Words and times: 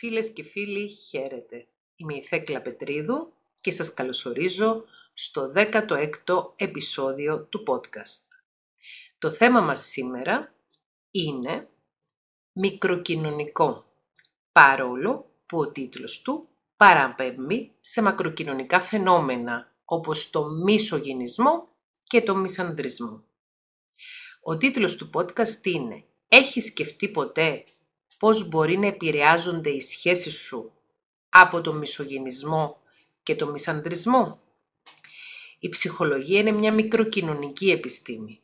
Φίλες 0.00 0.30
και 0.32 0.42
φίλοι, 0.42 0.88
χαίρετε. 0.88 1.66
Είμαι 1.96 2.14
η 2.14 2.22
Θέκλα 2.22 2.62
Πετρίδου 2.62 3.32
και 3.60 3.70
σας 3.70 3.94
καλωσορίζω 3.94 4.84
στο 5.14 5.52
16ο 5.54 6.52
επεισόδιο 6.56 7.44
του 7.44 7.62
podcast. 7.66 8.28
Το 9.18 9.30
θέμα 9.30 9.60
μας 9.60 9.80
σήμερα 9.80 10.54
είναι 11.10 11.68
μικροκοινωνικό, 12.52 13.84
παρόλο 14.52 15.30
που 15.46 15.58
ο 15.58 15.70
τίτλος 15.70 16.22
του 16.22 16.48
παραπέμπει 16.76 17.72
σε 17.80 18.02
μακροκοινωνικά 18.02 18.80
φαινόμενα 18.80 19.72
όπως 19.84 20.30
το 20.30 20.44
μισογενισμό 20.50 21.68
και 22.02 22.22
το 22.22 22.34
μισανδρισμό. 22.34 23.24
Ο 24.42 24.56
τίτλος 24.56 24.96
του 24.96 25.10
podcast 25.14 25.64
είναι 25.64 26.04
«Έχεις 26.28 26.64
σκεφτεί 26.64 27.08
ποτέ 27.08 27.64
πώς 28.18 28.48
μπορεί 28.48 28.78
να 28.78 28.86
επηρεάζονται 28.86 29.70
οι 29.70 29.80
σχέσεις 29.80 30.34
σου 30.34 30.72
από 31.28 31.60
το 31.60 31.72
μισογενισμό 31.72 32.80
και 33.22 33.36
το 33.36 33.46
μισανδρισμό. 33.46 34.40
Η 35.58 35.68
ψυχολογία 35.68 36.38
είναι 36.38 36.52
μια 36.52 36.72
μικροκοινωνική 36.72 37.70
επιστήμη. 37.70 38.40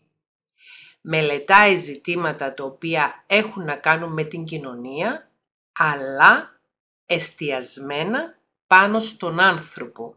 Μελετάει 1.01 1.77
ζητήματα 1.77 2.55
τα 2.55 2.65
οποία 2.65 3.25
έχουν 3.27 3.65
να 3.65 3.77
κάνουν 3.77 4.13
με 4.13 4.25
την 4.25 4.45
κοινωνία, 4.45 5.31
αλλά 5.73 6.61
εστιασμένα 7.07 8.39
πάνω 8.67 9.01
στον 9.01 9.41
άνθρωπο, 9.41 10.15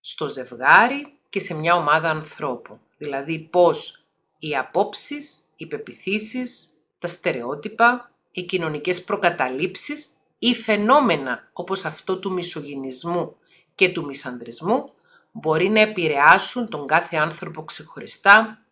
στο 0.00 0.28
ζευγάρι 0.28 1.18
και 1.28 1.40
σε 1.40 1.54
μια 1.54 1.74
ομάδα 1.74 2.10
ανθρώπων. 2.10 2.80
Δηλαδή 2.98 3.38
πώς 3.38 4.04
οι 4.38 4.56
απόψεις, 4.56 5.40
οι 5.56 5.66
πεπιθήσεις, 5.66 6.68
τα 6.98 7.08
στερεότυπα 7.08 8.11
οι 8.32 8.42
κοινωνικές 8.42 9.04
προκαταλήψεις 9.04 10.08
ή 10.38 10.54
φαινόμενα 10.54 11.50
όπως 11.52 11.84
αυτό 11.84 12.18
του 12.18 12.32
μισογυνισμού 12.32 13.36
και 13.74 13.88
του 13.88 14.04
μισανδρισμού 14.04 14.92
μπορεί 15.32 15.68
να 15.68 15.80
επηρεάσουν 15.80 16.68
τον 16.68 16.86
κάθε 16.86 17.16
άνθρωπο 17.16 17.64
ξεχωριστά, 17.64 18.66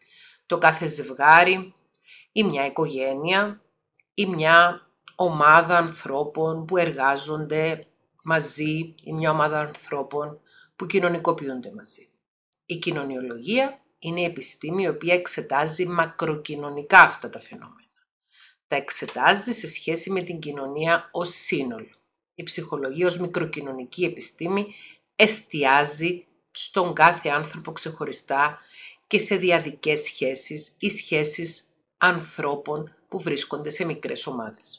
το 0.46 0.58
κάθε 0.58 0.86
ζευγάρι 0.86 1.74
ή 2.32 2.44
μια 2.44 2.66
οικογένεια 2.66 3.62
ή 4.14 4.26
μια 4.26 4.86
ομάδα 5.14 5.76
ανθρώπων 5.76 6.64
που 6.64 6.76
εργάζονται 6.76 7.86
μαζί 8.22 8.94
ή 9.02 9.12
μια 9.12 9.30
ομάδα 9.30 9.60
ανθρώπων 9.60 10.40
που 10.76 10.86
κοινωνικοποιούνται 10.86 11.72
μαζί. 11.74 12.08
Η 12.66 12.76
κοινωνιολογία 12.76 13.80
είναι 13.98 14.20
η 14.20 14.24
επιστήμη 14.24 14.82
η 14.82 14.88
οποία 14.88 15.14
εξετάζει 15.14 15.86
μακροκοινωνικά 15.86 17.00
αυτά 17.00 17.30
τα 17.30 17.40
φαινόμενα 17.40 17.79
τα 18.70 18.76
εξετάζει 18.76 19.52
σε 19.52 19.66
σχέση 19.66 20.10
με 20.10 20.22
την 20.22 20.38
κοινωνία 20.38 21.08
ως 21.12 21.34
σύνολο. 21.34 21.90
Η 22.34 22.42
ψυχολογία 22.42 23.06
ως 23.06 23.18
μικροκοινωνική 23.18 24.04
επιστήμη 24.04 24.74
εστιάζει 25.16 26.26
στον 26.50 26.94
κάθε 26.94 27.28
άνθρωπο 27.28 27.72
ξεχωριστά 27.72 28.58
και 29.06 29.18
σε 29.18 29.36
διαδικές 29.36 30.00
σχέσεις 30.00 30.72
ή 30.78 30.91
σχέσεις 30.91 31.62
ανθρώπων 31.98 32.94
που 33.08 33.20
βρίσκονται 33.20 33.70
σε 33.70 33.84
μικρές 33.84 34.26
ομάδες. 34.26 34.78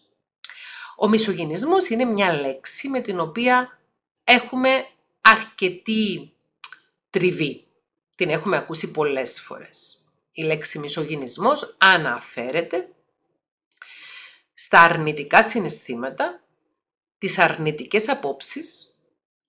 Ο 0.98 1.08
μισογενισμός 1.08 1.90
είναι 1.90 2.06
μια 2.06 2.34
λέξη 2.34 2.88
με 2.88 3.02
την 3.02 3.20
οποία 3.20 3.80
έχουμε 4.24 4.86
αρκετή 5.22 6.34
τριβή. 7.10 7.68
Την 8.16 8.30
έχουμε 8.30 8.58
ακούσει 8.58 8.92
πολλές 8.92 9.42
φορές. 9.42 10.06
Η 10.32 10.44
λέξη 10.44 10.80
μισογενισμός 10.80 11.76
αναφέρεται 11.78 12.90
στα 14.64 14.82
αρνητικά 14.82 15.44
συναισθήματα, 15.44 16.44
τις 17.18 17.38
αρνητικές 17.38 18.10
απόψεις, 18.10 18.98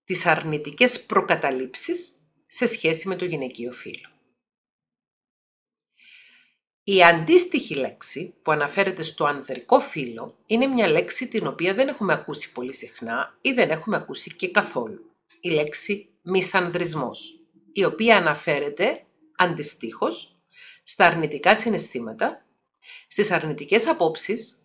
τις 0.05 0.27
αρνητικές 0.27 1.03
προκαταλήψεις 1.03 2.13
σε 2.47 2.67
σχέση 2.67 3.09
με 3.09 3.17
το 3.17 3.25
γυναικείο 3.25 3.73
φύλλο. 3.73 4.09
Η 6.85 7.05
αντίστοιχη 7.05 7.75
λέξη 7.75 8.35
που 8.42 8.53
αναφέρεται 8.53 9.03
στο 9.03 9.25
ανδρικό 9.25 9.81
φύλλο 9.81 10.39
είναι 10.47 10.67
μια 10.67 10.89
λέξη 10.89 11.29
την 11.29 11.47
οποία 11.47 11.75
δεν 11.75 11.89
έχουμε 11.89 12.13
ακούσει 12.13 12.53
πολύ 12.53 12.75
συχνά 12.75 13.39
ή 13.41 13.53
δεν 13.53 13.70
έχουμε 13.70 13.97
ακούσει 13.97 14.35
και 14.35 14.51
καθόλου. 14.51 15.11
Η 15.41 15.51
λέξη 15.51 16.09
μισανδρισμός, 16.23 17.41
η 17.73 17.85
οποία 17.85 18.17
αναφέρεται 18.17 19.07
αντιστοίχως 19.36 20.36
στα 20.85 21.07
αρνητικά 21.07 21.55
συναισθήματα, 21.55 22.47
στις 23.07 23.31
αρνητικές 23.31 23.86
απόψεις 23.86 24.61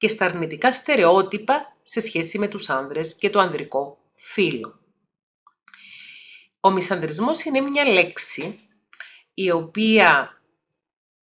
και 0.00 0.08
στα 0.08 0.24
αρνητικά 0.24 0.72
στερεότυπα 0.72 1.76
σε 1.82 2.00
σχέση 2.00 2.38
με 2.38 2.48
τους 2.48 2.68
άνδρες 2.68 3.14
και 3.14 3.30
το 3.30 3.38
ανδρικό 3.38 3.98
φύλλο. 4.14 4.80
Ο 6.60 6.70
μισανδρισμός 6.70 7.44
είναι 7.44 7.60
μια 7.60 7.88
λέξη 7.88 8.60
η 9.34 9.50
οποία 9.50 10.40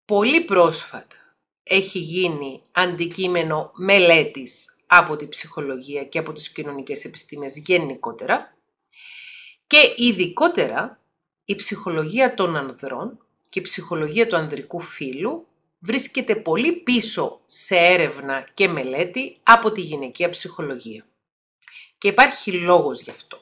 πολύ 0.06 0.46
πρόσφατα 0.46 1.16
έχει 1.64 2.00
γίνει 2.00 2.64
αντικείμενο 2.72 3.72
μελέτης 3.76 4.76
από 4.88 5.16
τη 5.16 5.28
ψυχολογία 5.28 6.04
και 6.04 6.20
από 6.20 6.34
τις 6.34 6.50
κοινωνικές 6.50 7.06
επιστήμες 7.06 7.58
γενικότερα 7.58 8.58
και 9.68 9.94
ειδικότερα 9.96 11.02
η 11.46 11.56
ψυχολογία 11.56 12.34
των 12.34 12.56
ανδρών 12.56 13.26
και 13.50 13.60
η 13.60 13.62
ψυχολογία 13.62 14.28
του 14.28 14.36
ανδρικού 14.36 14.80
φύλου 14.80 15.48
βρίσκεται 15.88 16.36
πολύ 16.36 16.74
πίσω 16.74 17.42
σε 17.46 17.76
έρευνα 17.76 18.48
και 18.54 18.68
μελέτη 18.68 19.40
από 19.44 19.72
τη 19.72 19.82
γυναικεία 19.82 20.30
ψυχολογία. 20.30 21.06
Και 21.98 22.08
υπάρχει 22.08 22.52
λόγος 22.52 23.02
γι' 23.02 23.10
αυτό. 23.10 23.42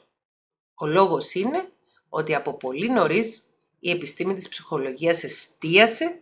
Ο 0.74 0.86
λόγος 0.86 1.34
είναι 1.34 1.68
ότι 2.08 2.34
από 2.34 2.54
πολύ 2.54 2.88
νωρίς 2.88 3.42
η 3.80 3.90
επιστήμη 3.90 4.34
της 4.34 4.48
ψυχολογίας 4.48 5.24
εστίασε 5.24 6.20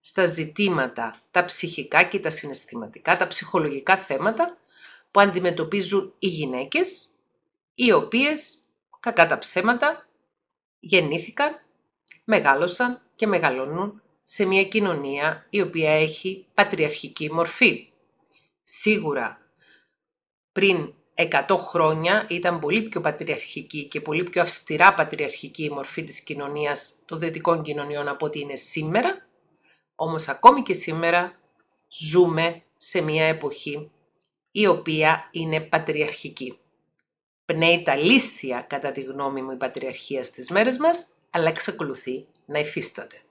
στα 0.00 0.26
ζητήματα, 0.26 1.20
τα 1.30 1.44
ψυχικά 1.44 2.02
και 2.02 2.18
τα 2.18 2.30
συναισθηματικά, 2.30 3.16
τα 3.16 3.26
ψυχολογικά 3.26 3.96
θέματα 3.96 4.58
που 5.10 5.20
αντιμετωπίζουν 5.20 6.14
οι 6.18 6.26
γυναίκες, 6.26 7.06
οι 7.74 7.92
οποίες, 7.92 8.56
κακά 9.00 9.26
τα 9.26 9.38
ψέματα, 9.38 10.08
γεννήθηκαν, 10.80 11.60
μεγάλωσαν 12.24 13.00
και 13.16 13.26
μεγαλώνουν 13.26 14.02
σε 14.24 14.44
μια 14.44 14.64
κοινωνία 14.64 15.46
η 15.50 15.60
οποία 15.60 15.90
έχει 15.90 16.46
πατριαρχική 16.54 17.32
μορφή. 17.32 17.88
Σίγουρα 18.62 19.38
πριν 20.52 20.94
100 21.14 21.56
χρόνια 21.56 22.26
ήταν 22.30 22.58
πολύ 22.58 22.82
πιο 22.82 23.00
πατριαρχική 23.00 23.84
και 23.84 24.00
πολύ 24.00 24.22
πιο 24.22 24.42
αυστηρά 24.42 24.94
πατριαρχική 24.94 25.64
η 25.64 25.70
μορφή 25.70 26.04
της 26.04 26.20
κοινωνίας 26.20 26.94
των 27.04 27.18
δυτικών 27.18 27.62
κοινωνιών 27.62 28.08
από 28.08 28.26
ό,τι 28.26 28.40
είναι 28.40 28.56
σήμερα, 28.56 29.26
όμως 29.94 30.28
ακόμη 30.28 30.62
και 30.62 30.74
σήμερα 30.74 31.38
ζούμε 31.88 32.62
σε 32.76 33.00
μια 33.00 33.24
εποχή 33.24 33.90
η 34.50 34.66
οποία 34.66 35.28
είναι 35.30 35.60
πατριαρχική. 35.60 36.58
Πνέει 37.44 37.82
τα 37.82 37.96
λίστια 37.96 38.60
κατά 38.60 38.92
τη 38.92 39.00
γνώμη 39.00 39.42
μου 39.42 39.50
η 39.50 39.56
πατριαρχία 39.56 40.24
στις 40.24 40.50
μέρες 40.50 40.78
μας, 40.78 41.06
αλλά 41.30 41.48
εξακολουθεί 41.48 42.26
να 42.46 42.58
υφίσταται. 42.58 43.23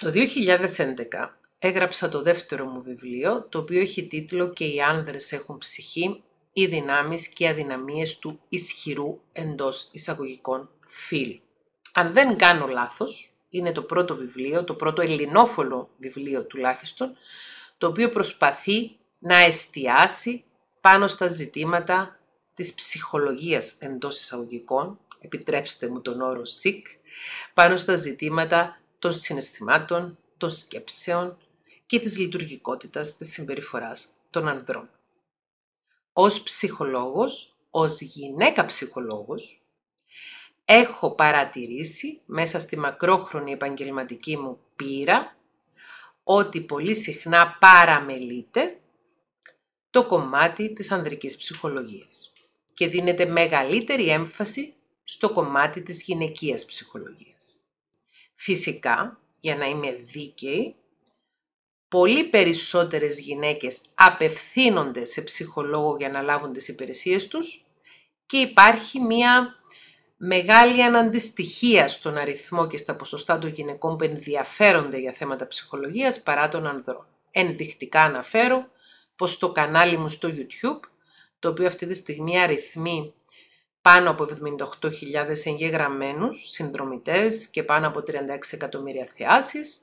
Το 0.00 0.12
2011 0.14 1.38
έγραψα 1.58 2.08
το 2.08 2.22
δεύτερο 2.22 2.64
μου 2.64 2.82
βιβλίο, 2.82 3.46
το 3.48 3.58
οποίο 3.58 3.80
έχει 3.80 4.06
τίτλο 4.06 4.50
«Και 4.50 4.64
οι 4.64 4.80
άνδρες 4.80 5.32
έχουν 5.32 5.58
ψυχή, 5.58 6.22
οι 6.52 6.66
δυνάμεις 6.66 7.28
και 7.28 7.44
οι 7.44 7.48
αδυναμίες 7.48 8.18
του 8.18 8.40
ισχυρού 8.48 9.20
εντός 9.32 9.88
εισαγωγικών 9.92 10.70
φίλου». 10.86 11.40
Αν 11.92 12.12
δεν 12.12 12.36
κάνω 12.36 12.66
λάθος, 12.66 13.34
είναι 13.50 13.72
το 13.72 13.82
πρώτο 13.82 14.16
βιβλίο, 14.16 14.64
το 14.64 14.74
πρώτο 14.74 15.02
ελληνόφωνο 15.02 15.88
βιβλίο 15.98 16.44
τουλάχιστον, 16.44 17.16
το 17.78 17.86
οποίο 17.86 18.08
προσπαθεί 18.08 18.96
να 19.18 19.36
εστιάσει 19.36 20.44
πάνω 20.80 21.06
στα 21.06 21.26
ζητήματα 21.26 22.18
της 22.54 22.74
ψυχολογίας 22.74 23.74
εντός 23.78 24.20
εισαγωγικών, 24.20 24.98
επιτρέψτε 25.20 25.88
μου 25.88 26.00
τον 26.00 26.20
όρο 26.20 26.42
«sick», 26.62 26.82
πάνω 27.54 27.76
στα 27.76 27.96
ζητήματα 27.96 28.79
των 29.00 29.12
συναισθημάτων, 29.12 30.18
των 30.36 30.50
σκέψεων 30.50 31.38
και 31.86 31.98
της 31.98 32.18
λειτουργικότητας 32.18 33.16
της 33.16 33.32
συμπεριφοράς 33.32 34.08
των 34.30 34.48
ανδρών. 34.48 34.90
Ως 36.12 36.42
ψυχολόγος, 36.42 37.56
ως 37.70 38.00
γυναίκα 38.00 38.64
ψυχολόγος, 38.64 39.62
έχω 40.64 41.10
παρατηρήσει 41.14 42.20
μέσα 42.26 42.58
στη 42.58 42.78
μακρόχρονη 42.78 43.52
επαγγελματική 43.52 44.36
μου 44.36 44.58
πείρα 44.76 45.36
ότι 46.22 46.60
πολύ 46.60 46.94
συχνά 46.94 47.56
παραμελείται 47.60 48.80
το 49.90 50.06
κομμάτι 50.06 50.72
της 50.72 50.90
ανδρικής 50.90 51.36
ψυχολογίας 51.36 52.32
και 52.74 52.88
δίνεται 52.88 53.26
μεγαλύτερη 53.26 54.08
έμφαση 54.08 54.74
στο 55.04 55.32
κομμάτι 55.32 55.82
της 55.82 56.02
γυναικείας 56.02 56.64
ψυχολογίας. 56.64 57.59
Φυσικά, 58.42 59.20
για 59.40 59.56
να 59.56 59.66
είμαι 59.66 59.92
δίκαιη, 59.92 60.76
πολύ 61.88 62.28
περισσότερες 62.28 63.20
γυναίκες 63.20 63.80
απευθύνονται 63.94 65.04
σε 65.04 65.22
ψυχολόγο 65.22 65.96
για 65.98 66.08
να 66.08 66.22
λάβουν 66.22 66.52
τις 66.52 66.68
υπηρεσίες 66.68 67.28
τους 67.28 67.64
και 68.26 68.36
υπάρχει 68.36 69.00
μία 69.00 69.54
μεγάλη 70.16 70.82
αναντιστοιχία 70.82 71.88
στον 71.88 72.16
αριθμό 72.16 72.66
και 72.66 72.76
στα 72.76 72.96
ποσοστά 72.96 73.38
των 73.38 73.50
γυναικών 73.50 73.96
που 73.96 74.04
ενδιαφέρονται 74.04 74.98
για 74.98 75.12
θέματα 75.12 75.46
ψυχολογίας 75.46 76.22
παρά 76.22 76.48
των 76.48 76.66
ανδρών. 76.66 77.06
Ενδεικτικά 77.30 78.00
αναφέρω 78.00 78.70
πως 79.16 79.38
το 79.38 79.52
κανάλι 79.52 79.96
μου 79.96 80.08
στο 80.08 80.28
YouTube, 80.28 80.88
το 81.38 81.48
οποίο 81.48 81.66
αυτή 81.66 81.86
τη 81.86 81.94
στιγμή 81.94 82.40
αριθμεί 82.40 83.14
πάνω 83.82 84.10
από 84.10 84.24
78.000 84.24 85.44
εγγεγραμμένους 85.44 86.50
συνδρομητές 86.50 87.48
και 87.48 87.62
πάνω 87.62 87.86
από 87.86 88.02
36 88.06 88.12
εκατομμύρια 88.50 89.06
θεάσεις, 89.16 89.80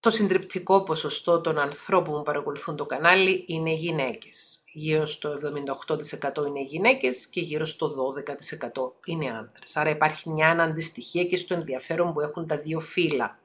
το 0.00 0.10
συντριπτικό 0.10 0.82
ποσοστό 0.82 1.40
των 1.40 1.58
ανθρώπων 1.58 2.14
που 2.14 2.22
παρακολουθούν 2.22 2.76
το 2.76 2.86
κανάλι 2.86 3.44
είναι 3.46 3.72
γυναίκες. 3.72 4.58
Γύρω 4.72 5.06
στο 5.06 5.30
78% 5.30 6.46
είναι 6.46 6.62
γυναίκες 6.62 7.26
και 7.26 7.40
γύρω 7.40 7.64
στο 7.64 7.88
12% 7.88 8.92
είναι 9.04 9.30
άνδρες. 9.30 9.76
Άρα 9.76 9.90
υπάρχει 9.90 10.30
μια 10.30 10.48
αναντιστοιχία 10.48 11.24
και 11.24 11.36
στο 11.36 11.54
ενδιαφέρον 11.54 12.12
που 12.12 12.20
έχουν 12.20 12.46
τα 12.46 12.56
δύο 12.56 12.80
φύλλα 12.80 13.38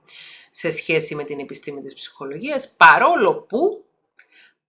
σε 0.51 0.69
σχέση 0.69 1.15
με 1.15 1.23
την 1.23 1.39
επιστήμη 1.39 1.81
της 1.81 1.93
ψυχολογίας, 1.93 2.69
παρόλο 2.69 3.33
που 3.33 3.84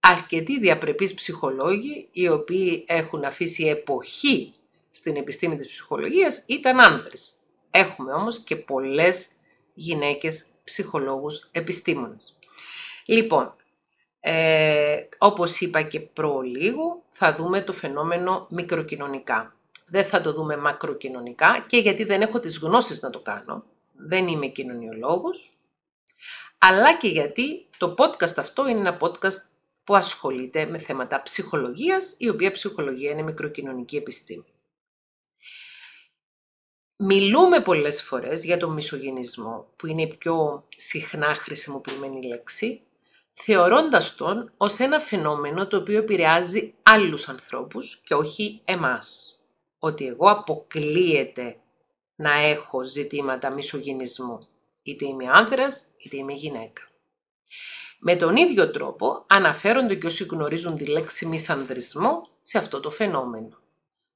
αρκετοί 0.00 0.58
διαπρεπείς 0.58 1.14
ψυχολόγοι, 1.14 2.08
οι 2.12 2.28
οποίοι 2.28 2.84
έχουν 2.88 3.24
αφήσει 3.24 3.64
εποχή 3.64 4.54
στην 4.90 5.16
επιστήμη 5.16 5.56
της 5.56 5.68
ψυχολογίας, 5.68 6.44
ήταν 6.46 6.80
άνδρες. 6.80 7.32
Έχουμε 7.70 8.12
όμως 8.12 8.38
και 8.38 8.56
πολλές 8.56 9.28
γυναίκες 9.74 10.44
ψυχολόγους 10.64 11.48
επιστήμονες. 11.50 12.38
Λοιπόν, 13.06 13.54
ε, 14.20 15.08
όπως 15.18 15.60
είπα 15.60 15.82
και 15.82 16.00
προλίγο, 16.00 17.02
θα 17.08 17.34
δούμε 17.34 17.62
το 17.62 17.72
φαινόμενο 17.72 18.46
μικροκοινωνικά. 18.50 19.54
Δεν 19.86 20.04
θα 20.04 20.20
το 20.20 20.32
δούμε 20.32 20.56
μακροκοινωνικά 20.56 21.64
και 21.68 21.76
γιατί 21.78 22.04
δεν 22.04 22.20
έχω 22.20 22.40
τις 22.40 22.58
γνώσεις 22.58 23.02
να 23.02 23.10
το 23.10 23.20
κάνω. 23.20 23.64
Δεν 23.92 24.28
είμαι 24.28 24.46
κοινωνιολόγος. 24.46 25.52
Αλλά 26.58 26.96
και 26.96 27.08
γιατί 27.08 27.66
το 27.78 27.94
podcast 27.98 28.34
αυτό 28.36 28.68
είναι 28.68 28.78
ένα 28.78 28.98
podcast 29.00 29.55
που 29.86 29.96
ασχολείται 29.96 30.66
με 30.66 30.78
θέματα 30.78 31.22
ψυχολογίας, 31.22 32.14
η 32.18 32.28
οποία 32.28 32.50
ψυχολογία 32.50 33.10
είναι 33.10 33.22
μικροκοινωνική 33.22 33.96
επιστήμη. 33.96 34.44
Μιλούμε 36.96 37.60
πολλές 37.60 38.02
φορές 38.02 38.44
για 38.44 38.56
τον 38.56 38.72
μισογενισμό, 38.72 39.72
που 39.76 39.86
είναι 39.86 40.02
η 40.02 40.14
πιο 40.14 40.66
συχνά 40.76 41.34
χρησιμοποιημένη 41.34 42.26
λέξη, 42.26 42.82
θεωρώντας 43.32 44.14
τον 44.14 44.52
ως 44.56 44.78
ένα 44.78 45.00
φαινόμενο 45.00 45.66
το 45.66 45.76
οποίο 45.76 45.98
επηρεάζει 45.98 46.74
άλλους 46.82 47.28
ανθρώπους 47.28 48.00
και 48.04 48.14
όχι 48.14 48.60
εμάς. 48.64 49.38
Ότι 49.78 50.06
εγώ 50.06 50.30
αποκλείεται 50.30 51.56
να 52.16 52.32
έχω 52.32 52.84
ζητήματα 52.84 53.50
μισογενισμού, 53.50 54.48
είτε 54.82 55.06
είμαι 55.06 55.24
άνδρας 55.32 55.82
είτε 55.98 56.16
είμαι 56.16 56.32
γυναίκα. 56.32 56.82
Με 57.98 58.16
τον 58.16 58.36
ίδιο 58.36 58.70
τρόπο 58.70 59.24
αναφέρονται 59.26 59.94
και 59.94 60.06
όσοι 60.06 60.24
γνωρίζουν 60.24 60.76
τη 60.76 60.86
λέξη 60.86 61.26
μισανδρισμό 61.26 62.28
σε 62.42 62.58
αυτό 62.58 62.80
το 62.80 62.90
φαινόμενο. 62.90 63.58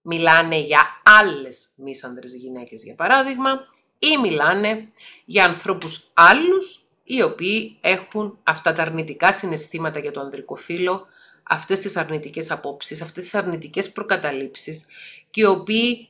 Μιλάνε 0.02 0.58
για 0.58 0.80
άλλες 1.02 1.68
μίσανδρες 1.76 2.34
γυναίκες 2.34 2.84
για 2.84 2.94
παράδειγμα 2.94 3.66
ή 3.98 4.18
μιλάνε 4.18 4.88
για 5.24 5.44
ανθρώπους 5.44 6.10
άλλους 6.12 6.84
οι 7.04 7.22
οποίοι 7.22 7.78
έχουν 7.80 8.38
αυτά 8.42 8.72
τα 8.72 8.82
αρνητικά 8.82 9.32
συναισθήματα 9.32 9.98
για 9.98 10.10
το 10.10 10.20
ανδρικό 10.20 10.54
φύλλο, 10.56 11.06
αυτές 11.42 11.80
τις 11.80 11.96
αρνητικές 11.96 12.50
απόψεις, 12.50 13.02
αυτές 13.02 13.24
τις 13.24 13.34
αρνητικές 13.34 13.92
προκαταλήψεις 13.92 14.84
και 15.30 15.40
οι 15.40 15.44
οποίοι 15.44 16.08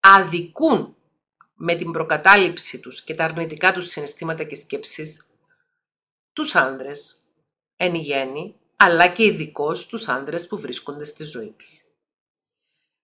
αδικούν 0.00 0.94
με 1.54 1.74
την 1.74 1.90
προκατάληψη 1.90 2.80
τους 2.80 3.02
και 3.02 3.14
τα 3.14 3.24
αρνητικά 3.24 3.72
τους 3.72 3.88
συναισθήματα 3.88 4.44
και 4.44 4.54
σκέψεις 4.54 5.24
τους 6.32 6.54
άνδρες 6.54 7.16
εν 7.76 7.94
γέννη, 7.94 8.54
αλλά 8.76 9.08
και 9.08 9.24
ειδικώ 9.24 9.72
τους 9.72 10.08
άνδρες 10.08 10.46
που 10.46 10.58
βρίσκονται 10.58 11.04
στη 11.04 11.24
ζωή 11.24 11.54
τους. 11.58 11.84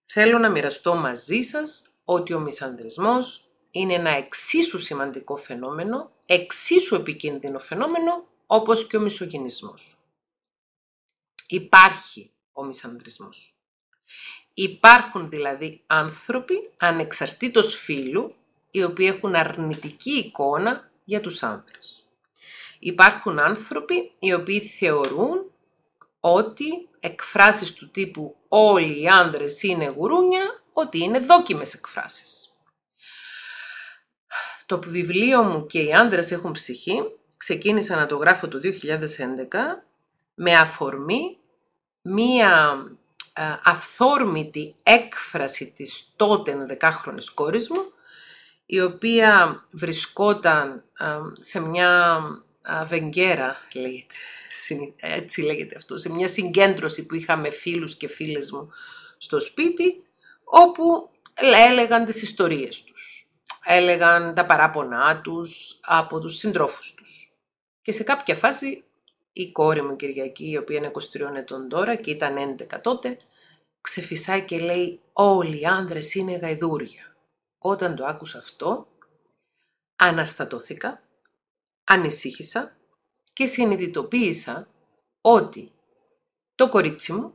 Θέλω 0.05 0.37
να 0.37 0.49
μοιραστώ 0.49 0.95
μαζί 0.95 1.41
σας 1.41 1.83
ότι 2.03 2.33
ο 2.33 2.39
μισανδρισμός 2.39 3.49
είναι 3.71 3.93
ένα 3.93 4.09
εξίσου 4.09 4.79
σημαντικό 4.79 5.35
φαινόμενο, 5.35 6.11
εξίσου 6.25 6.95
επικίνδυνο 6.95 7.59
φαινόμενο, 7.59 8.27
όπως 8.45 8.87
και 8.87 8.97
ο 8.97 8.99
μισογενισμός. 8.99 9.97
Υπάρχει 11.47 12.31
ο 12.51 12.63
μισανδρισμός. 12.63 13.55
Υπάρχουν 14.53 15.29
δηλαδή 15.29 15.83
άνθρωποι 15.87 16.69
ανεξαρτήτως 16.77 17.75
φύλου, 17.75 18.35
οι 18.71 18.83
οποίοι 18.83 19.11
έχουν 19.13 19.35
αρνητική 19.35 20.11
εικόνα 20.11 20.91
για 21.03 21.21
τους 21.21 21.43
άνδρες. 21.43 22.06
Υπάρχουν 22.79 23.39
άνθρωποι 23.39 24.11
οι 24.19 24.33
οποίοι 24.33 24.61
θεωρούν 24.61 25.51
ότι 26.19 26.89
εκφράσεις 26.99 27.73
του 27.73 27.89
τύπου 27.89 28.35
όλοι 28.47 29.01
οι 29.01 29.07
άνδρες 29.07 29.63
είναι 29.63 29.85
γουρούνια, 29.85 30.63
ότι 30.73 30.99
είναι 31.03 31.19
δόκιμες 31.19 31.73
εκφράσεις. 31.73 32.51
Το 34.65 34.79
βιβλίο 34.79 35.43
μου 35.43 35.65
και 35.65 35.79
οι 35.79 35.93
άνδρες 35.93 36.31
έχουν 36.31 36.51
ψυχή 36.51 37.03
ξεκίνησα 37.37 37.95
να 37.95 38.05
το 38.05 38.15
γράφω 38.15 38.47
το 38.47 38.59
2011 38.63 38.63
με 40.33 40.55
αφορμή 40.55 41.37
μία 42.01 42.77
ε, 43.33 43.41
αυθόρμητη 43.63 44.75
έκφραση 44.83 45.73
της 45.75 46.13
τότε 46.15 46.65
δεκάχρονης 46.65 47.31
κόρης 47.31 47.69
μου 47.69 47.91
η 48.65 48.81
οποία 48.81 49.65
βρισκόταν 49.71 50.83
ε, 50.99 51.05
σε 51.39 51.59
μια 51.59 52.19
ε, 52.67 52.85
βεγγέρα, 52.85 53.57
λέγεται, 53.73 54.15
έτσι 54.97 55.41
λέγεται 55.41 55.75
αυτό, 55.75 55.97
σε 55.97 56.09
μια 56.09 56.27
συγκέντρωση 56.27 57.05
που 57.05 57.15
είχαμε 57.15 57.49
φίλους 57.49 57.95
και 57.95 58.07
φίλες 58.07 58.51
μου 58.51 58.69
στο 59.17 59.39
σπίτι, 59.39 60.03
όπου 60.43 61.09
έλεγαν 61.33 62.05
τις 62.05 62.21
ιστορίες 62.21 62.83
τους. 62.83 63.29
Έλεγαν 63.65 64.33
τα 64.33 64.45
παράπονά 64.45 65.21
τους 65.21 65.79
από 65.81 66.19
τους 66.19 66.37
συντρόφους 66.37 66.93
τους. 66.93 67.31
Και 67.81 67.91
σε 67.91 68.03
κάποια 68.03 68.35
φάση 68.35 68.83
η 69.33 69.51
κόρη 69.51 69.81
μου 69.81 69.95
Κυριακή, 69.95 70.49
η 70.49 70.57
οποία 70.57 70.77
είναι 70.77 70.87
23 70.87 71.35
ετών 71.35 71.69
τώρα 71.69 71.95
και 71.95 72.11
ήταν 72.11 72.57
11 72.71 72.81
τότε, 72.81 73.17
ξεφυσάει 73.81 74.41
και 74.45 74.59
λέει 74.59 74.99
«Όλοι 75.13 75.59
οι 75.59 75.65
άνδρες 75.65 76.15
είναι 76.15 76.37
γαϊδούρια». 76.37 77.15
Όταν 77.57 77.95
το 77.95 78.05
άκουσα 78.05 78.37
αυτό, 78.37 78.87
αναστατώθηκα, 79.95 81.01
ανησύχησα 81.87 82.77
και 83.33 83.45
συνειδητοποίησα 83.45 84.67
ότι 85.21 85.71
το 86.55 86.69
κορίτσι 86.69 87.13
μου, 87.13 87.33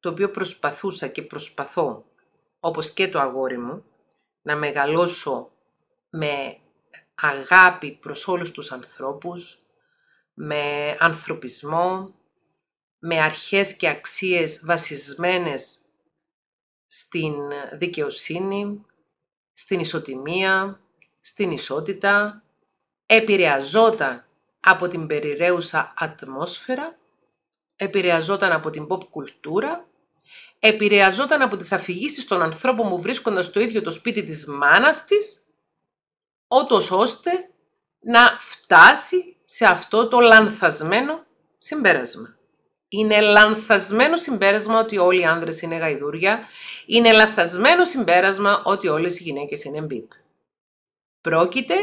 το 0.00 0.08
οποίο 0.08 0.30
προσπαθούσα 0.30 1.08
και 1.08 1.22
προσπαθώ, 1.22 2.04
όπως 2.60 2.90
και 2.90 3.08
το 3.08 3.18
αγόρι 3.18 3.58
μου, 3.58 3.84
να 4.42 4.56
μεγαλώσω 4.56 5.50
με 6.10 6.56
αγάπη 7.14 7.92
προς 7.92 8.28
όλους 8.28 8.50
τους 8.50 8.72
ανθρώπους, 8.72 9.58
με 10.34 10.96
ανθρωπισμό, 11.00 12.14
με 12.98 13.20
αρχές 13.20 13.76
και 13.76 13.88
αξίες 13.88 14.64
βασισμένες 14.64 15.78
στην 16.86 17.34
δικαιοσύνη, 17.72 18.84
στην 19.52 19.80
ισοτιμία, 19.80 20.80
στην 21.20 21.50
ισότητα, 21.50 22.44
επηρεαζόταν 23.14 24.24
από 24.60 24.88
την 24.88 25.06
περιραίουσα 25.06 25.92
ατμόσφαιρα, 25.96 26.98
επηρεαζόταν 27.76 28.52
από 28.52 28.70
την 28.70 28.86
pop 28.90 29.08
κουλτούρα, 29.10 29.86
επηρεαζόταν 30.58 31.42
από 31.42 31.56
τις 31.56 31.72
αφηγήσεις 31.72 32.26
των 32.26 32.42
ανθρώπων 32.42 32.88
που 32.88 33.00
βρίσκονταν 33.00 33.42
στο 33.42 33.60
ίδιο 33.60 33.82
το 33.82 33.90
σπίτι 33.90 34.24
της 34.24 34.46
μάνας 34.46 35.04
της, 35.04 35.46
ότως 36.46 36.90
ώστε 36.90 37.30
να 38.00 38.36
φτάσει 38.40 39.36
σε 39.44 39.66
αυτό 39.66 40.08
το 40.08 40.20
λανθασμένο 40.20 41.24
συμπέρασμα. 41.58 42.36
Είναι 42.88 43.20
λανθασμένο 43.20 44.16
συμπέρασμα 44.16 44.78
ότι 44.78 44.98
όλοι 44.98 45.20
οι 45.20 45.24
άνδρες 45.24 45.62
είναι 45.62 45.76
γαϊδούρια. 45.76 46.40
Είναι 46.86 47.12
λανθασμένο 47.12 47.84
συμπέρασμα 47.84 48.62
ότι 48.64 48.88
όλες 48.88 49.20
οι 49.20 49.22
γυναίκες 49.22 49.64
είναι 49.64 49.80
μπίπ. 49.80 50.10
Πρόκειται 51.20 51.74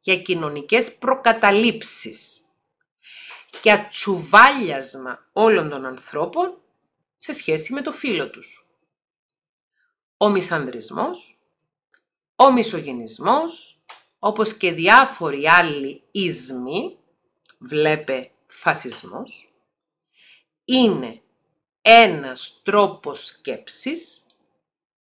για 0.00 0.16
κοινωνικές 0.16 0.98
προκαταλήψεις 0.98 2.40
και 3.60 3.72
ατσουβάλιασμα 3.72 5.28
όλων 5.32 5.68
των 5.68 5.84
ανθρώπων 5.86 6.60
σε 7.16 7.32
σχέση 7.32 7.72
με 7.72 7.82
το 7.82 7.92
φίλο 7.92 8.30
τους. 8.30 8.66
Ο 10.16 10.28
μισανδρισμός, 10.28 11.38
ο 12.36 12.52
μισογενισμός, 12.52 13.80
όπως 14.18 14.54
και 14.54 14.72
διάφοροι 14.72 15.48
άλλοι 15.48 16.02
ισμοί, 16.10 16.98
βλέπε 17.58 18.30
φασισμός, 18.46 19.52
είναι 20.64 21.22
ένας 21.82 22.60
τρόπος 22.64 23.24
σκέψης 23.24 24.26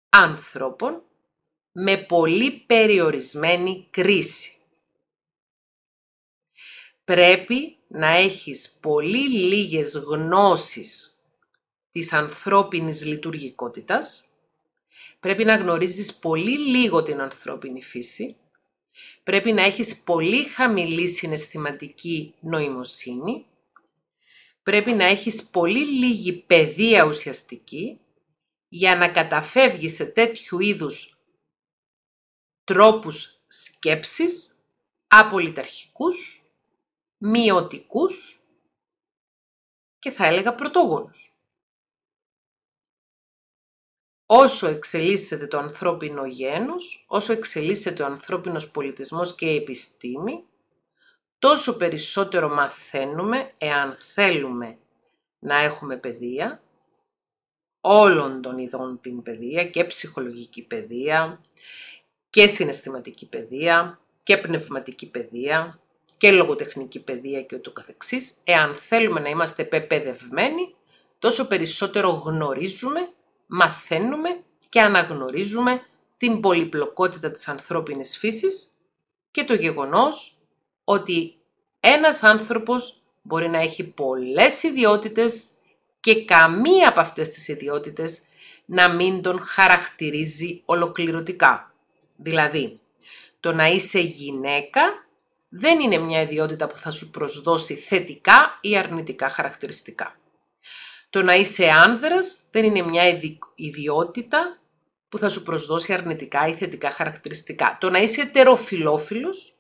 ανθρώπων 0.09 1.01
με 1.71 1.97
πολύ 1.97 2.51
περιορισμένη 2.51 3.87
κρίση. 3.89 4.56
Πρέπει 7.07 7.77
να 7.87 8.07
έχεις 8.07 8.69
πολύ 8.69 9.29
λίγες 9.29 9.95
γνώσεις 9.95 11.21
της 11.91 12.13
ανθρώπινης 12.13 13.05
λειτουργικότητας, 13.05 14.23
πρέπει 15.19 15.43
να 15.43 15.55
γνωρίζεις 15.55 16.13
πολύ 16.15 16.57
λίγο 16.57 17.03
την 17.03 17.21
ανθρώπινη 17.21 17.81
φύση, 17.81 18.35
πρέπει 19.23 19.51
να 19.51 19.63
έχεις 19.63 20.03
πολύ 20.03 20.43
χαμηλή 20.43 21.07
συναισθηματική 21.07 22.33
νοημοσύνη, 22.39 23.45
πρέπει 24.63 24.91
να 24.91 25.05
έχεις 25.05 25.43
πολύ 25.43 25.85
λίγη 25.85 26.33
παιδεία 26.33 27.05
ουσιαστική 27.05 27.99
για 28.67 28.95
να 28.95 29.09
καταφεύγεις 29.09 29.93
σε 29.93 30.05
τέτοιου 30.05 30.59
είδους 30.59 31.17
τρόπους 32.63 33.35
σκέψης 33.47 34.49
απολυταρχικούς, 35.07 36.41
μειωτικούς 37.17 38.41
και 39.99 40.11
θα 40.11 40.25
έλεγα 40.25 40.55
πρωτόγονους. 40.55 41.31
Όσο 44.25 44.67
εξελίσσεται 44.67 45.47
το 45.47 45.57
ανθρώπινο 45.57 46.25
γένος, 46.25 47.05
όσο 47.07 47.33
εξελίσσεται 47.33 48.03
ο 48.03 48.05
ανθρώπινος 48.05 48.71
πολιτισμός 48.71 49.35
και 49.35 49.45
η 49.45 49.55
επιστήμη, 49.55 50.45
τόσο 51.39 51.77
περισσότερο 51.77 52.49
μαθαίνουμε 52.49 53.53
εάν 53.57 53.95
θέλουμε 53.95 54.77
να 55.39 55.55
έχουμε 55.55 55.97
παιδεία, 55.97 56.61
όλων 57.81 58.41
των 58.41 58.57
ειδών 58.57 58.99
την 59.01 59.21
παιδεία 59.23 59.69
και 59.69 59.83
ψυχολογική 59.83 60.63
παιδεία 60.63 61.41
και 62.29 62.47
συναισθηματική 62.47 63.29
παιδεία 63.29 63.99
και 64.23 64.37
πνευματική 64.37 65.09
παιδεία 65.09 65.79
και 66.17 66.31
λογοτεχνική 66.31 66.99
παιδεία 67.03 67.41
και 67.41 67.55
ούτω 67.55 67.71
καθεξής. 67.71 68.33
Εάν 68.43 68.75
θέλουμε 68.75 69.19
να 69.19 69.29
είμαστε 69.29 69.63
πεπαιδευμένοι, 69.63 70.75
τόσο 71.19 71.47
περισσότερο 71.47 72.09
γνωρίζουμε, 72.09 73.09
μαθαίνουμε 73.47 74.43
και 74.69 74.81
αναγνωρίζουμε 74.81 75.81
την 76.17 76.39
πολυπλοκότητα 76.39 77.31
της 77.31 77.47
ανθρώπινης 77.47 78.17
φύσης 78.17 78.67
και 79.31 79.43
το 79.43 79.53
γεγονός 79.53 80.31
ότι 80.83 81.35
ένας 81.79 82.23
άνθρωπος 82.23 82.97
μπορεί 83.21 83.49
να 83.49 83.59
έχει 83.59 83.83
πολλές 83.83 84.63
ιδιότητες 84.63 85.45
και 85.99 86.25
καμία 86.25 86.89
από 86.89 86.99
αυτές 86.99 87.29
τις 87.29 87.47
ιδιότητες 87.47 88.21
να 88.65 88.89
μην 88.89 89.21
τον 89.21 89.41
χαρακτηρίζει 89.41 90.61
ολοκληρωτικά. 90.65 91.73
Δηλαδή, 92.15 92.79
το 93.39 93.53
να 93.53 93.67
είσαι 93.67 93.99
γυναίκα 93.99 95.06
δεν 95.49 95.79
είναι 95.79 95.97
μια 95.97 96.21
ιδιότητα 96.21 96.67
που 96.67 96.77
θα 96.77 96.91
σου 96.91 97.09
προσδώσει 97.09 97.75
θετικά 97.75 98.57
ή 98.61 98.77
αρνητικά 98.77 99.29
χαρακτηριστικά. 99.29 100.15
Το 101.09 101.21
να 101.21 101.35
είσαι 101.35 101.69
άνδρας 101.69 102.37
δεν 102.51 102.63
είναι 102.63 102.81
μια 102.81 103.03
ιδιότητα 103.55 104.59
που 105.09 105.17
θα 105.17 105.29
σου 105.29 105.43
προσδώσει 105.43 105.93
αρνητικά 105.93 106.47
ή 106.47 106.53
θετικά 106.53 106.91
χαρακτηριστικά. 106.91 107.77
Το 107.79 107.89
να 107.89 107.99
είσαι 107.99 108.21
ετεροφιλόφιλος 108.21 109.53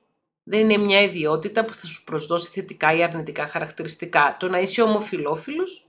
δεν 0.43 0.59
είναι 0.59 0.77
μια 0.77 1.01
ιδιότητα 1.01 1.65
που 1.65 1.73
θα 1.73 1.87
σου 1.87 2.03
προσδώσει 2.03 2.49
θετικά 2.49 2.95
ή 2.95 3.03
αρνητικά 3.03 3.47
χαρακτηριστικά. 3.47 4.37
Το 4.39 4.47
να 4.49 4.59
είσαι 4.59 4.81
ομοφιλόφιλος 4.81 5.85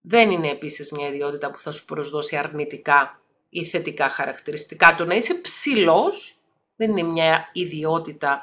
δεν 0.00 0.30
είναι 0.30 0.48
επίσης 0.48 0.92
μια 0.92 1.08
ιδιότητα 1.08 1.50
που 1.50 1.58
θα 1.58 1.72
σου 1.72 1.84
προσδώσει 1.84 2.36
αρνητικά 2.36 3.20
ή 3.48 3.64
θετικά 3.64 4.08
χαρακτηριστικά. 4.08 4.94
Το 4.94 5.04
να 5.04 5.14
είσαι 5.14 5.34
ψηλός 5.34 6.34
δεν 6.76 6.90
είναι 6.90 7.02
μια 7.02 7.50
ιδιότητα 7.52 8.40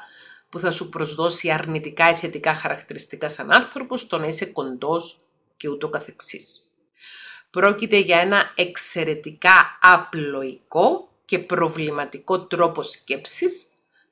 που 0.56 0.62
θα 0.62 0.70
σου 0.70 0.88
προσδώσει 0.88 1.50
αρνητικά 1.50 2.10
ή 2.10 2.14
θετικά 2.14 2.54
χαρακτηριστικά 2.54 3.28
σαν 3.28 3.52
άνθρωπος, 3.52 4.06
το 4.06 4.18
να 4.18 4.26
είσαι 4.26 4.46
κοντός 4.46 5.18
και 5.56 5.68
ούτω 5.68 5.88
καθεξής. 5.88 6.60
Πρόκειται 7.50 7.98
για 7.98 8.20
ένα 8.20 8.52
εξαιρετικά 8.54 9.78
απλοϊκό 9.80 11.08
και 11.24 11.38
προβληματικό 11.38 12.46
τρόπο 12.46 12.82
σκέψης 12.82 13.66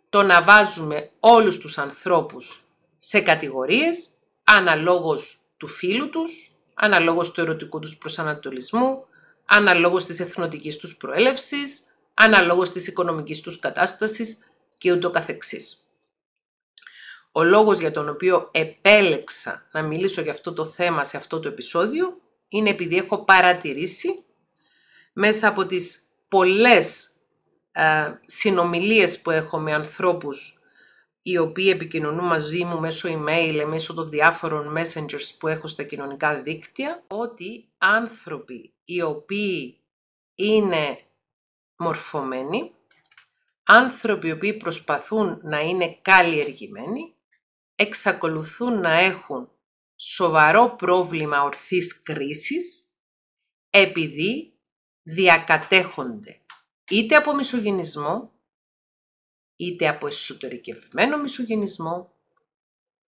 το 0.09 0.23
να 0.23 0.43
βάζουμε 0.43 1.11
όλους 1.21 1.59
τους 1.59 1.79
ανθρώπους 1.79 2.61
σε 2.99 3.21
κατηγορίες 3.21 4.09
αναλόγως 4.45 5.39
του 5.57 5.69
φίλου 5.69 6.11
τους, 6.11 6.51
αναλόγως 6.75 7.33
του 7.33 7.41
ερωτικού 7.41 7.79
τους 7.79 7.97
προσανατολισμού, 7.97 9.07
αναλόγως 9.45 10.05
της 10.05 10.21
εθνοτικής 10.21 10.77
τους 10.77 10.97
προέλευσης, 10.97 11.83
αναλόγως 12.15 12.71
της 12.71 12.87
οικονομικής 12.87 13.41
τους 13.41 13.59
κατάστασης 13.59 14.39
και 14.79 14.93
ούτω 14.93 15.11
καθεξής. 15.11 15.84
Ο 17.37 17.43
λόγος 17.43 17.79
για 17.79 17.91
τον 17.91 18.09
οποίο 18.09 18.49
επέλεξα 18.53 19.63
να 19.73 19.83
μιλήσω 19.83 20.21
για 20.21 20.33
αυτό 20.33 20.53
το 20.53 20.65
θέμα 20.65 21.05
σε 21.05 21.17
αυτό 21.17 21.41
το 21.41 21.49
επεισόδιο 21.49 22.21
είναι 22.49 22.71
επειδή 22.71 22.97
έχω 22.97 23.25
παρατηρήσει 23.25 24.25
μέσα 25.13 25.49
από 25.49 25.67
τις 25.67 26.03
πολλές 26.29 27.09
ε, 27.73 28.13
συνομιλίες 28.27 29.21
που 29.21 29.31
έχω 29.31 29.59
με 29.59 29.73
ανθρώπους 29.73 30.59
οι 31.23 31.39
οποίοι 31.39 31.71
επικοινωνούν 31.75 32.27
μαζί 32.27 32.65
μου 32.65 32.81
μέσω 32.81 33.09
email, 33.09 33.65
μέσω 33.67 33.95
των 33.95 34.11
διάφορων 34.11 34.77
messengers 34.77 35.35
που 35.39 35.49
έχω 35.49 35.67
στα 35.67 35.83
κοινωνικά 35.83 36.43
δίκτυα, 36.43 37.05
ότι 37.07 37.69
άνθρωποι 37.79 38.73
οι 38.85 39.03
οποίοι 39.03 39.81
είναι 40.35 40.99
μορφωμένοι, 41.77 42.75
άνθρωποι 43.65 44.29
οι 44.29 44.33
οποίοι 44.33 44.53
προσπαθούν 44.53 45.41
να 45.43 45.61
είναι 45.61 45.99
καλλιεργημένοι, 46.03 47.14
εξακολουθούν 47.75 48.81
να 48.81 48.93
έχουν 48.93 49.51
σοβαρό 49.97 50.77
πρόβλημα 50.77 51.43
ορθής 51.43 52.03
κρίσης, 52.03 52.85
επειδή 53.71 54.59
διακατέχονται 55.03 56.41
είτε 56.91 57.17
από 57.17 57.35
μισογενισμό, 57.35 58.33
είτε 59.57 59.89
από 59.89 60.07
εσωτερικευμένο 60.07 61.19
μισογενισμό, 61.19 62.13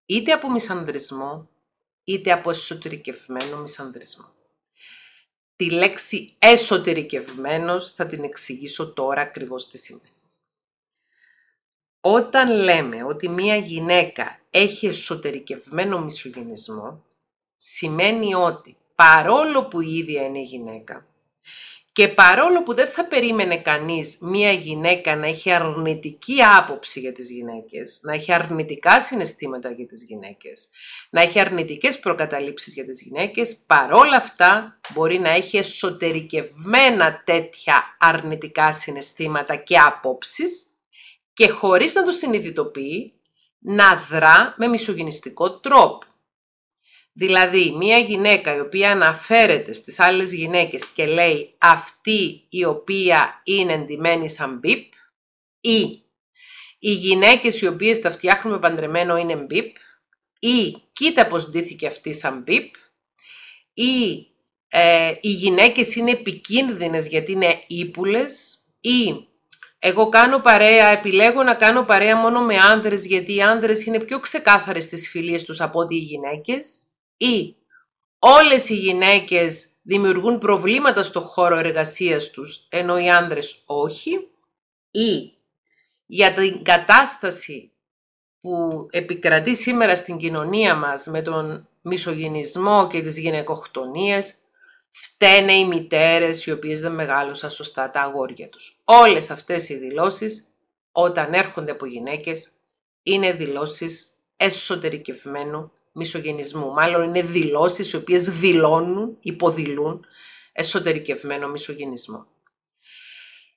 είτε 0.07 0.33
από 0.33 0.51
μισανδρισμό, 0.51 1.51
είτε 2.05 2.33
από 2.33 2.51
εσωτερικευμένο 2.51 3.61
μισανδρισμό. 3.61 4.35
Τη 5.57 5.71
λέξη 5.71 6.37
εσωτερικευμένος 6.39 7.93
θα 7.93 8.07
την 8.07 8.25
εξηγήσω 8.25 8.93
τώρα 8.93 9.21
ακριβώς 9.21 9.69
τι 9.69 9.79
σημαίνει. 9.79 10.16
Όταν 12.09 12.51
λέμε 12.51 13.05
ότι 13.05 13.29
μία 13.29 13.57
γυναίκα 13.57 14.41
έχει 14.51 14.87
εσωτερικευμένο 14.87 16.01
μισογενισμό, 16.01 17.05
σημαίνει 17.57 18.35
ότι 18.35 18.77
παρόλο 18.95 19.65
που 19.65 19.81
η 19.81 19.97
ίδια 19.97 20.23
είναι 20.23 20.41
γυναίκα, 20.41 21.07
και 21.93 22.09
παρόλο 22.09 22.63
που 22.63 22.75
δεν 22.75 22.89
θα 22.89 23.05
περίμενε 23.05 23.59
κανείς 23.59 24.19
μία 24.21 24.53
γυναίκα 24.53 25.17
να 25.17 25.27
έχει 25.27 25.53
αρνητική 25.53 26.43
άποψη 26.57 27.01
για 27.01 27.13
τις 27.13 27.31
γυναίκες, 27.31 28.01
να 28.03 28.13
έχει 28.13 28.33
αρνητικά 28.33 29.01
συναισθήματα 29.01 29.71
για 29.71 29.87
τις 29.87 30.05
γυναίκες, 30.05 30.69
να 31.11 31.23
έχει 31.23 31.41
αρνητικές 31.41 31.99
προκαταλήψεις 31.99 32.75
για 32.75 32.85
τις 32.85 33.03
γυναίκες, 33.03 33.57
παρόλα 33.57 34.17
αυτά 34.17 34.79
μπορεί 34.93 35.19
να 35.19 35.31
έχει 35.31 35.57
εσωτερικευμένα 35.57 37.23
τέτοια 37.25 37.97
αρνητικά 37.99 38.73
συναισθήματα 38.73 39.57
και 39.57 39.79
άποψεις 39.79 40.67
και 41.37 41.49
χωρίς 41.49 41.95
να 41.95 42.05
το 42.05 42.13
συνειδητοποιεί, 42.13 43.13
να 43.59 43.97
δρά 43.97 44.55
με 44.59 44.67
μισογενιστικό 44.67 45.61
τρόπο. 45.61 46.05
Δηλαδή, 47.13 47.75
μία 47.77 47.99
γυναίκα 47.99 48.57
η 48.57 48.61
οποία 48.61 48.91
αναφέρεται 48.91 49.73
στις 49.73 50.01
άλλες 50.01 50.33
γυναίκες 50.33 50.89
και 50.89 51.07
λέει 51.07 51.55
αυτή 51.59 52.47
η 52.49 52.65
οποία 52.65 53.41
είναι 53.45 53.73
εντυμένη 53.73 54.29
σαν 54.29 54.59
μπιπ 54.59 54.93
ή 55.61 55.81
οι 56.79 56.93
γυναίκες 56.93 57.61
οι 57.61 57.67
οποίες 57.67 58.01
τα 58.01 58.11
φτιάχνουν 58.11 58.55
με 58.55 58.61
παντρεμένο 58.61 59.17
είναι 59.17 59.37
μπιπ 59.37 59.77
ή 60.39 60.77
κοίτα 60.93 61.27
πως 61.27 61.49
ντύθηκε 61.49 61.87
αυτή 61.87 62.15
σαν 62.15 62.43
μπιπ 62.43 62.75
ή 63.75 64.27
ε, 64.69 65.15
οι 65.21 65.31
γυναίκες 65.31 65.95
είναι 65.95 66.11
επικίνδυνες 66.11 67.07
γιατί 67.07 67.33
είναι 67.33 67.65
ύπουλες 67.67 68.59
ή 68.81 69.27
εγώ 69.87 70.09
κάνω 70.09 70.39
παρέα, 70.39 70.87
επιλέγω 70.87 71.43
να 71.43 71.55
κάνω 71.55 71.85
παρέα 71.85 72.17
μόνο 72.17 72.41
με 72.41 72.57
άνδρες 72.57 73.05
γιατί 73.07 73.35
οι 73.35 73.43
άνδρες 73.43 73.87
είναι 73.87 74.05
πιο 74.05 74.21
ξεκάθαρες 74.21 74.85
στις 74.85 75.09
φιλίες 75.09 75.45
τους 75.45 75.61
από 75.61 75.81
ότι 75.81 75.95
οι 75.95 75.99
γυναίκες. 75.99 76.85
Ή 77.17 77.57
όλες 78.19 78.69
οι 78.69 78.75
γυναίκες 78.75 79.69
δημιουργούν 79.83 80.39
προβλήματα 80.39 81.03
στο 81.03 81.21
χώρο 81.21 81.57
εργασίας 81.57 82.31
τους, 82.31 82.67
ενώ 82.69 82.99
οι 82.99 83.11
άνδρες 83.11 83.63
όχι, 83.67 84.29
ή 84.91 85.33
για 86.07 86.33
την 86.33 86.63
κατάσταση 86.63 87.73
που 88.41 88.87
επικρατεί 88.91 89.57
σήμερα 89.57 89.95
στην 89.95 90.17
κοινωνία 90.17 90.75
μας 90.75 91.07
με 91.07 91.23
τον 91.23 91.69
μισογυνισμό 91.81 92.89
και 92.89 93.03
τις 93.03 93.19
γυναικοκτονίες, 93.19 94.35
φταίνε 95.03 95.53
οι 95.53 95.65
μητέρες 95.65 96.47
οι 96.47 96.51
οποίες 96.51 96.81
δεν 96.81 96.93
μεγάλωσαν 96.93 97.51
σωστά 97.51 97.91
τα 97.91 98.01
αγόρια 98.01 98.49
τους. 98.49 98.81
Όλες 98.85 99.31
αυτές 99.31 99.69
οι 99.69 99.77
δηλώσεις 99.77 100.45
όταν 100.93 101.33
έρχονται 101.33 101.71
από 101.71 101.87
γυναίκες 101.87 102.51
είναι 103.03 103.33
δηλώσεις 103.33 104.07
εσωτερικευμένου 104.37 105.73
μισογενισμού. 105.93 106.73
Μάλλον 106.73 107.03
είναι 107.03 107.23
δηλώσεις 107.23 107.93
οι 107.93 107.97
οποίες 107.97 108.25
δηλώνουν, 108.25 109.17
υποδηλούν 109.21 110.05
εσωτερικευμένο 110.53 111.49
μισογενισμό. 111.49 112.27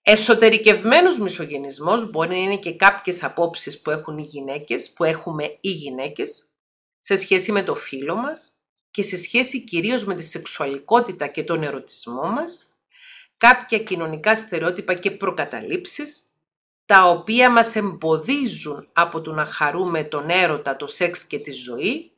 Εσωτερικευμένος 0.01 1.19
μισογενισμός 1.19 2.09
μπορεί 2.09 2.29
να 2.29 2.35
είναι 2.35 2.57
και 2.57 2.75
κάποιες 2.75 3.23
απόψεις 3.23 3.81
που 3.81 3.89
έχουν 3.89 4.17
οι 4.17 4.23
γυναίκες, 4.23 4.91
που 4.91 5.03
έχουμε 5.03 5.57
οι 5.61 5.69
γυναίκες, 5.69 6.43
σε 6.99 7.15
σχέση 7.15 7.51
με 7.51 7.63
το 7.63 7.75
φίλο 7.75 8.15
μας 8.15 8.51
και 8.91 9.03
σε 9.03 9.17
σχέση 9.17 9.63
κυρίως 9.63 10.05
με 10.05 10.15
τη 10.15 10.23
σεξουαλικότητα 10.23 11.27
και 11.27 11.43
τον 11.43 11.63
ερωτισμό 11.63 12.27
μας, 12.27 12.65
κάποια 13.37 13.79
κοινωνικά 13.79 14.35
στερεότυπα 14.35 14.93
και 14.93 15.11
προκαταλήψεις, 15.11 16.21
τα 16.85 17.03
οποία 17.03 17.51
μας 17.51 17.75
εμποδίζουν 17.75 18.87
από 18.93 19.21
το 19.21 19.31
να 19.31 19.45
χαρούμε 19.45 20.03
τον 20.03 20.29
έρωτα, 20.29 20.75
το 20.75 20.87
σεξ 20.87 21.25
και 21.25 21.39
τη 21.39 21.51
ζωή, 21.51 22.11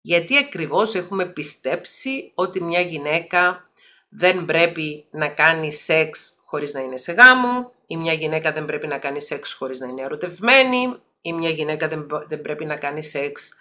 γιατί 0.00 0.36
ακριβώς 0.36 0.94
έχουμε 0.94 1.26
πιστέψει 1.26 2.32
ότι 2.34 2.62
μια 2.62 2.80
γυναίκα 2.80 3.70
δεν 4.08 4.44
πρέπει 4.44 5.06
να 5.10 5.28
κάνει 5.28 5.72
σεξ 5.72 6.32
χωρίς 6.44 6.74
να 6.74 6.80
είναι 6.80 6.96
σε 6.96 7.12
γάμο, 7.12 7.72
ή 7.86 7.96
μια 7.96 8.12
γυναίκα 8.12 8.52
δεν 8.52 8.64
πρέπει 8.64 8.86
να 8.86 8.98
κάνει 8.98 9.20
σεξ 9.20 9.52
χωρίς 9.52 9.80
να 9.80 9.86
είναι 9.86 10.02
ερωτευμένη, 10.02 11.00
ή 11.20 11.32
μια 11.32 11.50
γυναίκα 11.50 11.88
δεν, 11.88 12.06
δεν 12.28 12.40
πρέπει 12.40 12.64
να 12.64 12.76
κάνει 12.76 13.02
σεξ 13.02 13.52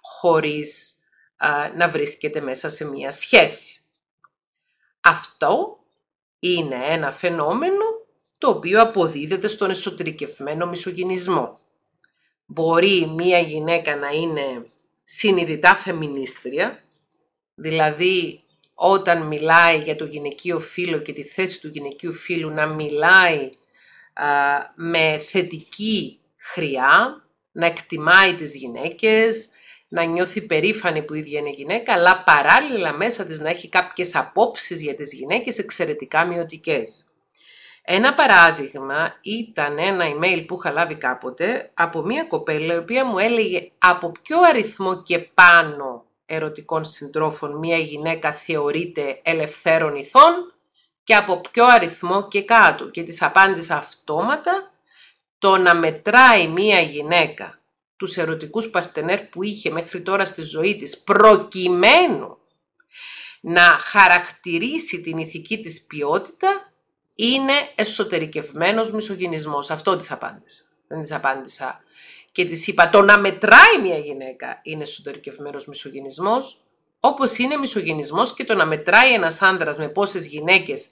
χωρίς 0.00 0.94
να 1.76 1.88
βρίσκεται 1.88 2.40
μέσα 2.40 2.68
σε 2.68 2.84
μια 2.84 3.10
σχέση. 3.10 3.78
Αυτό 5.00 5.78
είναι 6.38 6.76
ένα 6.86 7.10
φαινόμενο 7.10 7.84
το 8.38 8.48
οποίο 8.48 8.82
αποδίδεται 8.82 9.48
στον 9.48 9.70
εσωτερικευμένο 9.70 10.66
μισογυνισμό. 10.66 11.60
Μπορεί 12.46 13.06
μία 13.06 13.38
γυναίκα 13.38 13.96
να 13.96 14.08
είναι 14.08 14.70
συνειδητά 15.04 15.74
φεμινίστρια, 15.74 16.82
δηλαδή 17.54 18.42
όταν 18.74 19.26
μιλάει 19.26 19.78
για 19.78 19.96
το 19.96 20.04
γυναικείο 20.04 20.60
φύλλο 20.60 20.98
και 20.98 21.12
τη 21.12 21.24
θέση 21.24 21.60
του 21.60 21.68
γυναικείου 21.68 22.12
φύλλου 22.12 22.50
να 22.50 22.66
μιλάει 22.66 23.48
με 24.74 25.18
θετική 25.18 26.20
χρειά, 26.36 27.24
να 27.52 27.66
εκτιμάει 27.66 28.34
τις 28.34 28.54
γυναίκες, 28.56 29.48
να 29.94 30.04
νιώθει 30.04 30.42
περήφανη 30.42 31.02
που 31.02 31.14
η 31.14 31.18
ίδια 31.18 31.38
είναι 31.38 31.50
γυναίκα, 31.50 31.92
αλλά 31.92 32.22
παράλληλα 32.22 32.92
μέσα 32.92 33.26
της 33.26 33.40
να 33.40 33.48
έχει 33.48 33.68
κάποιες 33.68 34.14
απόψεις 34.14 34.82
για 34.82 34.94
τις 34.94 35.12
γυναίκες 35.12 35.58
εξαιρετικά 35.58 36.24
μειωτικές. 36.24 37.04
Ένα 37.82 38.14
παράδειγμα 38.14 39.18
ήταν 39.22 39.78
ένα 39.78 40.04
email 40.04 40.44
που 40.46 40.56
είχα 40.58 40.70
λάβει 40.70 40.94
κάποτε 40.94 41.70
από 41.74 42.02
μια 42.02 42.24
κοπέλα 42.24 42.74
η 42.74 42.76
οποία 42.76 43.04
μου 43.04 43.18
έλεγε 43.18 43.70
από 43.78 44.12
ποιο 44.22 44.40
αριθμό 44.40 45.02
και 45.02 45.18
πάνω 45.18 46.04
ερωτικών 46.26 46.84
συντρόφων 46.84 47.58
μια 47.58 47.76
γυναίκα 47.76 48.32
θεωρείται 48.32 49.20
ελευθέρων 49.22 49.94
ηθών 49.94 50.54
και 51.04 51.14
από 51.14 51.40
ποιο 51.50 51.66
αριθμό 51.66 52.28
και 52.28 52.44
κάτω. 52.44 52.88
Και 52.90 53.02
της 53.02 53.22
απάντησα 53.22 53.76
αυτόματα 53.76 54.72
το 55.38 55.56
να 55.56 55.74
μετράει 55.74 56.48
μια 56.48 56.80
γυναίκα 56.80 57.58
τους 57.96 58.16
ερωτικούς 58.16 58.70
παρτενέρ 58.70 59.20
που 59.22 59.42
είχε 59.42 59.70
μέχρι 59.70 60.02
τώρα 60.02 60.24
στη 60.24 60.42
ζωή 60.42 60.76
της 60.76 60.98
προκειμένου 60.98 62.38
να 63.40 63.62
χαρακτηρίσει 63.62 65.00
την 65.00 65.18
ηθική 65.18 65.62
της 65.62 65.82
ποιότητα 65.82 66.72
είναι 67.14 67.52
εσωτερικευμένος 67.74 68.92
μισογυνισμός. 68.92 69.70
Αυτό 69.70 69.96
της 69.96 70.10
απάντησα. 70.10 70.62
Δεν 70.88 71.02
της 71.02 71.12
απάντησα 71.12 71.82
και 72.32 72.44
της 72.44 72.66
είπα 72.66 72.90
το 72.90 73.02
να 73.02 73.18
μετράει 73.18 73.80
μια 73.82 73.98
γυναίκα 73.98 74.60
είναι 74.62 74.82
εσωτερικευμένος 74.82 75.66
μισογυνισμός, 75.66 76.56
όπως 77.00 77.38
είναι 77.38 77.56
μισογυνισμός 77.56 78.34
και 78.34 78.44
το 78.44 78.54
να 78.54 78.66
μετράει 78.66 79.12
ένας 79.12 79.42
άντρας 79.42 79.78
με 79.78 79.88
πόσες 79.88 80.26
γυναίκες 80.26 80.88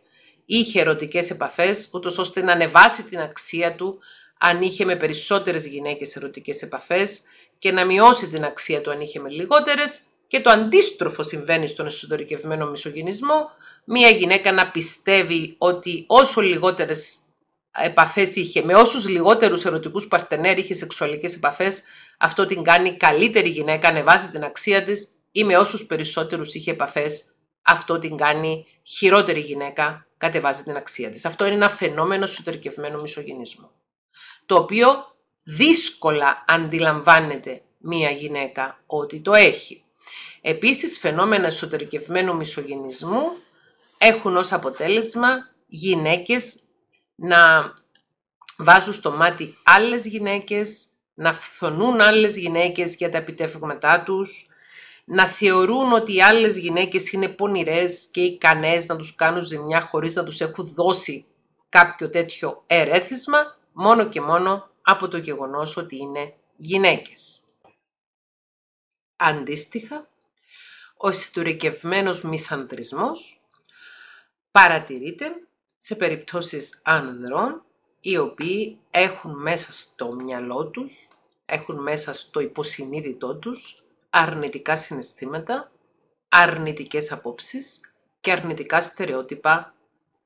είχε 0.47 0.81
ερωτικές 0.81 1.31
επαφές, 1.31 1.91
ούτως 1.93 2.19
ώστε 2.19 2.43
να 2.43 2.53
ανεβάσει 2.53 3.03
την 3.03 3.21
αξία 3.21 3.75
του 3.75 4.01
αν 4.45 4.63
είχε 4.63 4.85
με 4.85 4.97
περισσότερες 4.97 5.67
γυναίκες 5.67 6.17
ερωτικές 6.17 6.63
επαφές 6.63 7.21
και 7.59 7.73
να 7.73 7.85
μειώσει 7.85 8.29
την 8.29 8.45
αξία 8.45 8.81
του 8.81 8.91
αν 8.91 9.01
είχε 9.01 9.21
με 9.21 9.31
λιγότερες. 9.31 10.01
Και 10.27 10.41
το 10.41 10.51
αντίστροφο 10.51 11.23
συμβαίνει 11.23 11.67
στον 11.67 11.87
εσωτερικευμένο 11.87 12.71
μισογυνισμό, 12.71 13.51
μία 13.85 14.09
γυναίκα 14.09 14.53
να 14.53 14.71
πιστεύει 14.71 15.55
ότι 15.59 16.05
όσο 16.09 16.41
λιγότερες 16.41 17.17
επαφές 17.71 18.37
είχε, 18.37 18.63
με 18.65 18.75
όσους 18.75 19.09
λιγότερους 19.09 19.65
ερωτικούς 19.65 20.09
παρτενέρ 20.09 20.59
είχε 20.59 20.75
σεξουαλικές 20.75 21.35
επαφές, 21.35 21.83
αυτό 22.19 22.47
την 22.47 22.63
κάνει 22.63 22.97
καλύτερη 22.97 23.49
γυναίκα, 23.49 23.89
ανεβάζει 23.89 24.29
την 24.29 24.45
αξία 24.45 24.85
της 24.85 25.09
ή 25.33 25.45
με 25.45 25.57
όσους 25.57 25.87
περισσότερους 25.87 26.55
είχε 26.55 26.71
επαφές, 26.71 27.25
αυτό 27.63 27.99
την 27.99 28.17
κάνει 28.17 28.67
χειρότερη 28.83 29.41
γυναίκα, 29.41 30.07
κατεβάζει 30.17 30.63
την 30.63 30.77
αξία 30.77 31.11
της. 31.11 31.25
Αυτό 31.25 31.47
είναι 31.47 31.55
ένα 31.55 31.69
φαινόμενο 31.69 32.25
εσωτερικευμένο 32.25 33.01
μισογυνισμό, 33.01 33.71
το 34.53 34.59
οποίο 34.59 34.89
δύσκολα 35.43 36.45
αντιλαμβάνεται 36.47 37.63
μία 37.79 38.11
γυναίκα 38.11 38.83
ότι 38.87 39.21
το 39.21 39.33
έχει. 39.33 39.85
Επίσης, 40.41 40.99
φαινόμενα 40.99 41.47
εσωτερικευμένου 41.47 42.37
μισογενισμού 42.37 43.33
έχουν 43.99 44.37
ως 44.37 44.53
αποτέλεσμα 44.53 45.29
γυναίκες 45.67 46.57
να 47.15 47.73
βάζουν 48.57 48.93
στο 48.93 49.11
μάτι 49.11 49.57
άλλες 49.65 50.07
γυναίκες, 50.07 50.87
να 51.15 51.33
φθονούν 51.33 52.01
άλλες 52.01 52.37
γυναίκες 52.37 52.95
για 52.95 53.11
τα 53.11 53.19
επιτεύγματά 53.19 54.03
τους, 54.03 54.47
να 55.05 55.27
θεωρούν 55.27 55.93
ότι 55.93 56.15
οι 56.15 56.23
άλλες 56.23 56.59
γυναίκες 56.59 57.13
είναι 57.13 57.29
πονηρές 57.29 58.09
και 58.13 58.21
ικανές 58.21 58.87
να 58.87 58.97
τους 58.97 59.15
κάνουν 59.15 59.43
ζημιά 59.43 59.81
χωρίς 59.81 60.15
να 60.15 60.25
τους 60.25 60.41
έχουν 60.41 60.73
δώσει 60.75 61.27
κάποιο 61.69 62.11
τέτοιο 62.11 62.63
ερέθισμα, 62.67 63.61
μόνο 63.73 64.09
και 64.09 64.21
μόνο 64.21 64.71
από 64.83 65.09
το 65.09 65.17
γεγονός 65.17 65.77
ότι 65.77 65.97
είναι 65.97 66.35
γυναίκες. 66.57 67.41
Αντίστοιχα, 69.17 70.09
ο 70.97 71.09
ιστορικευμένος 71.09 72.23
μισανδρισμός 72.23 73.41
παρατηρείται 74.51 75.33
σε 75.79 75.95
περιπτώσεις 75.95 76.81
ανδρών 76.85 77.65
οι 78.01 78.17
οποίοι 78.17 78.81
έχουν 78.91 79.41
μέσα 79.41 79.73
στο 79.73 80.13
μυαλό 80.13 80.67
τους, 80.67 81.09
έχουν 81.45 81.83
μέσα 81.83 82.13
στο 82.13 82.41
υποσυνείδητό 82.41 83.37
τους 83.37 83.85
αρνητικά 84.11 84.77
συναισθήματα, 84.77 85.73
αρνητικές 86.29 87.13
απόψεις 87.13 87.81
και 88.21 88.33
αρνητικά 88.33 88.83
στερεότυπα 88.83 89.75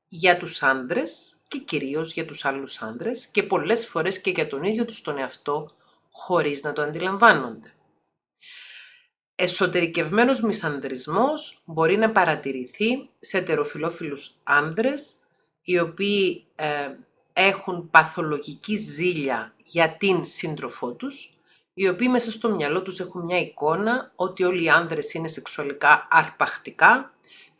για 0.07 0.37
τους 0.37 0.63
άνδρες 0.63 1.36
και 1.47 1.57
κυρίως 1.57 2.13
για 2.13 2.25
τους 2.25 2.45
άλλους 2.45 2.81
άνδρες 2.81 3.27
και 3.27 3.43
πολλές 3.43 3.87
φορές 3.87 4.21
και 4.21 4.29
για 4.29 4.47
τον 4.47 4.63
ίδιο 4.63 4.85
τους 4.85 5.01
τον 5.01 5.17
εαυτό 5.17 5.71
χωρίς 6.11 6.63
να 6.63 6.73
το 6.73 6.81
αντιλαμβάνονται. 6.81 7.71
Εσωτερικευμένος 9.35 10.41
μισανδρισμός 10.41 11.61
μπορεί 11.65 11.97
να 11.97 12.11
παρατηρηθεί 12.11 13.09
σε 13.19 13.37
ετεροφιλόφιλους 13.37 14.31
άνδρες 14.43 15.15
οι 15.61 15.79
οποίοι 15.79 16.45
ε, 16.55 16.89
έχουν 17.33 17.89
παθολογική 17.89 18.75
ζήλια 18.75 19.53
για 19.63 19.97
την 19.97 20.23
σύντροφό 20.23 20.93
τους, 20.93 21.37
οι 21.73 21.87
οποίοι 21.87 22.07
μέσα 22.11 22.31
στο 22.31 22.55
μυαλό 22.55 22.81
τους 22.81 22.99
έχουν 22.99 23.23
μια 23.23 23.39
εικόνα 23.39 24.11
ότι 24.15 24.43
όλοι 24.43 24.63
οι 24.63 24.69
άνδρες 24.69 25.13
είναι 25.13 25.27
σεξουαλικά 25.27 26.07
αρπακτικά 26.11 27.13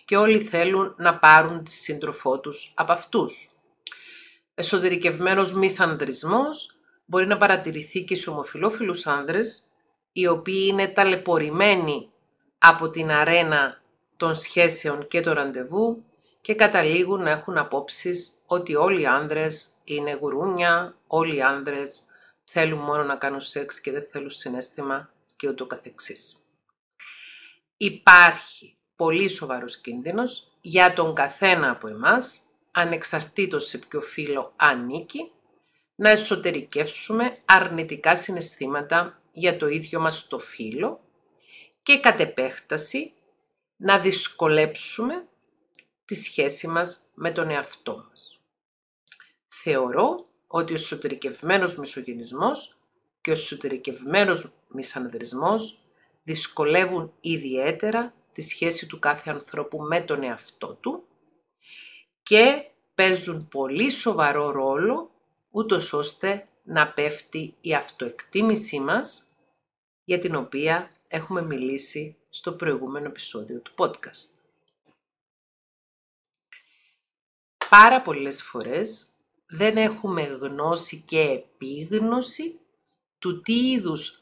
και 0.06 0.18
όλοι 0.18 0.40
θέλουν 0.40 0.94
να 0.98 1.20
πάρουν 1.20 1.64
τη 1.64 1.72
σύντροφό 1.72 2.40
τους 2.40 2.72
από 2.76 2.92
αυτούς. 2.92 3.50
Εσωτερικευμένος 4.60 5.54
μισανδρισμός 5.54 6.80
μπορεί 7.06 7.28
να 7.28 7.38
παρατηρηθεί 7.38 8.04
και 8.04 8.16
σε 8.16 8.30
ομοφιλόφιλους 8.30 9.08
άνδρες, 9.08 9.62
οι 10.12 10.28
οποίοι 10.28 10.68
είναι 10.72 10.88
ταλαιπωρημένοι 10.88 12.10
από 12.58 12.90
την 12.90 13.12
αρένα 13.12 13.82
των 14.18 14.36
σχέσεων 14.36 15.08
και 15.08 15.22
των 15.22 15.34
ραντεβού 15.34 16.04
και 16.42 16.56
καταλήγουν 16.56 17.22
να 17.22 17.30
έχουν 17.30 17.58
απόψεις 17.58 18.32
ότι 18.46 18.76
όλοι 18.76 19.02
οι 19.02 19.06
άνδρες 19.06 19.70
είναι 19.84 20.18
γουρούνια, 20.22 20.98
όλοι 21.08 21.36
οι 21.36 21.42
άνδρες 21.42 22.02
θέλουν 22.44 22.80
μόνο 22.80 23.04
να 23.04 23.16
κάνουν 23.16 23.42
σεξ 23.42 23.82
και 23.82 23.92
δεν 23.92 24.06
θέλουν 24.12 24.30
συνέστημα 24.30 25.10
και 25.36 25.50
ούτω 25.50 25.66
καθεξής. 25.66 26.36
Υπάρχει 27.78 28.78
πολύ 28.96 29.28
σοβαρός 29.30 29.78
κίνδυνος 29.78 30.52
για 30.62 30.94
τον 30.94 31.14
καθένα 31.14 31.70
από 31.70 31.88
εμάς, 31.88 32.42
ανεξαρτήτως 32.78 33.68
σε 33.68 33.78
ποιο 33.78 34.02
φύλλο 34.02 34.54
ανήκει, 34.56 35.32
να 35.96 36.10
εσωτερικεύσουμε 36.10 37.38
αρνητικά 37.46 38.16
συναισθήματα 38.16 39.22
για 39.32 39.58
το 39.58 39.68
ίδιο 39.68 40.00
μας 40.00 40.28
το 40.28 40.40
φύλλο 40.40 41.00
και 41.84 42.00
κατ' 42.00 42.20
επέκταση 42.20 43.14
να 43.78 44.00
δυσκολέψουμε 44.00 45.28
τη 46.06 46.16
σχέση 46.16 46.68
μας 46.68 47.00
με 47.14 47.32
τον 47.32 47.50
εαυτό 47.50 48.06
μας. 48.10 48.40
Θεωρώ 49.48 50.28
ότι 50.48 50.72
ο 50.72 50.76
εσωτερικευμένος 50.76 51.76
μισογενισμός 51.76 52.78
και 53.22 53.30
ο 53.30 53.34
εσωτερικευμένος 53.34 54.52
μισανδρισμός 54.68 55.80
δυσκολεύουν 56.24 57.14
ιδιαίτερα 57.22 58.14
τη 58.34 58.42
σχέση 58.42 58.86
του 58.86 59.00
κάθε 59.00 59.30
ανθρώπου 59.30 59.78
με 59.78 60.02
τον 60.02 60.24
εαυτό 60.24 60.74
του 60.74 61.07
και 62.28 62.72
παίζουν 62.96 63.48
πολύ 63.48 63.90
σοβαρό 63.90 64.52
ρόλο 64.52 65.12
ούτως 65.50 65.94
ώστε 65.94 66.48
να 66.64 66.94
πέφτει 66.94 67.56
η 67.62 67.74
αυτοεκτίμησή 67.74 68.80
μας 68.80 69.24
για 70.04 70.20
την 70.20 70.36
οποία 70.36 70.92
έχουμε 71.08 71.42
μιλήσει 71.42 72.18
στο 72.30 72.54
προηγούμενο 72.54 73.06
επεισόδιο 73.06 73.60
του 73.60 73.74
podcast. 73.78 74.30
Πάρα 77.70 78.02
πολλές 78.02 78.44
φορές 78.44 79.08
δεν 79.48 79.78
έχουμε 79.78 80.24
γνώση 80.24 81.04
και 81.08 81.22
επίγνωση 81.22 82.60
του 83.20 83.42
τι 83.42 83.72
είδους 83.72 84.22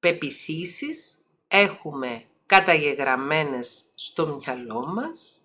πεπιθήσεις 0.00 1.16
έχουμε 1.48 2.24
καταγεγραμμένες 2.46 3.84
στο 3.94 4.26
μυαλό 4.26 4.86
μας, 4.86 5.38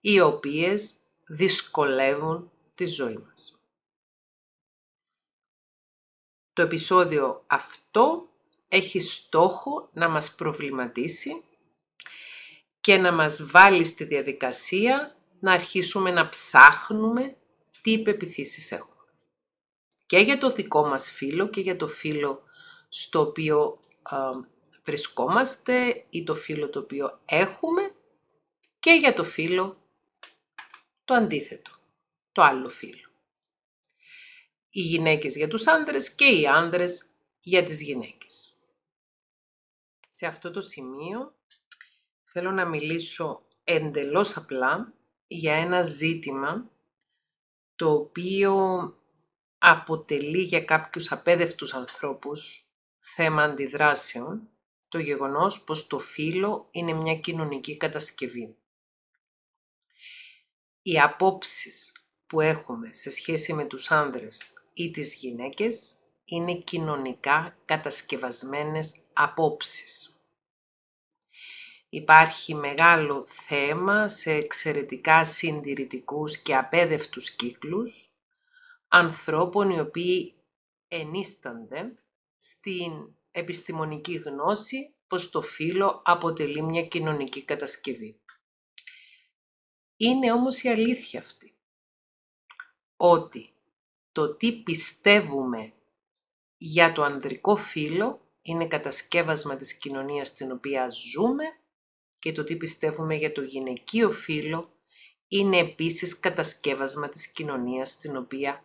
οι 0.00 0.20
οποίες 0.20 0.92
δυσκολεύουν 1.28 2.50
τη 2.74 2.86
ζωή 2.86 3.16
μας. 3.16 3.60
Το 6.52 6.62
επεισόδιο 6.62 7.44
αυτό 7.46 8.28
έχει 8.68 9.00
στόχο 9.00 9.88
να 9.92 10.08
μας 10.08 10.34
προβληματίσει 10.34 11.44
και 12.80 12.96
να 12.96 13.12
μας 13.12 13.46
βάλει 13.46 13.84
στη 13.84 14.04
διαδικασία 14.04 15.16
να 15.40 15.52
αρχίσουμε 15.52 16.10
να 16.10 16.28
ψάχνουμε 16.28 17.36
τι 17.80 17.92
υπεπιθύσεις 17.92 18.72
έχουμε. 18.72 18.94
Και 20.06 20.18
για 20.18 20.38
το 20.38 20.50
δικό 20.50 20.86
μας 20.86 21.10
φίλο 21.10 21.48
και 21.48 21.60
για 21.60 21.76
το 21.76 21.86
φίλο 21.86 22.42
στο 22.88 23.20
οποίο 23.20 23.80
βρισκόμαστε 24.84 26.06
ή 26.10 26.24
το 26.24 26.34
φίλο 26.34 26.68
το 26.68 26.78
οποίο 26.78 27.20
έχουμε 27.24 27.94
και 28.78 28.92
για 28.92 29.14
το 29.14 29.24
φίλο 29.24 29.76
το 31.08 31.14
αντίθετο, 31.14 31.70
το 32.32 32.42
άλλο 32.42 32.68
φίλο. 32.68 33.08
Οι 34.70 34.80
γυναίκες 34.80 35.36
για 35.36 35.48
τους 35.48 35.66
άντρες 35.66 36.14
και 36.14 36.24
οι 36.24 36.46
άντρες 36.46 37.06
για 37.40 37.64
τις 37.64 37.82
γυναίκες. 37.82 38.52
Σε 40.10 40.26
αυτό 40.26 40.50
το 40.50 40.60
σημείο 40.60 41.34
θέλω 42.22 42.50
να 42.50 42.64
μιλήσω 42.64 43.46
εντελώς 43.64 44.36
απλά 44.36 44.92
για 45.26 45.54
ένα 45.54 45.82
ζήτημα 45.82 46.70
το 47.76 47.92
οποίο 47.92 48.56
αποτελεί 49.58 50.42
για 50.42 50.64
κάποιους 50.64 51.12
απέδευτους 51.12 51.74
ανθρώπους 51.74 52.68
θέμα 52.98 53.42
αντιδράσεων 53.42 54.48
το 54.88 54.98
γεγονός 54.98 55.64
πως 55.64 55.86
το 55.86 55.98
φύλλο 55.98 56.68
είναι 56.70 56.92
μια 56.92 57.16
κοινωνική 57.16 57.76
κατασκευή. 57.76 58.56
Οι 60.90 61.00
απόψεις 61.00 61.92
που 62.26 62.40
έχουμε 62.40 62.94
σε 62.94 63.10
σχέση 63.10 63.52
με 63.52 63.64
τους 63.64 63.90
άνδρες 63.90 64.52
ή 64.72 64.90
τις 64.90 65.14
γυναίκες 65.14 65.92
είναι 66.24 66.54
κοινωνικά 66.54 67.56
κατασκευασμένες 67.64 68.94
απόψεις. 69.12 70.20
Υπάρχει 71.88 72.54
μεγάλο 72.54 73.24
θέμα 73.24 74.08
σε 74.08 74.32
εξαιρετικά 74.32 75.24
συντηρητικούς 75.24 76.38
και 76.38 76.56
απέδευτους 76.56 77.30
κύκλους 77.30 78.12
ανθρώπων 78.88 79.70
οι 79.70 79.80
οποίοι 79.80 80.34
ενίστανται 80.88 81.98
στην 82.36 82.92
επιστημονική 83.30 84.14
γνώση 84.14 84.94
πως 85.08 85.30
το 85.30 85.40
φύλλο 85.40 86.02
αποτελεί 86.04 86.62
μια 86.62 86.86
κοινωνική 86.86 87.44
κατασκευή. 87.44 88.20
Είναι 90.00 90.32
όμως 90.32 90.62
η 90.62 90.68
αλήθεια 90.68 91.20
αυτή, 91.20 91.52
ότι 92.96 93.52
το 94.12 94.34
τι 94.34 94.62
πιστεύουμε 94.62 95.72
για 96.56 96.92
το 96.92 97.02
ανδρικό 97.02 97.56
φύλλο 97.56 98.20
είναι 98.42 98.66
κατασκεύασμα 98.66 99.56
της 99.56 99.74
κοινωνίας 99.74 100.28
στην 100.28 100.52
οποία 100.52 100.90
ζούμε 100.90 101.44
και 102.18 102.32
το 102.32 102.44
τι 102.44 102.56
πιστεύουμε 102.56 103.14
για 103.14 103.32
το 103.32 103.42
γυναικείο 103.42 104.10
φύλλο 104.10 104.72
είναι 105.28 105.58
επίσης 105.58 106.20
κατασκεύασμα 106.20 107.08
της 107.08 107.28
κοινωνίας 107.28 107.90
στην 107.90 108.16
οποία 108.16 108.64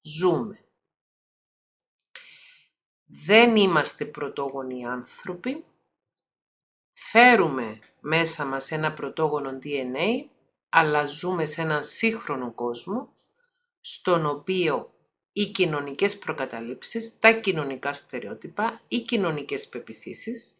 ζούμε. 0.00 0.64
Δεν 3.04 3.56
είμαστε 3.56 4.04
πρωτόγονοι 4.04 4.86
άνθρωποι, 4.86 5.64
φέρουμε 6.92 7.78
μέσα 8.00 8.44
μας 8.44 8.70
ένα 8.70 8.92
πρωτόγονο 8.92 9.58
DNA, 9.62 10.24
αλλά 10.74 11.06
ζούμε 11.06 11.44
σε 11.44 11.60
έναν 11.60 11.84
σύγχρονο 11.84 12.52
κόσμο, 12.52 13.12
στον 13.80 14.26
οποίο 14.26 14.94
οι 15.32 15.46
κοινωνικές 15.46 16.18
προκαταλήψεις, 16.18 17.18
τα 17.18 17.32
κοινωνικά 17.32 17.92
στερεότυπα, 17.92 18.80
οι 18.88 19.00
κοινωνικές 19.00 19.68
πεπιθήσεις, 19.68 20.54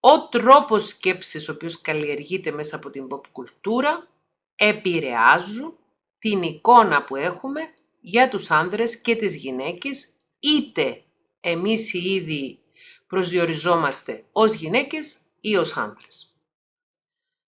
ο 0.00 0.28
τρόπος 0.28 0.88
σκέψης 0.88 1.48
ο 1.48 1.52
οποίος 1.52 1.80
καλλιεργείται 1.80 2.50
μέσα 2.50 2.76
από 2.76 2.90
την 2.90 3.06
pop 3.10 3.20
κουλτούρα, 3.32 4.08
επηρεάζουν 4.54 5.76
την 6.18 6.42
εικόνα 6.42 7.04
που 7.04 7.16
έχουμε 7.16 7.60
για 8.00 8.28
τους 8.28 8.50
άντρες 8.50 9.00
και 9.00 9.16
τις 9.16 9.36
γυναίκες, 9.36 10.08
είτε 10.38 11.02
εμείς 11.40 11.92
οι 11.92 12.14
ίδιοι 12.14 12.58
προσδιοριζόμαστε 13.06 14.24
ως 14.32 14.54
γυναίκες 14.54 15.18
ή 15.40 15.56
ως 15.56 15.76
άντρες. 15.76 16.36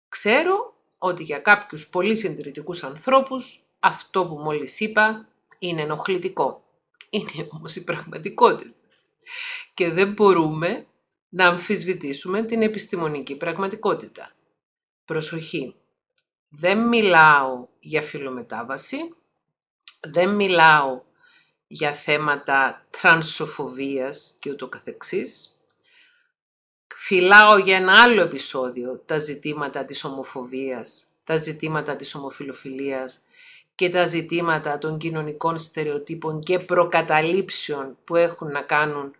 Ξέρω 0.08 0.75
ότι 1.06 1.22
για 1.22 1.38
κάποιους 1.38 1.88
πολύ 1.88 2.16
συντηρητικούς 2.16 2.82
ανθρώπους 2.82 3.60
αυτό 3.80 4.26
που 4.26 4.34
μόλις 4.34 4.80
είπα 4.80 5.28
είναι 5.58 5.82
ενοχλητικό. 5.82 6.64
Είναι 7.10 7.48
όμως 7.50 7.76
η 7.76 7.84
πραγματικότητα. 7.84 8.74
Και 9.74 9.90
δεν 9.90 10.12
μπορούμε 10.12 10.86
να 11.28 11.46
αμφισβητήσουμε 11.46 12.42
την 12.42 12.62
επιστημονική 12.62 13.36
πραγματικότητα. 13.36 14.32
Προσοχή. 15.04 15.74
Δεν 16.48 16.88
μιλάω 16.88 17.66
για 17.80 18.02
φιλομετάβαση, 18.02 19.14
δεν 20.00 20.34
μιλάω 20.34 21.02
για 21.66 21.92
θέματα 21.92 22.86
τρανσοφοβίας 22.90 24.36
και 24.38 24.50
ούτω 24.50 24.68
καθεξής. 24.68 25.55
Φιλάω 26.98 27.58
για 27.58 27.76
ένα 27.76 28.02
άλλο 28.02 28.20
επεισόδιο 28.20 29.02
τα 29.06 29.18
ζητήματα 29.18 29.84
της 29.84 30.04
ομοφοβίας, 30.04 31.04
τα 31.24 31.36
ζητήματα 31.36 31.96
της 31.96 32.14
ομοφιλοφιλίας 32.14 33.18
και 33.74 33.90
τα 33.90 34.06
ζητήματα 34.06 34.78
των 34.78 34.98
κοινωνικών 34.98 35.58
στερεοτύπων 35.58 36.40
και 36.40 36.58
προκαταλήψεων 36.58 37.98
που 38.04 38.16
έχουν 38.16 38.50
να 38.50 38.62
κάνουν 38.62 39.14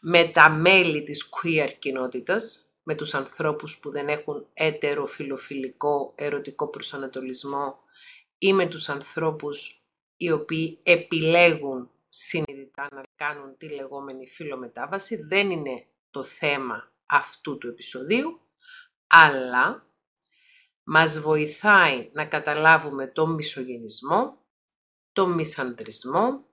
με 0.00 0.24
τα 0.24 0.50
μέλη 0.50 1.02
της 1.02 1.28
queer 1.30 1.68
κοινότητας, 1.78 2.72
με 2.82 2.94
τους 2.94 3.14
ανθρώπους 3.14 3.78
που 3.78 3.90
δεν 3.90 4.08
έχουν 4.08 4.46
έτεροφιλοφιλικό 4.54 6.12
ερωτικό 6.14 6.68
προσανατολισμό 6.68 7.78
ή 8.38 8.52
με 8.52 8.66
τους 8.66 8.88
ανθρώπους 8.88 9.82
οι 10.16 10.30
οποίοι 10.30 10.78
επιλέγουν 10.82 11.90
συνειδητά 12.08 12.88
να 12.92 13.02
κάνουν 13.16 13.56
τη 13.56 13.68
λεγόμενη 13.68 14.26
φιλομετάβαση. 14.26 15.16
Δεν 15.28 15.50
είναι 15.50 15.86
το 16.10 16.22
θέμα 16.22 16.94
αυτού 17.06 17.58
του 17.58 17.68
επεισοδίου, 17.68 18.40
αλλά 19.06 19.90
μας 20.82 21.20
βοηθάει 21.20 22.10
να 22.12 22.26
καταλάβουμε 22.26 23.06
τον 23.06 23.34
μισογενισμό, 23.34 24.38
τον 25.12 25.32
μισαντρισμό, 25.32 26.44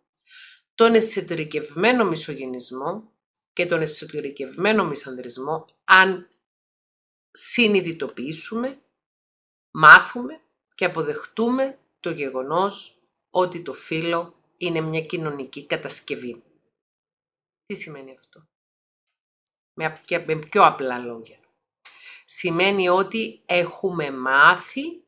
τον 0.76 0.94
εσωτερικευμένο 0.94 2.06
μισογενισμό 2.06 3.12
και 3.54 3.66
τον 3.66 3.82
εσωτερικευμένο 3.82 4.86
μισανδρισμό 4.86 5.66
αν 5.84 6.30
συνειδητοποιήσουμε, 7.32 8.82
μάθουμε 9.72 10.42
και 10.76 10.86
αποδεχτούμε 10.86 11.80
το 12.00 12.12
γεγονός 12.12 13.04
ότι 13.30 13.62
το 13.62 13.74
φύλλο 13.74 14.36
είναι 14.58 14.82
μια 14.82 15.02
κοινωνική 15.02 15.66
κατασκευή. 15.66 16.44
Τι 17.66 17.76
σημαίνει 17.76 18.16
αυτό; 18.18 18.48
Με, 19.74 20.02
με 20.26 20.36
πιο 20.36 20.64
απλά 20.64 20.98
λόγια. 20.98 21.38
Σημαίνει 22.26 22.90
ότι 22.90 23.42
έχουμε 23.46 24.12
μάθει 24.12 25.04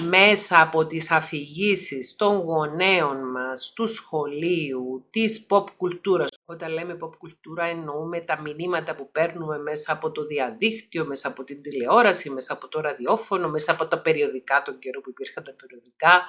μέσα 0.00 0.60
από 0.60 0.86
τις 0.86 1.10
αφηγήσεις 1.10 2.16
των 2.16 2.36
γονέων 2.36 3.30
μας, 3.30 3.72
του 3.72 3.86
σχολείου, 3.86 5.06
της 5.10 5.46
pop 5.50 5.64
κουλτούρας. 5.76 6.28
Όταν 6.44 6.72
λέμε 6.72 6.98
pop 7.02 7.16
κουλτούρα 7.18 7.64
εννοούμε 7.64 8.20
τα 8.20 8.40
μηνύματα 8.40 8.94
που 8.94 9.10
παίρνουμε 9.10 9.58
μέσα 9.58 9.92
από 9.92 10.12
το 10.12 10.24
διαδίκτυο, 10.24 11.06
μέσα 11.06 11.28
από 11.28 11.44
την 11.44 11.62
τηλεόραση, 11.62 12.30
μέσα 12.30 12.52
από 12.52 12.68
το 12.68 12.80
ραδιόφωνο, 12.80 13.48
μέσα 13.48 13.72
από 13.72 13.86
τα 13.86 14.00
περιοδικά, 14.00 14.62
τον 14.62 14.78
καιρό 14.78 15.00
που 15.00 15.10
υπήρχαν 15.10 15.44
τα 15.44 15.54
περιοδικά, 15.54 16.22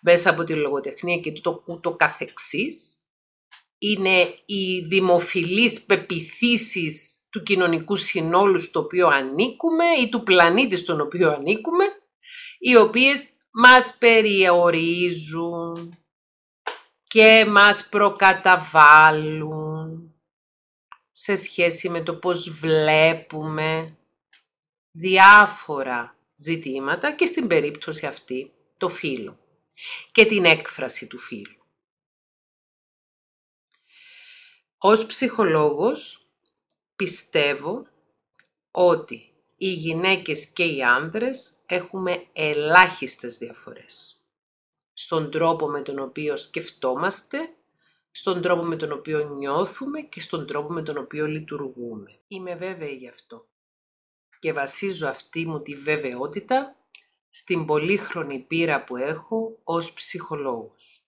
μέσα 0.00 0.30
από 0.30 0.44
τη 0.44 0.54
λογοτεχνία 0.54 1.16
και 1.16 1.32
το 1.32 1.62
ούτω 1.66 1.96
καθεξής. 1.96 2.98
Είναι 3.78 4.38
οι 4.44 4.80
δημοφιλείς 4.80 5.82
πεπιθήσεις 5.82 7.18
του 7.30 7.42
κοινωνικού 7.42 7.96
συνόλου 7.96 8.58
στο 8.58 8.80
οποίο 8.80 9.08
ανήκουμε 9.08 9.84
ή 10.02 10.08
του 10.08 10.22
πλανήτη 10.22 10.76
στον 10.76 11.00
οποίο 11.00 11.30
ανήκουμε 11.30 11.84
οι 12.58 12.76
οποίες 12.76 13.28
μας 13.50 13.96
περιορίζουν 13.98 15.98
και 17.02 17.46
μας 17.48 17.88
προκαταβάλουν 17.88 20.12
σε 21.12 21.36
σχέση 21.36 21.88
με 21.88 22.02
το 22.02 22.14
πώς 22.14 22.50
βλέπουμε 22.50 23.96
διάφορα 24.90 26.16
ζητήματα 26.36 27.12
και 27.12 27.26
στην 27.26 27.46
περίπτωση 27.46 28.06
αυτή 28.06 28.52
το 28.76 28.88
φύλλο 28.88 29.38
και 30.12 30.24
την 30.24 30.44
έκφραση 30.44 31.06
του 31.06 31.18
φύλου. 31.18 31.57
Ως 34.80 35.06
ψυχολόγος 35.06 36.26
πιστεύω 36.96 37.86
ότι 38.70 39.32
οι 39.56 39.68
γυναίκες 39.72 40.46
και 40.46 40.64
οι 40.64 40.82
άνδρες 40.82 41.52
έχουμε 41.66 42.26
ελάχιστες 42.32 43.38
διαφορές. 43.38 44.22
Στον 44.92 45.30
τρόπο 45.30 45.68
με 45.68 45.80
τον 45.80 45.98
οποίο 45.98 46.36
σκεφτόμαστε, 46.36 47.38
στον 48.10 48.42
τρόπο 48.42 48.62
με 48.62 48.76
τον 48.76 48.92
οποίο 48.92 49.28
νιώθουμε 49.28 50.00
και 50.00 50.20
στον 50.20 50.46
τρόπο 50.46 50.72
με 50.72 50.82
τον 50.82 50.96
οποίο 50.96 51.26
λειτουργούμε. 51.26 52.18
Είμαι 52.28 52.54
βέβαιη 52.54 52.94
γι' 52.94 53.08
αυτό. 53.08 53.48
Και 54.38 54.52
βασίζω 54.52 55.08
αυτή 55.08 55.46
μου 55.46 55.62
τη 55.62 55.74
βεβαιότητα 55.74 56.76
στην 57.30 57.66
πολύχρονη 57.66 58.38
πείρα 58.38 58.84
που 58.84 58.96
έχω 58.96 59.58
ως 59.64 59.92
ψυχολόγος. 59.92 61.02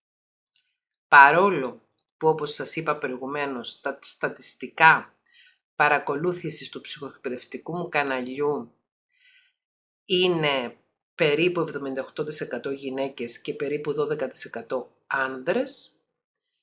Παρόλο 1.08 1.88
που 2.20 2.28
όπως 2.28 2.52
σας 2.52 2.76
είπα 2.76 2.96
προηγουμένως, 2.96 3.80
τα 3.80 3.98
στατιστικά 4.02 5.14
παρακολούθησης 5.76 6.68
του 6.68 6.80
ψυχοεκπαιδευτικού 6.80 7.76
μου 7.76 7.88
καναλιού 7.88 8.72
είναι 10.04 10.76
περίπου 11.14 11.60
78% 11.60 12.72
γυναίκες 12.72 13.40
και 13.40 13.54
περίπου 13.54 13.92
12% 13.92 14.86
άνδρες. 15.06 15.90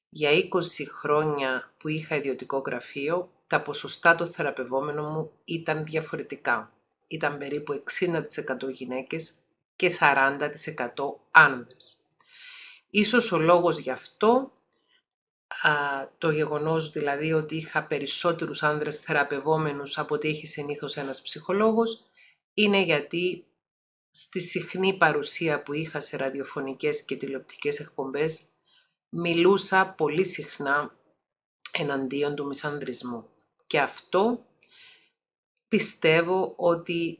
Για 0.10 0.30
20 0.32 0.86
χρόνια 0.90 1.74
που 1.78 1.88
είχα 1.88 2.16
ιδιωτικό 2.16 2.58
γραφείο, 2.58 3.32
τα 3.48 3.62
ποσοστά 3.62 4.16
των 4.16 4.28
θεραπευόμενων 4.28 5.12
μου 5.12 5.32
ήταν 5.46 5.86
διαφορετικά. 5.86 6.74
Ήταν 7.08 7.38
περίπου 7.38 7.84
60% 8.00 8.70
γυναίκες 8.72 9.34
και 9.76 9.90
40% 10.00 11.20
άνδρες. 11.32 11.98
Ίσως 12.90 13.32
ο 13.32 13.38
λόγος 13.38 13.78
γι' 13.78 13.92
αυτό 13.92 14.52
το 16.18 16.30
γεγονός 16.30 16.90
δηλαδή 16.90 17.34
ότι 17.34 17.56
είχα 17.56 17.84
περισσότερους 17.84 18.64
άνδρες 18.64 19.00
θεραπευόμενους 19.00 19.98
από 19.98 20.16
ό,τι 20.16 20.28
έχει 20.28 20.48
συνήθως 20.48 20.98
ένας 20.98 21.22
ψυχολόγος, 21.22 22.06
είναι 22.54 22.82
γιατί 22.82 23.46
στη 24.10 24.42
συχνή 24.42 24.98
παρουσία 24.98 25.64
που 25.64 25.74
είχα 25.74 26.02
σε 26.02 26.18
ραδιοφωνικές 26.18 27.04
και 27.04 27.16
τηλεοπτικές 27.16 27.80
εκπομπές, 27.80 28.42
μιλούσα 29.10 29.94
πολύ 29.98 30.26
συχνά 30.26 30.96
εναντίον 31.72 32.36
του 32.36 32.48
μισανδρισμού. 32.48 33.30
Και 33.68 33.80
αυτό 33.80 34.46
πιστεύω 35.68 36.54
ότι 36.58 37.20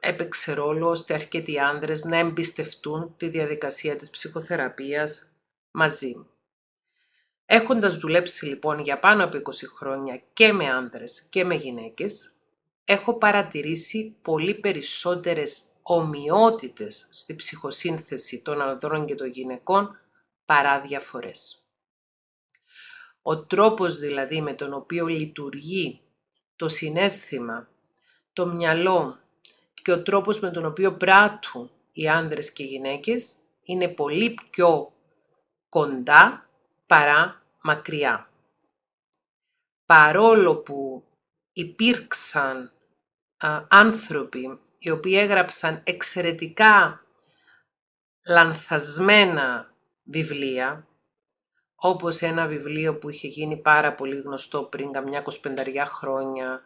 έπαιξε 0.00 0.52
ρόλο 0.52 0.88
ώστε 0.88 1.14
αρκετοί 1.14 1.58
άνδρες 1.58 2.04
να 2.04 2.16
εμπιστευτούν 2.16 3.14
τη 3.16 3.28
διαδικασία 3.28 3.96
της 3.96 4.10
ψυχοθεραπείας 4.10 5.30
μαζί 5.70 6.16
μου. 6.16 6.29
Έχοντας 7.52 7.96
δουλέψει 7.96 8.46
λοιπόν 8.46 8.78
για 8.78 8.98
πάνω 8.98 9.24
από 9.24 9.36
20 9.36 9.40
χρόνια 9.76 10.22
και 10.32 10.52
με 10.52 10.68
άνδρες 10.68 11.22
και 11.22 11.44
με 11.44 11.54
γυναίκες, 11.54 12.30
έχω 12.84 13.18
παρατηρήσει 13.18 14.16
πολύ 14.22 14.54
περισσότερες 14.54 15.62
ομοιότητες 15.82 17.06
στη 17.10 17.34
ψυχοσύνθεση 17.34 18.42
των 18.42 18.60
ανδρών 18.60 19.06
και 19.06 19.14
των 19.14 19.26
γυναικών 19.26 19.98
παρά 20.44 20.80
διαφορές. 20.80 21.68
Ο 23.22 23.44
τρόπος 23.44 23.98
δηλαδή 23.98 24.40
με 24.40 24.52
τον 24.52 24.72
οποίο 24.72 25.06
λειτουργεί 25.06 26.00
το 26.56 26.68
συνέστημα, 26.68 27.68
το 28.32 28.46
μυαλό 28.46 29.18
και 29.82 29.92
ο 29.92 30.02
τρόπος 30.02 30.40
με 30.40 30.50
τον 30.50 30.64
οποίο 30.64 30.96
πράττουν 30.96 31.70
οι 31.92 32.08
άνδρες 32.08 32.52
και 32.52 32.62
οι 32.62 32.66
γυναίκες 32.66 33.32
είναι 33.62 33.88
πολύ 33.88 34.38
πιο 34.50 34.92
κοντά 35.68 36.48
παρά 36.86 37.39
μακριά. 37.60 38.30
Παρόλο 39.86 40.56
που 40.56 41.04
υπήρξαν 41.52 42.72
άνθρωποι 43.68 44.60
οι 44.78 44.90
οποίοι 44.90 45.16
έγραψαν 45.16 45.80
εξαιρετικά 45.84 47.04
λανθασμένα 48.26 49.74
βιβλία, 50.02 50.88
όπως 51.74 52.20
ένα 52.20 52.46
βιβλίο 52.46 52.98
που 52.98 53.08
είχε 53.08 53.28
γίνει 53.28 53.56
πάρα 53.56 53.94
πολύ 53.94 54.20
γνωστό 54.20 54.62
πριν 54.62 54.92
καμιά 54.92 55.24
25 55.42 55.82
χρόνια, 55.86 56.62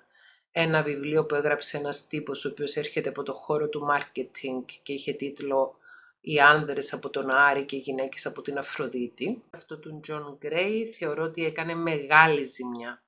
ένα 0.50 0.83
βιβλίο 0.83 1.26
που 1.26 1.35
έγραψε 1.35 1.76
ένας 1.76 2.07
τύπος 2.07 2.44
ο 2.44 2.48
οποίος 2.48 2.76
έρχεται 2.76 3.09
από 3.09 3.22
το 3.22 3.33
χώρο 3.33 3.68
του 3.68 3.87
marketing 3.92 4.64
και 4.83 4.92
είχε 4.92 5.12
τίτλο 5.12 5.78
οι 6.26 6.40
άνδρες 6.40 6.92
από 6.92 7.10
τον 7.10 7.30
Άρη 7.30 7.64
και 7.64 7.76
οι 7.76 7.78
γυναίκες 7.78 8.26
από 8.26 8.42
την 8.42 8.58
Αφροδίτη. 8.58 9.42
Αυτό 9.50 9.78
του 9.78 10.00
Τζον 10.00 10.37
Γκρέι 10.38 10.87
θεωρώ 10.87 11.24
ότι 11.24 11.44
έκανε 11.44 11.74
μεγάλη 11.74 12.44
ζημιά 12.44 13.02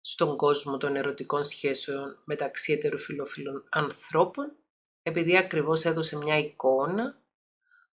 στον 0.00 0.36
κόσμο 0.36 0.76
των 0.76 0.96
ερωτικών 0.96 1.44
σχέσεων 1.44 2.18
μεταξύ 2.24 2.72
ετεροφυλόφιλων 2.72 3.64
ανθρώπων, 3.70 4.52
επειδή 5.02 5.36
ακριβώς 5.36 5.84
έδωσε 5.84 6.16
μια 6.16 6.38
εικόνα 6.38 7.22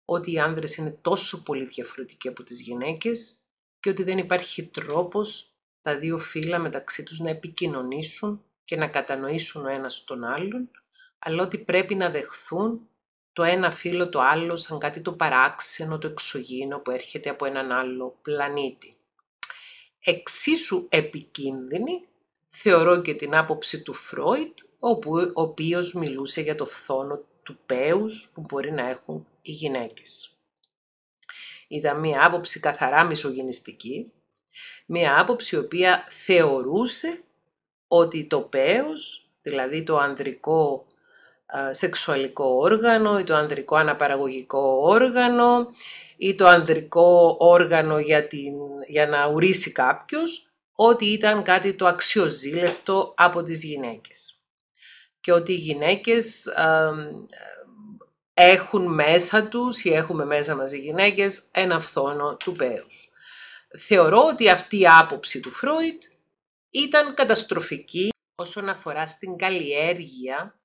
ότι 0.05 0.31
οι 0.31 0.39
άνδρες 0.39 0.75
είναι 0.77 0.97
τόσο 1.01 1.43
πολύ 1.43 1.65
διαφορετικοί 1.65 2.27
από 2.27 2.43
τις 2.43 2.62
γυναίκες 2.62 3.36
και 3.79 3.89
ότι 3.89 4.03
δεν 4.03 4.17
υπάρχει 4.17 4.67
τρόπος 4.67 5.51
τα 5.81 5.97
δύο 5.97 6.17
φύλα 6.17 6.60
μεταξύ 6.60 7.03
τους 7.03 7.19
να 7.19 7.29
επικοινωνήσουν 7.29 8.43
και 8.65 8.75
να 8.75 8.88
κατανοήσουν 8.88 9.65
ο 9.65 9.69
ένας 9.69 10.03
τον 10.03 10.23
άλλον, 10.23 10.71
αλλά 11.19 11.43
ότι 11.43 11.57
πρέπει 11.57 11.95
να 11.95 12.10
δεχθούν 12.10 12.89
το 13.38 13.43
ένα 13.43 13.71
φύλλο 13.71 14.10
το 14.10 14.21
άλλο 14.21 14.56
σαν 14.56 14.80
κάτι 14.80 15.02
το 15.02 15.13
παράξενο, 15.13 15.97
το 15.97 16.08
εξωγήινο 16.08 16.80
που 16.80 16.91
έρχεται 16.91 17.30
από 17.30 17.45
έναν 17.45 17.71
άλλο 17.71 18.17
πλανήτη. 18.21 18.97
Εξίσου 20.00 20.88
επικίνδυνη 20.89 22.08
θεωρώ 22.50 23.02
και 23.02 23.13
την 23.13 23.36
άποψη 23.36 23.82
του 23.82 23.93
Φρόιτ, 23.93 24.60
όπου, 24.80 25.12
ο 25.12 25.41
οποίος 25.41 25.93
μιλούσε 25.93 26.41
για 26.41 26.56
το 26.56 26.65
φθόνο 26.65 27.23
του 27.43 27.60
πέους 27.65 28.30
που 28.34 28.41
μπορεί 28.41 28.71
να 28.71 28.89
έχουν 28.89 29.28
οι 29.41 29.52
γυναίκες. 29.52 30.38
Είδα 31.67 31.93
μία 31.93 32.26
άποψη 32.26 32.60
καθαρά 32.60 33.04
μισογενιστική, 33.04 34.12
μία 34.86 35.19
άποψη 35.19 35.56
η 35.56 35.60
οποία 35.60 36.06
θεωρούσε 36.10 37.23
ότι 37.88 38.26
το 38.26 38.41
πέος, 38.41 39.30
δηλαδή 39.41 39.84
το 39.84 39.97
ανδρικό 39.97 40.86
σεξουαλικό 41.71 42.45
όργανο 42.45 43.19
ή 43.19 43.23
το 43.23 43.36
ανδρικό 43.36 43.75
αναπαραγωγικό 43.75 44.79
όργανο 44.81 45.67
ή 46.17 46.36
το 46.36 46.47
ανδρικό 46.47 47.36
όργανο 47.39 47.99
για, 47.99 48.27
την, 48.27 48.53
για 48.88 49.07
να 49.07 49.25
ουρήσει 49.25 49.71
κάποιος, 49.71 50.51
ότι 50.71 51.05
ήταν 51.05 51.43
κάτι 51.43 51.73
το 51.73 51.88
αξιοζήλευτο 51.88 53.13
από 53.17 53.43
τις 53.43 53.63
γυναίκες. 53.63 54.41
Και 55.19 55.31
ότι 55.31 55.51
οι 55.51 55.55
γυναίκες 55.55 56.47
έχουν 58.33 58.93
μέσα 58.93 59.43
τους 59.43 59.83
ή 59.83 59.93
έχουμε 59.93 60.25
μέσα 60.25 60.55
μας 60.55 60.71
οι 60.71 60.77
γυναίκες 60.79 61.43
ένα 61.51 61.79
φθόνο 61.79 62.36
του 62.36 62.51
πέους. 62.51 63.10
Θεωρώ 63.77 64.23
ότι 64.31 64.49
αυτή 64.49 64.79
η 64.79 64.88
άποψη 64.88 65.39
του 65.39 65.51
Φρόιτ 65.51 66.03
ήταν 66.69 67.13
καταστροφική 67.13 68.10
όσον 68.36 68.69
αφορά 68.69 69.07
στην 69.07 69.38
καλλιέργεια 69.38 70.60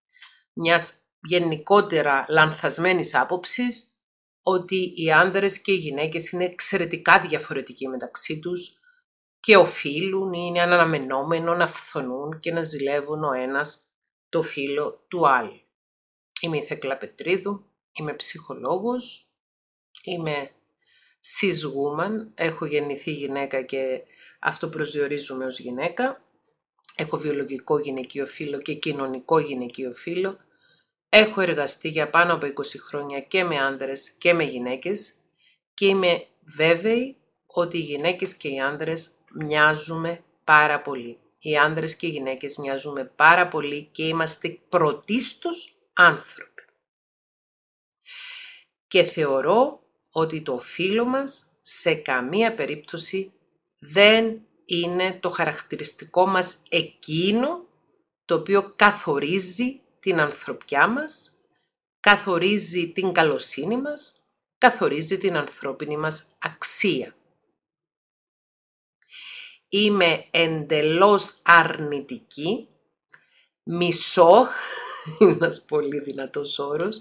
μιας 0.52 0.94
γενικότερα 1.22 2.24
λανθασμένης 2.28 3.14
άποψης 3.14 3.86
ότι 4.42 4.92
οι 4.96 5.12
άνδρες 5.12 5.60
και 5.60 5.72
οι 5.72 5.76
γυναίκες 5.76 6.30
είναι 6.30 6.44
εξαιρετικά 6.44 7.18
διαφορετικοί 7.18 7.88
μεταξύ 7.88 8.40
τους 8.40 8.80
και 9.40 9.56
οφείλουν 9.56 10.32
ή 10.32 10.44
είναι 10.48 10.60
αναμενόμενο 10.60 11.54
να 11.54 11.66
φθονούν 11.66 12.38
και 12.40 12.52
να 12.52 12.62
ζηλεύουν 12.62 13.24
ο 13.24 13.32
ένας 13.32 13.80
το 14.28 14.42
φίλο 14.42 15.04
του 15.08 15.28
άλλου. 15.28 15.60
Είμαι 16.40 16.58
η 16.58 16.62
Θεκλά 16.62 16.96
Πετρίδου 16.96 17.66
είμαι 17.92 18.14
ψυχολόγος, 18.14 19.26
είμαι 20.02 20.50
cis 21.20 21.52
woman, 21.52 22.30
έχω 22.34 22.64
γεννηθεί 22.64 23.10
γυναίκα 23.12 23.62
και 23.62 24.02
αυτό 24.40 24.68
προσδιορίζουμε 24.68 25.44
ως 25.44 25.58
γυναίκα. 25.58 26.24
Έχω 26.96 27.16
βιολογικό 27.16 27.78
γυναικείο 27.78 28.26
φύλλο 28.26 28.58
και 28.58 28.74
κοινωνικό 28.74 29.38
γυναικείο 29.38 29.92
φύλλο. 29.92 30.38
Έχω 31.08 31.40
εργαστεί 31.40 31.88
για 31.88 32.10
πάνω 32.10 32.34
από 32.34 32.46
20 32.46 32.50
χρόνια 32.86 33.20
και 33.20 33.44
με 33.44 33.58
άνδρες 33.58 34.10
και 34.10 34.32
με 34.32 34.44
γυναίκες 34.44 35.14
και 35.74 35.86
είμαι 35.86 36.26
βέβαιη 36.40 37.16
ότι 37.46 37.78
οι 37.78 37.80
γυναίκες 37.80 38.34
και 38.34 38.48
οι 38.48 38.60
άνδρες 38.60 39.10
μοιάζουμε 39.32 40.24
πάρα 40.44 40.82
πολύ. 40.82 41.18
Οι 41.38 41.56
άνδρες 41.56 41.96
και 41.96 42.06
οι 42.06 42.10
γυναίκες 42.10 42.56
μοιάζουμε 42.56 43.04
πάρα 43.04 43.48
πολύ 43.48 43.88
και 43.92 44.06
είμαστε 44.06 44.58
πρωτίστως 44.68 45.76
άνθρωποι. 45.92 46.62
Και 48.86 49.02
θεωρώ 49.02 49.82
ότι 50.10 50.42
το 50.42 50.58
φίλο 50.58 51.04
μας 51.04 51.44
σε 51.60 51.94
καμία 51.94 52.54
περίπτωση 52.54 53.32
δεν 53.78 54.46
είναι 54.64 55.18
το 55.20 55.28
χαρακτηριστικό 55.28 56.26
μας 56.26 56.56
εκείνο 56.68 57.66
το 58.24 58.34
οποίο 58.34 58.72
καθορίζει 58.76 59.80
την 60.00 60.20
ανθρωπιά 60.20 60.86
μας, 60.86 61.30
καθορίζει 62.00 62.92
την 62.92 63.12
καλοσύνη 63.12 63.80
μας, 63.80 64.14
καθορίζει 64.58 65.18
την 65.18 65.36
ανθρώπινη 65.36 65.96
μας 65.96 66.24
αξία. 66.38 67.14
Είμαι 69.68 70.26
εντελώς 70.30 71.40
αρνητική, 71.42 72.68
μισό, 73.62 74.48
είναι 75.18 75.32
ένας 75.32 75.64
πολύ 75.64 75.98
δυνατός 76.00 76.58
όρος, 76.58 76.98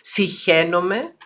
συχαίνομαι, 0.00 1.16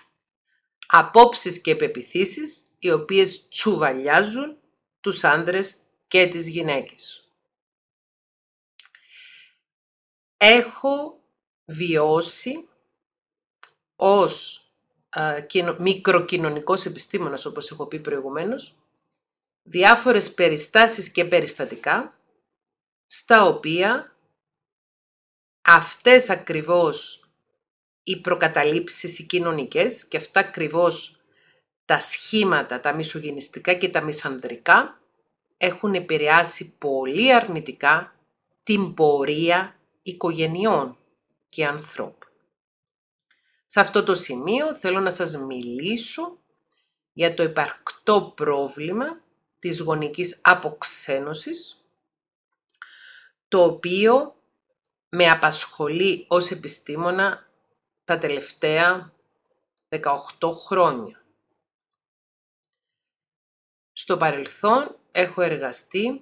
απόψεις 0.87 1.61
και 1.61 1.77
πεπιθήσεις 1.77 2.67
οι 2.79 2.91
οποίες 2.91 3.49
τσουβαλιάζουν 3.49 4.59
τους 5.05 5.25
άντρες 5.25 5.75
και 6.09 6.27
τις 6.27 6.49
γυναίκες. 6.49 7.29
Έχω 10.37 11.21
βιώσει 11.65 12.69
ως 13.97 14.67
α, 15.09 15.35
μικροκοινωνικός 15.79 16.85
επιστήμονας, 16.85 17.45
όπως 17.45 17.71
έχω 17.71 17.87
πει 17.87 18.01
προηγουμένως, 18.01 18.75
διάφορες 19.63 20.35
περιστάσεις 20.35 21.11
και 21.11 21.25
περιστατικά, 21.25 22.19
στα 23.07 23.45
οποία 23.45 24.17
αυτές 25.63 26.31
ακριβώς 26.31 27.29
οι 28.03 28.21
προκαταλήψεις 28.21 29.19
οι 29.19 29.27
κοινωνικές 29.27 30.09
και 30.09 30.17
αυτά 30.17 30.41
ακριβώς 30.41 31.24
τα 31.85 32.01
σχήματα, 32.01 32.81
τα 32.81 32.93
μισογενιστικά 32.93 33.75
και 33.75 33.89
τα 33.89 34.01
μισανδρικά 34.01 35.01
έχουν 35.57 35.95
επηρεάσει 35.95 36.75
πολύ 36.79 37.35
αρνητικά 37.35 38.15
την 38.63 38.95
πορεία 38.95 39.77
οικογενειών 40.03 40.99
και 41.49 41.67
ανθρώπων. 41.67 42.29
Σε 43.67 43.81
αυτό 43.81 44.03
το 44.03 44.15
σημείο 44.15 44.75
θέλω 44.75 45.01
να 45.01 45.11
σας 45.11 45.37
μιλήσω 45.37 46.39
για 47.13 47.35
το 47.35 47.43
υπαρκτό 47.43 48.33
πρόβλημα 48.37 49.21
της 49.59 49.81
γονικής 49.81 50.41
αποξένωσης, 50.43 51.85
το 53.49 53.65
οποίο 53.65 54.35
με 55.09 55.31
απασχολεί 55.31 56.25
ως 56.29 56.51
επιστήμονα 56.51 57.49
τα 58.05 58.19
τελευταία 58.19 59.13
18 59.89 60.51
χρόνια. 60.51 61.24
Στο 63.97 64.17
παρελθόν 64.17 64.97
έχω 65.13 65.43
εργαστεί 65.43 66.21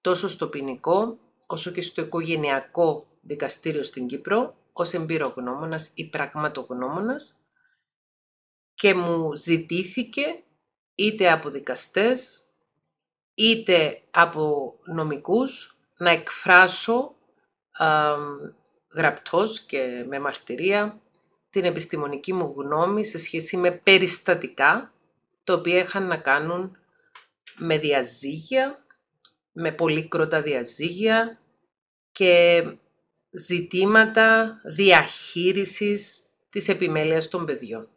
τόσο 0.00 0.28
στο 0.28 0.48
ποινικό 0.48 1.18
όσο 1.46 1.70
και 1.70 1.80
στο 1.82 2.02
οικογενειακό 2.02 3.06
δικαστήριο 3.20 3.82
στην 3.82 4.06
Κύπρο 4.06 4.56
ως 4.72 4.92
εμπειρογνώμονας 4.92 5.90
ή 5.94 6.08
πραγματογνώμονας 6.08 7.34
και 8.74 8.94
μου 8.94 9.36
ζητήθηκε 9.36 10.42
είτε 10.94 11.30
από 11.30 11.50
δικαστές 11.50 12.42
είτε 13.34 14.02
από 14.10 14.74
νομικούς 14.84 15.78
να 15.96 16.10
εκφράσω 16.10 17.14
α, 17.70 18.14
γραπτός 18.94 19.60
και 19.60 20.04
με 20.08 20.18
μαρτυρία 20.18 21.00
την 21.50 21.64
επιστημονική 21.64 22.32
μου 22.32 22.54
γνώμη 22.56 23.04
σε 23.04 23.18
σχέση 23.18 23.56
με 23.56 23.70
περιστατικά 23.70 24.92
τα 25.44 25.54
οποία 25.54 25.78
είχαν 25.78 26.06
να 26.06 26.16
κάνουν 26.16 26.76
με 27.58 27.78
διαζύγια, 27.78 28.86
με 29.52 29.72
πολύκροτα 29.72 30.42
διαζύγια 30.42 31.40
και 32.12 32.64
ζητήματα 33.30 34.60
διαχείρισης 34.64 36.22
της 36.50 36.68
επιμέλειας 36.68 37.28
των 37.28 37.46
παιδιών. 37.46 37.88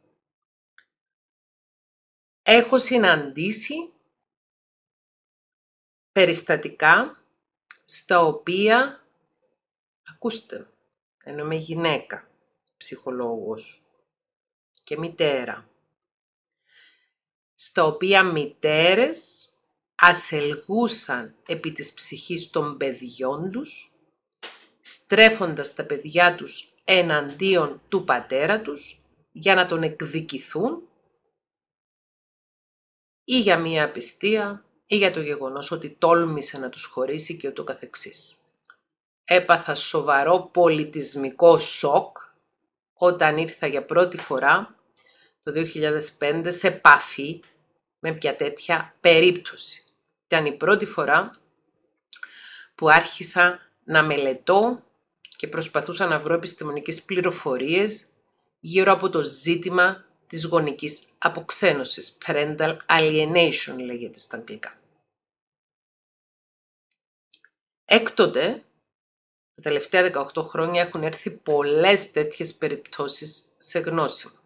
Έχω 2.41 2.79
συναντήσει 2.79 3.93
περιστατικά 6.11 7.23
στα 7.85 8.23
οποία, 8.23 9.05
ακούστε, 10.09 10.67
ενώ 11.23 11.43
είμαι 11.43 11.55
γυναίκα, 11.55 12.29
ψυχολόγος 12.77 13.85
και 14.83 14.97
μητέρα, 14.97 15.69
στα 17.55 17.85
οποία 17.85 18.23
μητέρες 18.23 19.49
ασελγούσαν 20.03 21.35
επί 21.47 21.71
της 21.71 21.93
ψυχής 21.93 22.49
των 22.49 22.77
παιδιών 22.77 23.51
τους, 23.51 23.91
στρέφοντας 24.81 25.73
τα 25.73 25.85
παιδιά 25.85 26.35
τους 26.35 26.73
εναντίον 26.83 27.81
του 27.87 28.03
πατέρα 28.03 28.61
τους 28.61 29.01
για 29.31 29.55
να 29.55 29.65
τον 29.65 29.83
εκδικηθούν 29.83 30.87
ή 33.23 33.39
για 33.39 33.57
μία 33.57 33.83
απιστία 33.83 34.65
ή 34.85 34.97
για 34.97 35.11
το 35.11 35.21
γεγονός 35.21 35.71
ότι 35.71 35.89
τόλμησε 35.89 36.57
να 36.57 36.69
τους 36.69 36.85
χωρίσει 36.85 37.37
και 37.37 37.47
ούτω 37.47 37.63
καθεξής. 37.63 38.35
Έπαθα 39.23 39.75
σοβαρό 39.75 40.49
πολιτισμικό 40.53 41.59
σοκ 41.59 42.17
όταν 42.93 43.37
ήρθα 43.37 43.67
για 43.67 43.85
πρώτη 43.85 44.17
φορά 44.17 44.75
το 45.43 45.51
2005 46.19 46.45
σε 46.47 46.67
επαφή 46.67 47.43
με 47.99 48.11
μια 48.11 48.35
τέτοια 48.35 48.95
περίπτωση. 49.01 49.85
Ήταν 50.31 50.45
η 50.45 50.51
πρώτη 50.51 50.85
φορά 50.85 51.31
που 52.75 52.89
άρχισα 52.89 53.59
να 53.83 54.03
μελετώ 54.03 54.83
και 55.35 55.47
προσπαθούσα 55.47 56.07
να 56.07 56.19
βρω 56.19 56.33
επιστημονικές 56.33 57.01
πληροφορίες 57.01 58.05
γύρω 58.59 58.91
από 58.91 59.09
το 59.09 59.21
ζήτημα 59.21 60.05
της 60.27 60.45
γονικής 60.45 61.03
αποξένωσης. 61.17 62.17
Parental 62.25 62.77
alienation 62.85 63.75
λέγεται 63.77 64.19
στα 64.19 64.37
αγγλικά. 64.37 64.79
Έκτοτε, 67.85 68.63
τα 69.55 69.61
τελευταία 69.61 70.29
18 70.35 70.43
χρόνια 70.43 70.81
έχουν 70.81 71.03
έρθει 71.03 71.31
πολλές 71.31 72.11
τέτοιες 72.11 72.55
περιπτώσεις 72.55 73.43
σε 73.57 73.79
γνώση 73.79 74.27
μου. 74.27 74.39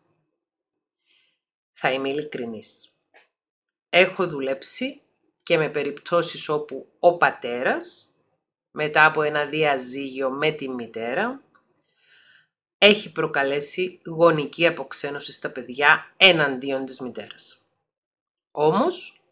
Θα 1.74 1.92
είμαι 1.92 2.10
ειλικρινής. 2.10 2.90
Έχω 3.90 4.28
δουλέψει 4.28 5.00
και 5.46 5.58
με 5.58 5.70
περιπτώσεις 5.70 6.50
όπου 6.50 6.88
ο 7.00 7.18
πατέρας, 7.18 8.14
μετά 8.72 9.06
από 9.06 9.22
ένα 9.22 9.46
διαζύγιο 9.46 10.30
με 10.30 10.52
τη 10.52 10.70
μητέρα, 10.70 11.44
έχει 12.78 13.12
προκαλέσει 13.12 14.02
γονική 14.06 14.68
αποξένωση 14.68 15.32
στα 15.32 15.52
παιδιά 15.52 16.14
εναντίον 16.18 16.86
της 16.86 17.00
μητέρας. 17.00 17.66
Όμως, 18.52 19.24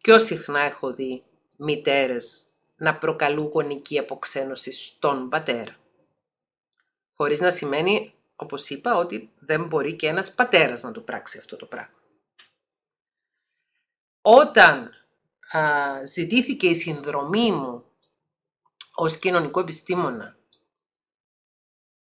πιο 0.00 0.18
συχνά 0.18 0.60
έχω 0.60 0.92
δει 0.92 1.24
μητέρες 1.56 2.44
να 2.76 2.98
προκαλούν 2.98 3.46
γονική 3.46 3.98
αποξένωση 3.98 4.72
στον 4.72 5.28
πατέρα. 5.28 5.76
Χωρίς 7.16 7.40
να 7.40 7.50
σημαίνει, 7.50 8.14
όπως 8.36 8.70
είπα, 8.70 8.96
ότι 8.96 9.32
δεν 9.38 9.66
μπορεί 9.66 9.96
και 9.96 10.06
ένας 10.06 10.34
πατέρας 10.34 10.82
να 10.82 10.92
το 10.92 11.00
πράξει 11.00 11.38
αυτό 11.38 11.56
το 11.56 11.66
πράγμα. 11.66 11.98
Όταν 14.22 14.82
α, 14.84 14.99
ζητήθηκε 16.04 16.66
η 16.66 16.74
συνδρομή 16.74 17.52
μου 17.52 17.84
ως 18.94 19.18
κοινωνικό 19.18 19.60
επιστήμονα 19.60 20.38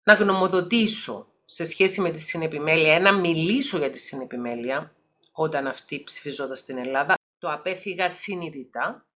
να 0.03 0.14
γνωμοδοτήσω 0.14 1.26
σε 1.45 1.64
σχέση 1.64 2.01
με 2.01 2.11
τη 2.11 2.20
συνεπιμέλεια, 2.20 3.01
να 3.01 3.12
μιλήσω 3.12 3.78
για 3.78 3.90
τη 3.90 3.99
συνεπιμέλεια, 3.99 4.97
όταν 5.32 5.66
αυτή 5.66 6.03
ψηφιζόταν 6.03 6.57
στην 6.57 6.78
Ελλάδα, 6.78 7.14
το 7.38 7.53
απέφυγα 7.53 8.09
συνειδητά, 8.09 9.07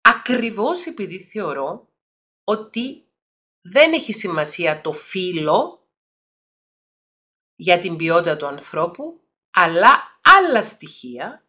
ακριβώς 0.00 0.86
επειδή 0.86 1.20
θεωρώ 1.22 1.88
ότι 2.44 3.06
δεν 3.60 3.92
έχει 3.92 4.12
σημασία 4.12 4.80
το 4.80 4.92
φύλλο, 4.92 5.88
για 7.60 7.78
την 7.78 7.96
ποιότητα 7.96 8.36
του 8.36 8.46
ανθρώπου, 8.46 9.20
αλλά 9.50 10.20
άλλα 10.22 10.62
στοιχεία, 10.62 11.47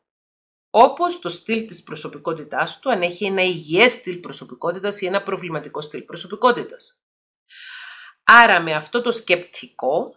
όπως 0.69 1.19
το 1.19 1.29
στυλ 1.29 1.65
της 1.65 1.83
προσωπικότητάς 1.83 2.79
του, 2.79 2.91
αν 2.91 3.01
έχει 3.01 3.25
ένα 3.25 3.43
υγιές 3.43 3.91
στυλ 3.91 4.17
προσωπικότητας 4.17 5.01
ή 5.01 5.05
ένα 5.05 5.23
προβληματικό 5.23 5.81
στυλ 5.81 6.01
προσωπικότητας. 6.01 6.99
Άρα 8.23 8.61
με 8.61 8.73
αυτό 8.73 9.01
το 9.01 9.11
σκεπτικό, 9.11 10.15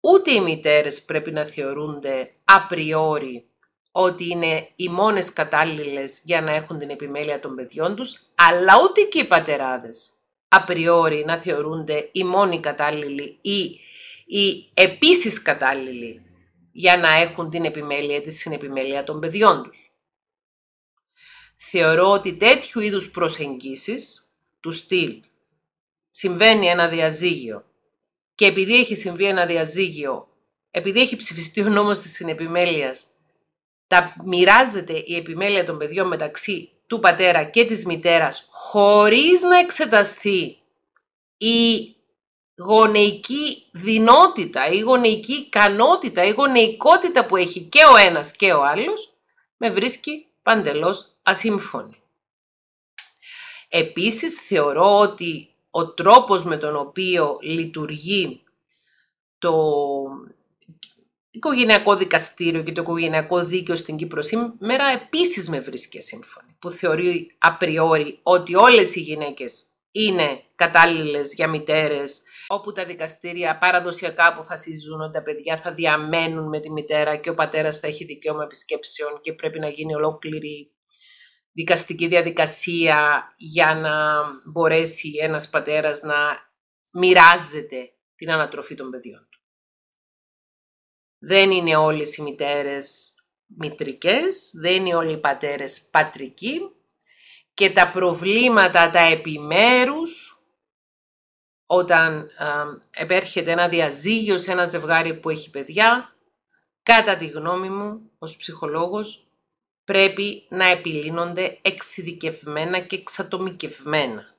ούτε 0.00 0.30
οι 0.30 0.40
μητέρες 0.40 1.04
πρέπει 1.04 1.30
να 1.30 1.44
θεωρούνται 1.44 2.32
απριόρι 2.44 3.50
ότι 3.92 4.28
είναι 4.28 4.72
οι 4.76 4.88
μόνες 4.88 5.32
κατάλληλες 5.32 6.20
για 6.24 6.40
να 6.40 6.54
έχουν 6.54 6.78
την 6.78 6.90
επιμέλεια 6.90 7.40
των 7.40 7.54
παιδιών 7.54 7.96
τους, 7.96 8.20
αλλά 8.34 8.72
ούτε 8.82 9.02
και 9.02 9.18
οι 9.18 9.24
πατεράδες 9.24 10.10
απριόρι 10.48 11.24
να 11.24 11.36
θεωρούνται 11.36 12.08
οι 12.12 12.24
μόνοι 12.24 12.60
κατάλληλοι 12.60 13.38
ή 13.40 13.80
οι 14.26 14.70
επίσης 14.74 15.42
κατάλληλοι 15.42 16.27
για 16.72 16.96
να 16.96 17.10
έχουν 17.10 17.50
την 17.50 17.64
επιμέλεια 17.64 18.22
της 18.22 18.38
συνεπιμέλεια 18.38 19.04
των 19.04 19.20
παιδιών 19.20 19.62
τους. 19.62 19.92
Θεωρώ 21.56 22.10
ότι 22.10 22.36
τέτοιου 22.36 22.80
είδους 22.80 23.10
προσεγγίσεις 23.10 24.22
του 24.60 24.70
στυλ 24.70 25.22
συμβαίνει 26.10 26.66
ένα 26.66 26.88
διαζύγιο 26.88 27.64
και 28.34 28.46
επειδή 28.46 28.78
έχει 28.78 28.94
συμβεί 28.94 29.24
ένα 29.24 29.46
διαζύγιο, 29.46 30.28
επειδή 30.70 31.00
έχει 31.00 31.16
ψηφιστεί 31.16 31.62
ο 31.62 31.68
νόμος 31.68 31.98
της 31.98 32.12
συνεπιμέλειας 32.12 33.04
τα 33.88 34.14
μοιράζεται 34.24 35.02
η 35.06 35.16
επιμέλεια 35.16 35.64
των 35.64 35.78
παιδιών 35.78 36.06
μεταξύ 36.08 36.68
του 36.86 36.98
πατέρα 37.00 37.44
και 37.44 37.64
της 37.64 37.86
μητέρας 37.86 38.46
χωρίς 38.50 39.42
να 39.42 39.58
εξεταστεί 39.58 40.58
η 41.36 41.94
γονεϊκή 42.58 43.62
δυνότητα, 43.72 44.66
η 44.66 44.78
γονεϊκή 44.78 45.32
ικανότητα, 45.32 46.24
η 46.24 46.30
γονεϊκότητα 46.30 47.26
που 47.26 47.36
έχει 47.36 47.60
και 47.60 47.84
ο 47.92 47.96
ένας 47.96 48.32
και 48.32 48.52
ο 48.52 48.64
άλλος, 48.64 49.12
με 49.56 49.70
βρίσκει 49.70 50.26
παντελώς 50.42 51.06
ασύμφωνη. 51.22 52.02
Επίσης 53.68 54.34
θεωρώ 54.34 54.98
ότι 54.98 55.48
ο 55.70 55.92
τρόπος 55.92 56.44
με 56.44 56.56
τον 56.56 56.76
οποίο 56.76 57.38
λειτουργεί 57.40 58.42
το 59.38 59.74
οικογενειακό 61.30 61.96
δικαστήριο 61.96 62.62
και 62.62 62.72
το 62.72 62.80
οικογενειακό 62.80 63.44
δίκαιο 63.44 63.76
στην 63.76 63.96
Κύπρο 63.96 64.22
σήμερα 64.22 64.86
επίσης 64.86 65.48
με 65.48 65.60
βρίσκει 65.60 66.02
σύμφωνη, 66.02 66.56
που 66.58 66.70
θεωρεί 66.70 67.34
απριόρι 67.38 68.18
ότι 68.22 68.54
όλες 68.54 68.94
οι 68.94 69.00
γυναίκες 69.00 69.64
είναι 69.90 70.42
κατάλληλες 70.58 71.34
για 71.34 71.48
μητέρες, 71.48 72.20
όπου 72.48 72.72
τα 72.72 72.84
δικαστήρια 72.84 73.58
παραδοσιακά 73.58 74.26
αποφασίζουν 74.26 75.00
ότι 75.00 75.12
τα 75.12 75.22
παιδιά 75.22 75.56
θα 75.56 75.72
διαμένουν 75.72 76.48
με 76.48 76.60
τη 76.60 76.70
μητέρα 76.70 77.16
και 77.16 77.30
ο 77.30 77.34
πατέρας 77.34 77.78
θα 77.78 77.86
έχει 77.86 78.04
δικαίωμα 78.04 78.42
επισκέψεων 78.42 79.20
και 79.20 79.32
πρέπει 79.32 79.58
να 79.58 79.68
γίνει 79.68 79.94
ολόκληρη 79.94 80.72
δικαστική 81.52 82.08
διαδικασία 82.08 83.22
για 83.36 83.74
να 83.74 84.22
μπορέσει 84.50 85.10
ένας 85.20 85.48
πατέρας 85.48 86.02
να 86.02 86.16
μοιράζεται 86.92 87.90
την 88.16 88.30
ανατροφή 88.30 88.74
των 88.74 88.90
παιδιών. 88.90 89.28
Δεν 91.18 91.50
είναι 91.50 91.76
όλες 91.76 92.16
οι 92.16 92.22
μητέρες 92.22 93.10
μητρικές, 93.46 94.50
δεν 94.60 94.86
είναι 94.86 94.94
όλοι 94.94 95.12
οι 95.12 95.20
πατέρες 95.20 95.88
πατρικοί 95.90 96.58
και 97.54 97.70
τα 97.70 97.90
προβλήματα 97.90 98.90
τα 98.90 99.00
επιμέρους 99.00 100.37
όταν 101.70 102.30
επέρχεται 102.90 103.50
ένα 103.50 103.68
διαζύγιο 103.68 104.38
σε 104.38 104.52
ένα 104.52 104.64
ζευγάρι 104.64 105.20
που 105.20 105.30
έχει 105.30 105.50
παιδιά, 105.50 106.16
κατά 106.82 107.16
τη 107.16 107.26
γνώμη 107.26 107.68
μου 107.68 108.10
ως 108.18 108.36
ψυχολόγος, 108.36 109.26
πρέπει 109.84 110.46
να 110.48 110.66
επιλύνονται 110.66 111.58
εξειδικευμένα 111.62 112.80
και 112.80 112.96
εξατομικευμένα. 112.96 114.36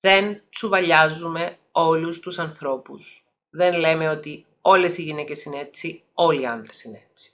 Δεν 0.00 0.42
τσουβαλιάζουμε 0.50 1.58
όλους 1.72 2.20
τους 2.20 2.38
ανθρώπους 2.38 3.22
δεν 3.54 3.74
λέμε 3.74 4.08
ότι 4.08 4.46
όλες 4.60 4.98
οι 4.98 5.02
γυναίκες 5.02 5.42
είναι 5.42 5.58
έτσι, 5.58 6.04
όλοι 6.14 6.40
οι 6.40 6.46
άντρες 6.46 6.82
είναι 6.82 7.06
έτσι. 7.10 7.32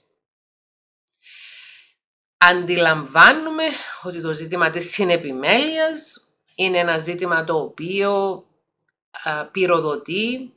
Αντιλαμβάνουμε 2.37 3.63
ότι 4.03 4.21
το 4.21 4.33
ζήτημα 4.33 4.69
της 4.69 4.91
συνεπιμέλειας 4.91 6.28
είναι 6.63 6.77
ένα 6.77 6.97
ζήτημα 6.97 7.43
το 7.43 7.59
οποίο 7.59 8.43
α, 9.23 9.45
πυροδοτεί 9.45 10.53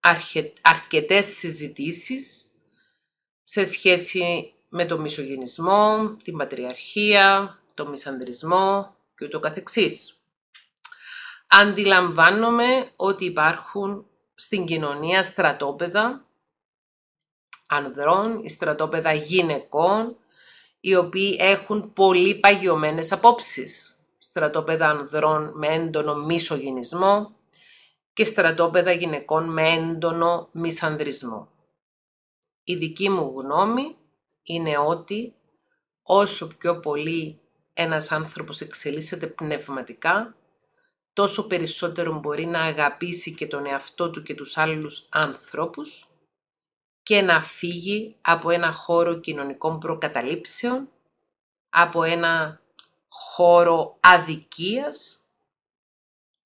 αρχε, 0.00 0.52
αρκετές 0.60 1.26
συζητήσεις 1.26 2.44
σε 3.42 3.64
σχέση 3.64 4.54
με 4.68 4.86
το 4.86 4.98
μισογενισμό, 4.98 6.16
την 6.24 6.36
πατριαρχία, 6.36 7.58
το 7.74 7.86
μισανδρισμό 7.86 8.94
και 9.16 9.24
ούτω 9.24 9.38
καθεξής. 9.38 10.14
Αντιλαμβάνομαι 11.46 12.92
ότι 12.96 13.24
υπάρχουν 13.24 14.06
στην 14.34 14.66
κοινωνία 14.66 15.22
στρατόπεδα 15.22 16.24
ανδρών, 17.66 18.48
στρατόπεδα 18.48 19.12
γυναικών, 19.12 20.16
οι 20.80 20.94
οποίοι 20.94 21.36
έχουν 21.40 21.92
πολύ 21.92 22.40
παγιωμένες 22.40 23.12
απόψεις. 23.12 23.99
Στρατόπεδα 24.30 24.88
ανδρών 24.88 25.52
με 25.54 25.66
έντονο 25.66 26.14
μισογυνισμό 26.14 27.36
και 28.12 28.24
στρατόπεδα 28.24 28.92
γυναικών 28.92 29.52
με 29.52 29.68
έντονο 29.68 30.48
μισανδρισμό. 30.52 31.48
Η 32.64 32.74
δική 32.74 33.08
μου 33.08 33.32
γνώμη 33.36 33.96
είναι 34.42 34.78
ότι 34.78 35.34
όσο 36.02 36.56
πιο 36.56 36.80
πολύ 36.80 37.40
ένας 37.72 38.12
άνθρωπος 38.12 38.60
εξελίσσεται 38.60 39.26
πνευματικά, 39.26 40.36
τόσο 41.12 41.46
περισσότερο 41.46 42.18
μπορεί 42.18 42.46
να 42.46 42.60
αγαπήσει 42.60 43.34
και 43.34 43.46
τον 43.46 43.66
εαυτό 43.66 44.10
του 44.10 44.22
και 44.22 44.34
τους 44.34 44.56
άλλους 44.56 45.06
ανθρώπους 45.10 46.08
και 47.02 47.20
να 47.20 47.40
φύγει 47.40 48.16
από 48.20 48.50
ένα 48.50 48.72
χώρο 48.72 49.14
κοινωνικών 49.14 49.78
προκαταλήψεων, 49.78 50.88
από 51.68 52.02
ένα 52.02 52.60
χώρο 53.10 53.96
αδικίας, 54.00 55.18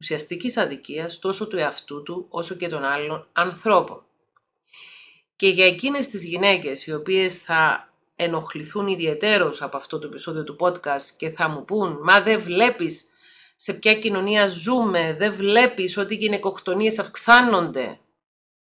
ουσιαστικής 0.01 0.57
αδικίας, 0.57 1.19
τόσο 1.19 1.47
του 1.47 1.59
εαυτού 1.59 2.03
του 2.03 2.27
όσο 2.29 2.55
και 2.55 2.69
των 2.69 2.85
άλλων 2.85 3.29
ανθρώπων. 3.33 4.05
Και 5.37 5.49
για 5.49 5.67
εκείνες 5.67 6.09
τις 6.09 6.25
γυναίκες 6.25 6.87
οι 6.87 6.95
οποίες 6.95 7.39
θα 7.39 7.89
ενοχληθούν 8.17 8.87
ιδιαιτέρως 8.87 9.63
από 9.63 9.77
αυτό 9.77 9.99
το 9.99 10.07
επεισόδιο 10.07 10.45
του 10.45 10.57
podcast 10.61 11.03
και 11.17 11.31
θα 11.31 11.49
μου 11.49 11.65
πούν 11.65 11.99
«Μα 12.03 12.21
δεν 12.21 12.41
βλέπεις 12.41 13.05
σε 13.57 13.73
ποια 13.73 13.95
κοινωνία 13.95 14.47
ζούμε, 14.47 15.15
δεν 15.19 15.35
βλέπεις 15.35 15.97
ότι 15.97 16.15
οι 16.15 16.17
γυναικοκτονίες 16.17 16.99
αυξάνονται. 16.99 17.99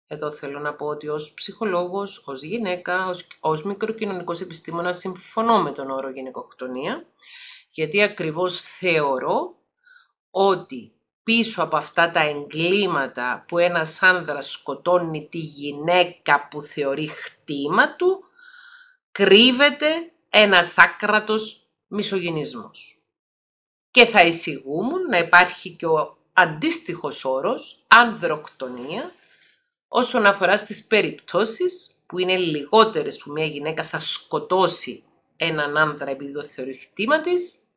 Εδώ 0.07 0.32
θέλω 0.32 0.59
να 0.59 0.74
πω 0.74 0.86
ότι 0.86 1.09
ως 1.09 1.32
ψυχολόγος, 1.34 2.22
ως 2.26 2.43
γυναίκα, 2.43 3.07
ως, 3.07 3.26
ως 3.41 3.62
μικροκοινωνικός 3.62 4.41
επιστήμονας 4.41 4.99
συμφωνώ 4.99 5.62
με 5.62 5.72
τον 5.72 5.91
όρο 5.91 6.11
γυναικοκτονία, 6.11 7.07
γιατί 7.79 8.03
ακριβώς 8.03 8.61
θεωρώ 8.61 9.57
ότι 10.31 10.93
πίσω 11.22 11.62
από 11.62 11.76
αυτά 11.76 12.11
τα 12.11 12.20
εγκλήματα 12.20 13.45
που 13.49 13.59
ένας 13.59 14.03
άνδρας 14.03 14.51
σκοτώνει 14.51 15.29
τη 15.31 15.39
γυναίκα 15.39 16.49
που 16.49 16.62
θεωρεί 16.62 17.07
χτήμα 17.07 17.97
του, 17.97 18.24
κρύβεται 19.12 19.87
ένας 20.29 20.79
άκρατος 20.79 21.68
μισογυνισμός 21.87 22.99
και 23.91 24.05
θα 24.05 24.24
εισηγούμουν 24.24 25.03
να 25.09 25.18
υπάρχει 25.18 25.70
και 25.70 25.87
ο 25.87 26.18
αντίστοιχος 26.33 27.24
όρος 27.24 27.85
ανδροκτονία 27.89 29.12
όσον 29.89 30.26
αφορά 30.26 30.57
στις 30.57 30.87
περιπτώσεις 30.87 31.91
που 32.07 32.18
είναι 32.18 32.37
λιγότερες 32.37 33.18
που 33.18 33.31
μια 33.31 33.47
γυναίκα 33.47 33.83
θα 33.85 33.99
σκοτώσει 33.99 35.05
έναν 35.37 35.76
άνδρα 35.76 36.11
επειδή 36.11 36.33
το 36.33 36.43
θεωρεί 36.43 36.74
χτήμα 36.74 37.20
της 37.20 37.68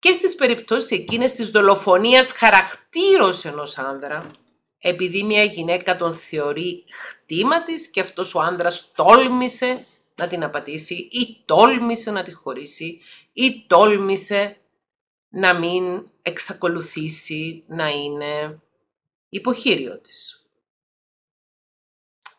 και 0.00 0.12
στις 0.12 0.34
περιπτώσεις 0.34 0.90
εκείνες 0.90 1.32
της 1.32 1.50
δολοφονίας 1.50 2.32
χαρακτήρως 2.32 3.44
ενός 3.44 3.78
άνδρα 3.78 4.30
επειδή 4.78 5.22
μια 5.22 5.44
γυναίκα 5.44 5.96
τον 5.96 6.14
θεωρεί 6.14 6.84
χτήμα 6.90 7.62
της 7.62 7.88
και 7.88 8.00
αυτός 8.00 8.34
ο 8.34 8.40
άνδρας 8.40 8.92
τόλμησε 8.92 9.86
να 10.14 10.26
την 10.26 10.44
απατήσει 10.44 10.94
ή 10.94 11.42
τόλμησε 11.44 12.10
να 12.10 12.22
τη 12.22 12.32
χωρίσει 12.32 13.00
ή 13.32 13.66
τόλμησε 13.66 14.56
να 15.28 15.58
μην 15.58 16.10
εξακολουθήσει 16.22 17.64
να 17.66 17.88
είναι 17.88 18.60
υποχείριο 19.28 20.00
της. 20.00 20.44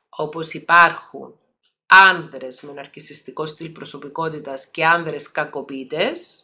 Όπως 0.10 0.54
υπάρχουν 0.54 1.40
άνδρες 1.86 2.62
με 2.62 2.72
ναρκισιστικό 2.72 3.46
στυλ 3.46 3.70
προσωπικότητας 3.70 4.68
και 4.68 4.86
άνδρες 4.86 5.32
κακοποιητές, 5.32 6.44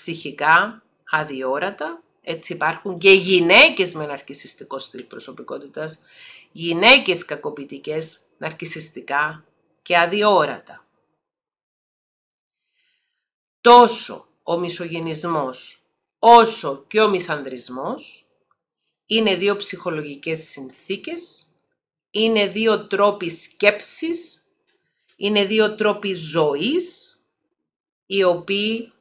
ψυχικά, 0.00 0.82
αδιόρατα, 1.10 2.02
Έτσι 2.22 2.52
υπάρχουν 2.52 2.98
και 2.98 3.10
γυναίκες 3.10 3.94
με 3.94 4.06
ναρκισιστικό 4.06 4.78
στυλ 4.78 5.02
προσωπικότητας, 5.02 5.98
γυναίκες 6.52 7.24
κακοποιητικές, 7.24 8.18
ναρκισιστικά 8.38 9.44
και 9.82 9.98
αδιόρατα. 9.98 10.86
Τόσο 13.60 14.24
ο 14.42 14.58
μισογενισμός 14.58 15.82
όσο 16.18 16.84
και 16.88 17.00
ο 17.00 17.08
μισανδρισμός 17.08 18.26
είναι 19.06 19.34
δύο 19.34 19.56
ψυχολογικές 19.56 20.48
συνθήκες, 20.48 21.46
είναι 22.10 22.46
δύο 22.46 22.86
τρόποι 22.86 23.30
σκέψης, 23.30 24.42
είναι 25.16 25.44
δύο 25.44 25.74
τρόποι 25.74 26.14
ζωής, 26.14 27.18
οι 28.06 28.22
οποίοι 28.22 28.92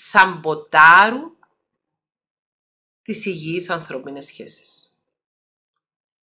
σαμποτάρουν 0.00 1.36
τις 3.02 3.24
υγιείς 3.24 3.70
ανθρώπινες 3.70 4.26
σχέσεις. 4.26 4.98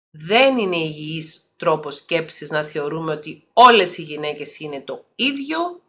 Δεν 0.09 0.57
είναι 0.57 0.78
υγιής 0.78 1.55
τρόπος 1.57 1.95
σκέψης 1.95 2.49
να 2.49 2.63
θεωρούμε 2.63 3.13
ότι 3.13 3.47
όλες 3.53 3.97
οι 3.97 4.01
γυναίκες 4.01 4.59
είναι 4.59 4.82
το 4.82 5.05
ίδιο, 5.15 5.82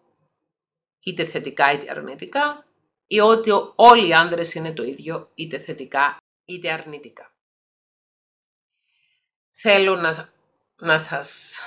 είτε 1.00 1.24
θετικά 1.24 1.72
είτε 1.72 1.90
αρνητικά, 1.90 2.66
ή 3.06 3.20
ότι 3.20 3.50
όλοι 3.74 4.08
οι 4.08 4.14
άνδρες 4.14 4.54
είναι 4.54 4.72
το 4.72 4.82
ίδιο, 4.82 5.30
είτε 5.34 5.58
θετικά 5.58 6.16
είτε 6.44 6.72
αρνητικά. 6.72 7.32
Θέλω 9.50 9.96
να, 9.96 10.32
να 10.76 10.98
σας 10.98 11.58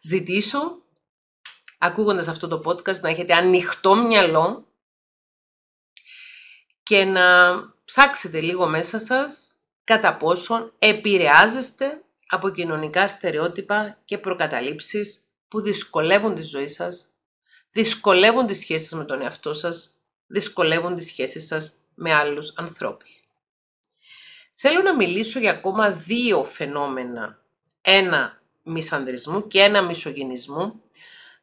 ζητήσω, 0.00 0.83
ακούγοντας 1.84 2.28
αυτό 2.28 2.48
το 2.48 2.62
podcast, 2.64 3.00
να 3.00 3.08
έχετε 3.08 3.34
ανοιχτό 3.34 3.94
μυαλό 3.94 4.66
και 6.82 7.04
να 7.04 7.56
ψάξετε 7.84 8.40
λίγο 8.40 8.66
μέσα 8.66 8.98
σας 8.98 9.52
κατά 9.84 10.16
πόσον 10.16 10.72
επηρεάζεστε 10.78 12.02
από 12.26 12.50
κοινωνικά 12.50 13.08
στερεότυπα 13.08 13.98
και 14.04 14.18
προκαταλήψεις 14.18 15.20
που 15.48 15.60
δυσκολεύουν 15.60 16.34
τη 16.34 16.42
ζωή 16.42 16.68
σας, 16.68 17.06
δυσκολεύουν 17.72 18.46
τις 18.46 18.58
σχέσεις 18.58 18.92
με 18.92 19.04
τον 19.04 19.22
εαυτό 19.22 19.52
σας, 19.52 19.90
δυσκολεύουν 20.26 20.94
τις 20.94 21.06
σχέσεις 21.06 21.46
σας 21.46 21.72
με 21.94 22.12
άλλους 22.12 22.52
ανθρώπους. 22.56 23.22
Θέλω 24.54 24.82
να 24.82 24.96
μιλήσω 24.96 25.38
για 25.38 25.50
ακόμα 25.50 25.90
δύο 25.90 26.44
φαινόμενα. 26.44 27.42
Ένα 27.80 28.42
μισανδρισμού 28.62 29.46
και 29.46 29.60
ένα 29.60 29.82
μισογενισμού, 29.82 30.83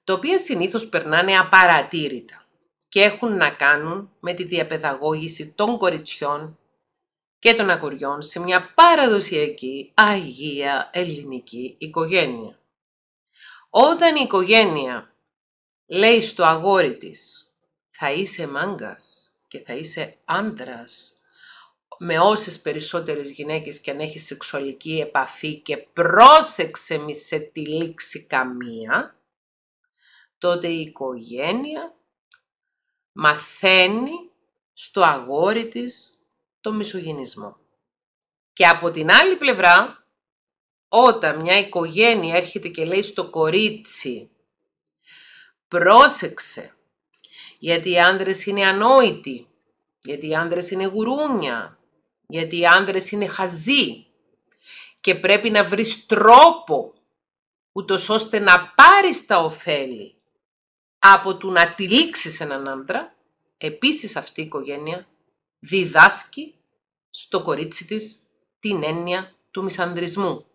τα 0.03 0.13
οποία 0.13 0.37
συνήθως 0.37 0.89
περνάνε 0.89 1.37
απαρατήρητα 1.37 2.45
και 2.89 3.01
έχουν 3.01 3.37
να 3.37 3.49
κάνουν 3.49 4.11
με 4.19 4.33
τη 4.33 4.43
διαπαιδαγώγηση 4.43 5.53
των 5.53 5.77
κοριτσιών 5.77 6.59
και 7.39 7.53
των 7.53 7.69
αγοριών 7.69 8.21
σε 8.21 8.39
μια 8.39 8.73
παραδοσιακή, 8.73 9.91
αγία, 9.93 10.89
ελληνική 10.93 11.75
οικογένεια. 11.77 12.59
Όταν 13.69 14.15
η 14.15 14.21
οικογένεια 14.23 15.15
λέει 15.87 16.21
στο 16.21 16.43
αγόρι 16.43 16.97
της 16.97 17.51
«θα 17.91 18.11
είσαι 18.11 18.47
μάγκας 18.47 19.29
και 19.47 19.59
θα 19.59 19.73
είσαι 19.73 20.17
άντρας 20.25 21.13
με 21.97 22.19
όσες 22.19 22.61
περισσότερες 22.61 23.31
γυναίκες 23.31 23.79
και 23.79 23.91
αν 23.91 23.99
έχεις 23.99 24.25
σεξουαλική 24.25 24.99
επαφή 24.99 25.55
και 25.55 25.77
πρόσεξε 25.77 26.97
μη 26.97 27.15
σε 27.15 27.39
τυλίξει 27.39 28.25
καμία», 28.25 29.20
τότε 30.41 30.67
η 30.67 30.81
οικογένεια 30.81 31.95
μαθαίνει 33.11 34.29
στο 34.73 35.01
αγόρι 35.01 35.67
της 35.67 36.11
το 36.61 36.73
μισογενισμό. 36.73 37.57
Και 38.53 38.67
από 38.67 38.91
την 38.91 39.11
άλλη 39.11 39.35
πλευρά, 39.35 40.05
όταν 40.87 41.41
μια 41.41 41.57
οικογένεια 41.57 42.35
έρχεται 42.35 42.67
και 42.67 42.85
λέει 42.85 43.01
στο 43.01 43.29
κορίτσι 43.29 44.29
«Πρόσεξε, 45.67 46.77
γιατί 47.59 47.91
οι 47.91 47.99
άνδρες 47.99 48.45
είναι 48.45 48.65
ανόητοι, 48.65 49.47
γιατί 50.01 50.27
οι 50.27 50.35
άνδρες 50.35 50.71
είναι 50.71 50.85
γουρούνια, 50.85 51.79
γιατί 52.27 52.59
οι 52.59 52.65
άνδρες 52.65 53.11
είναι 53.11 53.27
χαζοί 53.27 54.07
και 55.01 55.15
πρέπει 55.15 55.49
να 55.49 55.63
βρεις 55.63 56.05
τρόπο 56.05 56.93
ούτως 57.71 58.09
ώστε 58.09 58.39
να 58.39 58.73
πάρεις 58.75 59.25
τα 59.25 59.37
ωφέλη 59.37 60.20
από 61.03 61.37
του 61.37 61.51
να 61.51 61.73
τυλίξεις 61.73 62.39
έναν 62.39 62.67
άντρα, 62.67 63.15
επίσης 63.57 64.15
αυτή 64.15 64.41
η 64.41 64.43
οικογένεια 64.43 65.07
διδάσκει 65.59 66.55
στο 67.09 67.41
κορίτσι 67.41 67.85
της 67.85 68.17
την 68.59 68.83
έννοια 68.83 69.35
του 69.51 69.63
μισανδρισμού. 69.63 70.45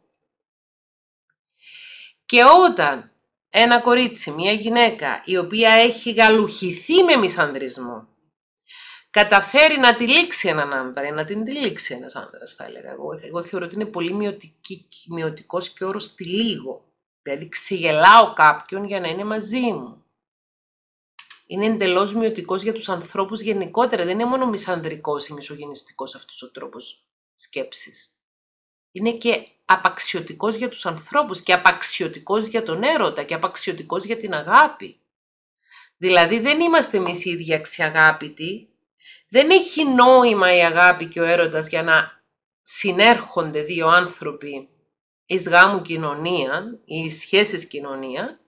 Και 2.26 2.44
όταν 2.44 3.10
ένα 3.50 3.80
κορίτσι, 3.80 4.30
μια 4.30 4.52
γυναίκα 4.52 5.22
η 5.24 5.36
οποία 5.36 5.70
έχει 5.70 6.12
γαλουχηθεί 6.12 7.02
με 7.02 7.16
μισανδρισμό, 7.16 8.08
καταφέρει 9.10 9.78
να 9.78 9.96
τυλίξει 9.96 10.48
έναν 10.48 10.72
άντρα 10.72 11.06
ή 11.06 11.10
να 11.10 11.24
την 11.24 11.44
τυλίξει 11.44 11.94
ένας 11.94 12.14
άντρας 12.14 12.54
θα 12.54 12.64
έλεγα 12.64 12.90
εγώ. 12.90 13.08
Εγώ 13.22 13.42
θεωρώ 13.42 13.64
ότι 13.64 13.74
είναι 13.74 13.86
πολύ 13.86 14.12
μειωτική, 14.12 14.88
μειωτικός 15.08 15.70
και 15.70 15.84
όρος 15.84 16.14
τη 16.14 16.24
λίγο. 16.24 16.84
Δηλαδή 17.22 17.48
ξεγελάω 17.48 18.32
κάποιον 18.32 18.84
για 18.84 19.00
να 19.00 19.08
είναι 19.08 19.24
μαζί 19.24 19.72
μου 19.72 20.05
είναι 21.46 21.66
εντελώς 21.66 22.14
μειωτικός 22.14 22.62
για 22.62 22.72
τους 22.72 22.88
ανθρώπους 22.88 23.40
γενικότερα. 23.40 24.04
Δεν 24.04 24.14
είναι 24.18 24.28
μόνο 24.28 24.46
μισανδρικός 24.46 25.28
ή 25.28 25.32
μισογενιστικός 25.32 26.14
αυτός 26.14 26.42
ο 26.42 26.50
τρόπος 26.50 27.04
σκέψης. 27.34 28.10
Είναι 28.92 29.12
και 29.12 29.46
απαξιωτικός 29.64 30.54
για 30.54 30.68
τους 30.68 30.86
ανθρώπους 30.86 31.42
και 31.42 31.52
απαξιωτικός 31.52 32.46
για 32.46 32.62
τον 32.62 32.82
έρωτα 32.82 33.22
και 33.22 33.34
απαξιωτικός 33.34 34.04
για 34.04 34.16
την 34.16 34.34
αγάπη. 34.34 35.00
Δηλαδή 35.96 36.38
δεν 36.38 36.60
είμαστε 36.60 36.96
εμείς 36.96 37.24
οι 37.24 37.30
ίδιοι 37.30 37.54
αξιαγάπητοι, 37.54 38.68
δεν 39.28 39.50
έχει 39.50 39.84
νόημα 39.84 40.56
η 40.56 40.64
αγάπη 40.64 41.06
και 41.06 41.20
ο 41.20 41.24
έρωτας 41.24 41.68
για 41.68 41.82
να 41.82 42.22
συνέρχονται 42.62 43.62
δύο 43.62 43.88
άνθρωποι 43.88 44.68
εις 45.26 45.48
γάμου 45.48 45.82
κοινωνία 45.82 46.80
ή 46.84 46.96
εις 46.96 47.18
σχέσεις 47.18 47.66
κοινωνία, 47.66 48.40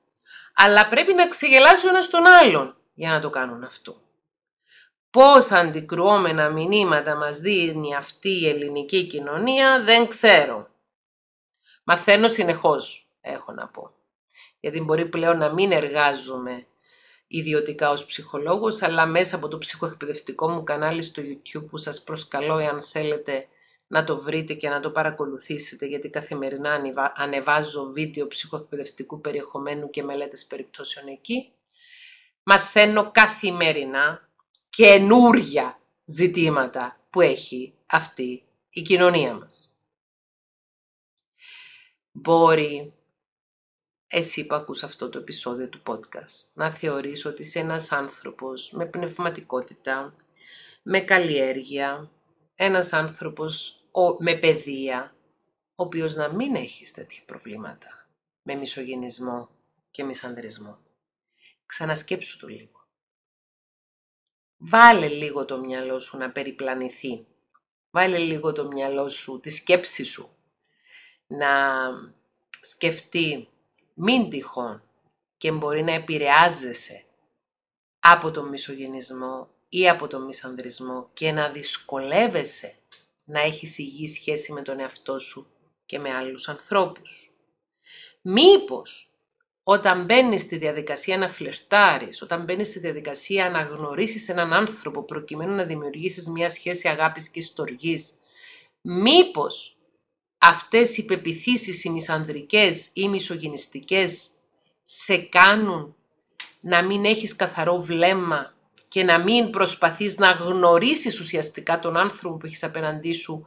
αλλά 0.55 0.89
πρέπει 0.89 1.15
να 1.15 1.29
ξεγελάσει 1.29 1.87
ο 1.87 1.89
ένας 1.89 2.11
τον 2.11 2.27
άλλον 2.27 2.78
για 2.99 3.11
να 3.11 3.21
το 3.21 3.31
κάνουν 3.31 3.65
αυτό. 3.65 4.01
Πόσα 5.11 5.59
αντικρουόμενα 5.59 6.51
μηνύματα 6.51 7.17
μας 7.17 7.39
δίνει 7.39 7.95
αυτή 7.95 8.29
η 8.29 8.49
ελληνική 8.49 9.07
κοινωνία 9.07 9.83
δεν 9.85 10.09
ξέρω. 10.09 10.69
Μαθαίνω 11.85 12.29
συνεχώς, 12.29 13.09
έχω 13.21 13.53
να 13.53 13.69
πω. 13.69 13.91
Γιατί 14.61 14.81
μπορεί 14.81 15.07
πλέον 15.07 15.39
να 15.39 15.53
μην 15.53 15.73
εργάζομαι 15.73 16.67
ιδιωτικά 17.27 17.91
ως 17.91 18.07
ψυχολόγος, 18.07 18.83
αλλά 18.83 19.07
μέσα 19.07 19.37
από 19.37 19.49
το 19.49 19.59
ψυχοεκπαιδευτικό 19.59 20.49
μου 20.49 20.63
κανάλι 20.63 21.03
στο 21.03 21.23
YouTube 21.23 21.67
που 21.71 21.77
σας 21.77 22.03
προσκαλώ 22.03 22.59
εάν 22.59 22.83
θέλετε 22.83 23.47
να 23.87 24.05
το 24.05 24.17
βρείτε 24.17 24.55
και 24.55 24.69
να 24.69 24.81
το 24.81 24.91
παρακολουθήσετε 24.91 25.87
γιατί 25.87 26.11
καθημερινά 26.11 26.81
ανεβάζω 27.17 27.85
βίντεο 27.85 28.27
ψυχοεκπαιδευτικού 28.27 29.21
περιεχομένου 29.21 29.91
και 29.91 30.03
μελέτες 30.03 30.47
περιπτώσεων 30.47 31.07
εκεί 31.09 31.53
μαθαίνω 32.51 33.11
καθημερινά 33.11 34.31
καινούρια 34.71 35.81
ζητήματα 36.05 37.01
που 37.11 37.21
έχει 37.21 37.75
αυτή 37.87 38.45
η 38.69 38.83
κοινωνία 38.83 39.35
μας. 39.35 39.79
Μπορεί 42.13 42.93
εσύ 44.07 44.47
που 44.47 44.55
ακούς 44.55 44.83
αυτό 44.83 45.09
το 45.09 45.19
επεισόδιο 45.19 45.69
του 45.69 45.83
podcast 45.87 46.53
να 46.55 46.71
θεωρείς 46.71 47.25
ότι 47.25 47.43
είσαι 47.43 47.59
ένας 47.59 47.93
άνθρωπος 47.93 48.71
με 48.73 48.87
πνευματικότητα, 48.87 50.17
με 50.83 51.01
καλλιέργεια, 51.01 52.11
ένας 52.55 52.93
άνθρωπος 52.93 53.83
με 54.19 54.35
παιδεία, 54.35 55.17
ο 55.75 55.83
οποίος 55.83 56.15
να 56.15 56.33
μην 56.33 56.55
έχεις 56.55 56.93
τέτοια 56.93 57.23
προβλήματα 57.27 58.09
με 58.43 58.55
μισογενισμό 58.55 59.49
και 59.91 60.05
μισανδρισμό. 60.05 60.79
Ξανασκέψου 61.69 62.39
το 62.39 62.47
λίγο. 62.47 62.87
Βάλε 64.57 65.09
λίγο 65.09 65.45
το 65.45 65.59
μυαλό 65.59 65.99
σου 65.99 66.17
να 66.17 66.31
περιπλανηθεί. 66.31 67.27
Βάλε 67.91 68.19
λίγο 68.19 68.53
το 68.53 68.67
μυαλό 68.67 69.09
σου, 69.09 69.39
τη 69.43 69.51
σκέψη 69.51 70.05
σου, 70.05 70.37
να 71.27 71.49
σκεφτεί 72.61 73.49
μην 73.95 74.31
τυχόν 74.31 74.83
και 75.39 75.53
μπορεί 75.53 75.83
να 75.83 75.93
επηρεάζεσαι 75.93 77.05
από 77.99 78.31
τον 78.31 78.49
μισογενισμό 78.49 79.49
ή 79.69 79.89
από 79.89 80.07
τον 80.07 80.25
μισανδρισμό 80.25 81.11
και 81.13 81.33
να 81.33 81.49
δυσκολεύεσαι 81.49 82.79
να 83.25 83.41
έχεις 83.41 83.79
υγιή 83.79 84.09
σχέση 84.09 84.53
με 84.53 84.63
τον 84.63 84.81
εαυτό 84.81 85.19
σου 85.19 85.51
και 85.87 85.99
με 85.99 86.15
άλλους 86.15 86.49
ανθρώπους. 86.49 87.31
Μήπως 88.23 89.08
όταν 89.71 90.05
μπαίνεις 90.05 90.43
στη 90.43 90.57
διαδικασία 90.57 91.19
να 91.19 91.29
φλερτάρεις, 91.29 92.23
όταν 92.23 92.45
μπαίνεις 92.45 92.69
στη 92.69 92.79
διαδικασία 92.79 93.51
να 93.51 93.63
γνωρίσεις 93.63 94.29
έναν 94.29 94.53
άνθρωπο 94.53 95.05
προκειμένου 95.05 95.55
να 95.55 95.65
δημιουργήσεις 95.65 96.29
μια 96.29 96.49
σχέση 96.49 96.89
αγάπης 96.89 97.29
και 97.29 97.41
στοργής, 97.41 98.13
μήπως 98.81 99.77
αυτές 100.39 100.97
οι 100.97 101.05
πεπιθήσεις 101.05 101.85
οι 101.85 101.91
μισανδρικές 101.91 102.89
ή 102.93 103.09
μισογυνιστικές 103.09 104.29
σε 104.85 105.17
κάνουν 105.17 105.95
να 106.61 106.83
μην 106.83 107.05
έχεις 107.05 107.37
καθαρό 107.37 107.81
βλέμμα 107.81 108.55
και 108.89 109.05
να 109.05 109.19
μην 109.19 109.51
προσπαθείς 109.51 110.19
να 110.19 110.31
γνωρίσεις 110.31 111.21
ουσιαστικά 111.21 111.79
τον 111.79 111.97
άνθρωπο 111.97 112.37
που 112.37 112.47
έχεις 112.47 112.65
απέναντί 112.65 113.13
σου, 113.13 113.45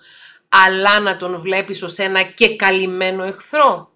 αλλά 0.49 0.99
να 0.99 1.17
τον 1.17 1.39
βλέπεις 1.39 1.83
ως 1.83 1.97
ένα 1.97 2.23
και 2.23 2.55
καλυμμένο 2.55 3.23
εχθρό; 3.23 3.91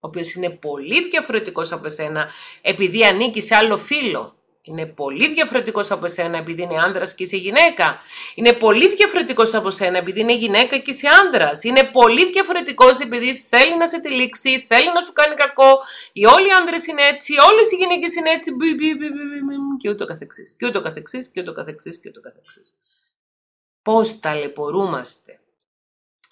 Ο 0.00 0.06
οποίος 0.06 0.34
είναι 0.34 0.50
πολύ 0.50 1.08
διαφορετικός 1.08 1.72
από 1.72 1.86
εσένα 1.86 2.30
επειδή 2.60 3.04
ανήκει 3.04 3.40
σε 3.40 3.54
άλλο 3.54 3.76
φίλο. 3.76 4.34
Είναι 4.62 4.86
πολύ 4.86 5.32
διαφορετικός 5.32 5.90
από 5.90 6.04
εσένα 6.04 6.38
επειδή 6.38 6.62
είναι 6.62 6.80
άνδρας 6.80 7.14
και 7.14 7.22
είσαι 7.22 7.36
γυναίκα. 7.36 7.98
Είναι 8.34 8.52
πολύ 8.52 8.94
διαφορετικός 8.94 9.54
από 9.54 9.68
εσένα 9.68 9.98
επειδή 9.98 10.20
είναι 10.20 10.34
γυναίκα 10.34 10.78
και 10.78 10.90
είσαι 10.90 11.08
άνδρας. 11.08 11.64
Είναι 11.64 11.84
πολύ 11.92 12.30
διαφορετικός 12.30 12.98
επειδή 12.98 13.36
θέλει 13.36 13.76
να 13.76 13.86
σε 13.88 14.00
τυλίξει, 14.00 14.60
θέλει 14.60 14.92
να 14.92 15.00
σου 15.00 15.12
κάνει 15.12 15.34
κακό. 15.34 15.78
Οι 16.12 16.24
όλοι 16.24 16.48
οι 16.48 16.50
άνδρες 16.50 16.86
είναι 16.86 17.02
έτσι, 17.02 17.34
όλες 17.50 17.72
οι 17.72 17.76
γυναίκες 17.76 18.14
είναι 18.14 18.30
έτσι 18.30 18.50
και 19.78 19.90
ούτω 19.90 20.04
καθεξής. 20.04 20.56
Και 20.56 20.66
ούτω 20.66 20.80
καθεξής 20.80 21.30
και 21.30 21.40
ούτω 21.40 21.52
καθεξής 21.52 22.00
και 22.00 22.08
ούτω 22.08 22.20
καθεξής. 22.20 22.74
Πώς 23.82 24.20
ταλαιπωρούμαστε 24.20 25.40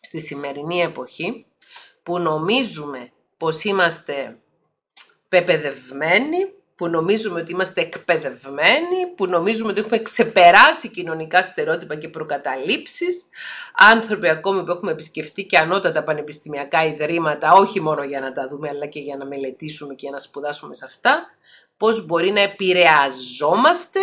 στη 0.00 0.20
σημερινή 0.20 0.80
εποχή 0.80 1.46
που 2.02 2.18
νομίζουμε 2.18 3.12
πως 3.38 3.64
είμαστε 3.64 4.38
πεπαιδευμένοι, 5.28 6.52
που 6.76 6.88
νομίζουμε 6.88 7.40
ότι 7.40 7.52
είμαστε 7.52 7.80
εκπαιδευμένοι, 7.80 9.06
που 9.16 9.26
νομίζουμε 9.26 9.70
ότι 9.70 9.80
έχουμε 9.80 9.98
ξεπεράσει 9.98 10.88
κοινωνικά 10.88 11.42
στερεότυπα 11.42 11.96
και 11.96 12.08
προκαταλήψεις, 12.08 13.26
άνθρωποι 13.74 14.28
ακόμη 14.28 14.64
που 14.64 14.70
έχουμε 14.70 14.90
επισκεφτεί 14.90 15.44
και 15.44 15.58
ανώτατα 15.58 16.04
πανεπιστημιακά 16.04 16.84
ιδρύματα, 16.84 17.52
όχι 17.52 17.80
μόνο 17.80 18.02
για 18.02 18.20
να 18.20 18.32
τα 18.32 18.48
δούμε, 18.48 18.68
αλλά 18.68 18.86
και 18.86 19.00
για 19.00 19.16
να 19.16 19.26
μελετήσουμε 19.26 19.94
και 19.94 20.10
να 20.10 20.18
σπουδάσουμε 20.18 20.74
σε 20.74 20.84
αυτά, 20.84 21.26
πώς 21.76 22.06
μπορεί 22.06 22.30
να 22.30 22.40
επηρεαζόμαστε 22.40 24.00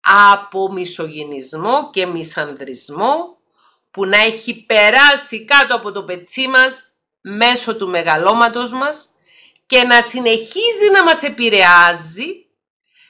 από 0.00 0.72
μισογυνισμό 0.72 1.90
και 1.90 2.06
μισανδρισμό 2.06 3.36
που 3.90 4.06
να 4.06 4.18
έχει 4.18 4.64
περάσει 4.64 5.44
κάτω 5.44 5.76
από 5.76 5.92
το 5.92 6.04
πετσί 6.04 6.48
μας 6.48 6.84
μέσω 7.36 7.76
του 7.76 7.88
μεγαλώματος 7.88 8.72
μας 8.72 9.08
και 9.66 9.82
να 9.82 10.02
συνεχίζει 10.02 10.90
να 10.92 11.04
μας 11.04 11.22
επηρεάζει 11.22 12.46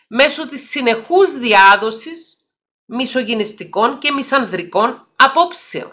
μέσω 0.09 0.49
της 0.49 0.69
συνεχούς 0.69 1.33
διάδοσης 1.33 2.37
μισογυνιστικών 2.85 3.99
και 3.99 4.13
μισανδρικών 4.13 5.09
απόψεων. 5.17 5.93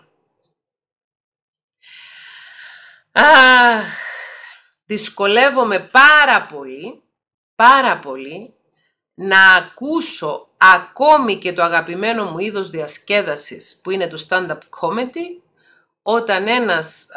Αχ, 3.11 3.85
δυσκολεύομαι 4.85 5.79
πάρα 5.79 6.45
πολύ, 6.45 7.03
πάρα 7.55 7.99
πολύ 7.99 8.53
να 9.13 9.53
ακούσω 9.53 10.49
ακόμη 10.57 11.37
και 11.37 11.53
το 11.53 11.63
αγαπημένο 11.63 12.25
μου 12.31 12.39
είδος 12.39 12.69
διασκέδασης 12.69 13.79
που 13.83 13.91
είναι 13.91 14.07
το 14.07 14.25
stand-up 14.29 14.59
comedy 14.79 15.44
όταν 16.07 16.47
ένας 16.47 17.07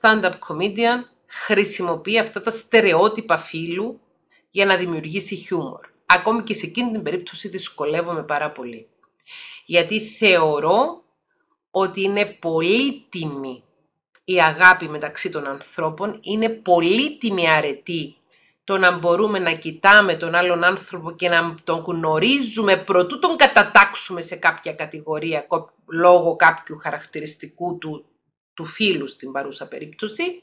stand-up 0.00 0.30
comedian 0.30 1.04
χρησιμοποιεί 1.26 2.18
αυτά 2.18 2.42
τα 2.42 2.50
στερεότυπα 2.50 3.36
φίλου 3.36 4.00
για 4.50 4.66
να 4.66 4.76
δημιουργήσει 4.76 5.36
χιούμορ. 5.36 5.86
Ακόμη 6.06 6.42
και 6.42 6.54
σε 6.54 6.66
εκείνη 6.66 6.90
την 6.90 7.02
περίπτωση 7.02 7.48
δυσκολεύομαι 7.48 8.22
πάρα 8.22 8.50
πολύ. 8.50 8.88
Γιατί 9.64 10.00
θεωρώ 10.00 11.02
ότι 11.70 12.02
είναι 12.02 12.24
πολύτιμη 12.24 13.62
η 14.24 14.40
αγάπη 14.42 14.88
μεταξύ 14.88 15.30
των 15.30 15.46
ανθρώπων, 15.46 16.18
είναι 16.22 16.48
πολύτιμη 16.48 17.50
αρετή 17.50 18.16
το 18.64 18.78
να 18.78 18.98
μπορούμε 18.98 19.38
να 19.38 19.52
κοιτάμε 19.52 20.14
τον 20.14 20.34
άλλον 20.34 20.64
άνθρωπο 20.64 21.10
και 21.10 21.28
να 21.28 21.54
τον 21.64 21.82
γνωρίζουμε 21.86 22.76
προτού 22.76 23.18
τον 23.18 23.36
κατατάξουμε 23.36 24.20
σε 24.20 24.36
κάποια 24.36 24.72
κατηγορία 24.72 25.46
λόγω 25.86 26.36
κάποιου 26.36 26.76
χαρακτηριστικού 26.76 27.78
του 27.78 28.04
του 28.56 28.64
φίλου 28.64 29.06
στην 29.06 29.32
παρούσα 29.32 29.68
περίπτωση, 29.68 30.42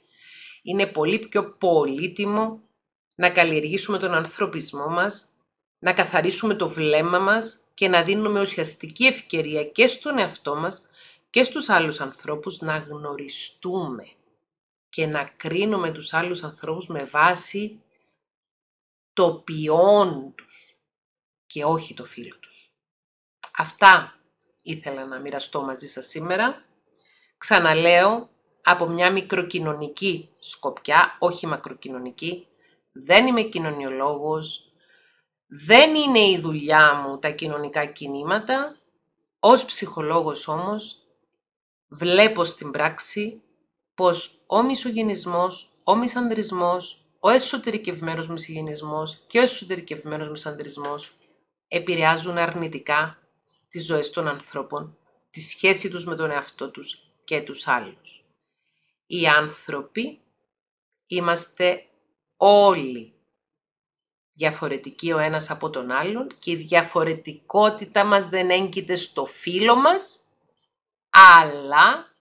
είναι 0.62 0.88
πολύ 0.88 1.20
πιο 1.20 1.56
πολύτιμο 1.58 2.62
να 3.16 3.30
καλλιεργήσουμε 3.30 3.98
τον 3.98 4.14
ανθρωπισμό 4.14 4.88
μας, 4.88 5.26
να 5.80 5.94
καθαρίσουμε 5.94 6.54
το 6.56 6.70
βλέμμα 6.70 7.20
μας 7.20 7.58
και 7.74 7.88
να 7.88 8.04
δίνουμε 8.04 8.42
ουσιαστική 8.42 9.06
ευκαιρία 9.06 9.64
και 9.64 9.88
στον 9.88 10.18
εαυτό 10.18 10.56
μας 10.56 10.82
και 11.30 11.44
στους 11.44 11.70
άλλους 11.70 12.00
ανθρώπους 12.00 12.60
να 12.60 12.78
γνωριστούμε 12.78 14.08
και 14.90 15.06
να 15.06 15.24
κρίνουμε 15.24 15.92
τους 15.92 16.14
άλλους 16.14 16.44
ανθρώπους 16.44 16.88
με 16.88 17.04
βάση 17.04 17.82
το 19.14 19.34
ποιόν 19.34 20.34
τους 20.36 20.76
και 21.46 21.64
όχι 21.64 21.94
το 21.94 22.04
φίλο 22.04 22.38
τους. 22.40 22.72
Αυτά 23.58 24.20
ήθελα 24.62 25.06
να 25.06 25.20
μοιραστώ 25.20 25.62
μαζί 25.62 25.88
σας 25.88 26.06
σήμερα. 26.06 26.66
Ξαναλέω, 27.44 28.30
από 28.64 28.86
μια 28.86 29.12
μικροκοινωνική 29.12 30.30
σκοπιά, 30.40 31.18
όχι 31.20 31.48
μακροκοινωνική, 31.48 32.48
δεν 32.92 33.28
είμαι 33.28 33.42
κοινωνιολόγος, 33.42 34.74
δεν 35.48 35.96
είναι 35.96 36.20
η 36.20 36.40
δουλειά 36.40 36.94
μου 36.94 37.20
τα 37.20 37.30
κοινωνικά 37.30 37.86
κινήματα, 37.86 38.76
ως 39.40 39.66
ψυχολόγος 39.66 40.48
όμως 40.48 40.98
βλέπω 41.88 42.44
στην 42.44 42.72
πράξη 42.72 43.42
πως 43.94 44.44
ο 44.48 44.64
μισογενισμός, 44.64 45.80
ο 45.84 45.96
μισανδρισμός, 45.96 47.06
ο 47.20 47.30
εσωτερικευμένος 47.30 48.28
μισογενισμός 48.28 49.24
και 49.28 49.40
ο 49.40 49.42
εσωτερικευμένος 49.42 50.30
μισανδρισμός 50.30 51.18
επηρεάζουν 51.68 52.38
αρνητικά 52.38 53.18
τις 53.70 53.86
ζωές 53.86 54.10
των 54.10 54.28
ανθρώπων, 54.28 54.98
τη 55.30 55.42
σχέση 55.42 55.90
τους 55.90 56.06
με 56.06 56.16
τον 56.16 56.32
εαυτό 56.32 56.70
τους 56.70 57.08
και 57.24 57.42
τους 57.42 57.68
άλλους. 57.68 58.26
Οι 59.06 59.28
άνθρωποι 59.28 60.22
είμαστε 61.08 61.86
όλοι 62.38 63.14
διαφορετικοί 64.34 65.12
ο 65.12 65.18
ένας 65.18 65.50
από 65.50 65.70
τον 65.70 65.92
άλλον 65.92 66.28
και 66.40 66.52
η 66.52 66.56
διαφορετικότητα 66.56 68.04
μας 68.04 68.28
δεν 68.30 68.50
έγκυται 68.50 68.96
στο 68.96 69.26
φίλο 69.26 69.76
μας, 69.76 70.20
αλλά 71.10 72.16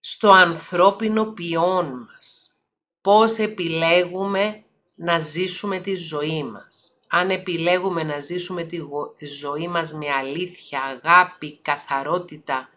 στο 0.00 0.30
ανθρώπινο 0.30 1.32
ποιόν 1.32 1.86
μας. 1.86 2.52
Πώς 3.00 3.38
επιλέγουμε 3.38 4.64
να 4.94 5.18
ζήσουμε 5.18 5.78
τη 5.78 5.94
ζωή 5.94 6.42
μας. 6.42 6.92
Αν 7.08 7.30
επιλέγουμε 7.30 8.02
να 8.02 8.20
ζήσουμε 8.20 8.62
τη, 8.62 8.78
τη 9.16 9.26
ζωή 9.26 9.68
μας 9.68 9.92
με 9.92 10.10
αλήθεια, 10.10 10.82
αγάπη, 10.82 11.58
καθαρότητα 11.58 12.70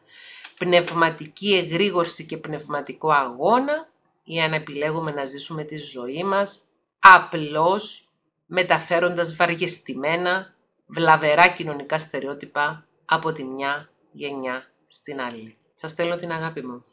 πνευματική 0.66 1.54
εγρήγορση 1.56 2.26
και 2.26 2.38
πνευματικό 2.38 3.12
αγώνα 3.12 3.90
ή 4.24 4.42
αν 4.42 4.54
επιλέγουμε 4.54 5.12
να 5.12 5.26
ζήσουμε 5.26 5.64
τη 5.64 5.78
ζωή 5.78 6.24
μας 6.24 6.60
απλώς 7.00 8.08
μεταφέροντας 8.46 9.36
βαριεστημένα, 9.36 10.54
βλαβερά 10.86 11.48
κοινωνικά 11.48 11.98
στερεότυπα 11.98 12.86
από 13.06 13.32
τη 13.32 13.44
μια 13.44 13.90
γενιά 14.12 14.72
στην 14.88 15.22
άλλη. 15.22 15.58
Σας 15.76 15.92
στέλνω 15.92 16.16
την 16.16 16.32
αγάπη 16.32 16.62
μου. 16.62 16.86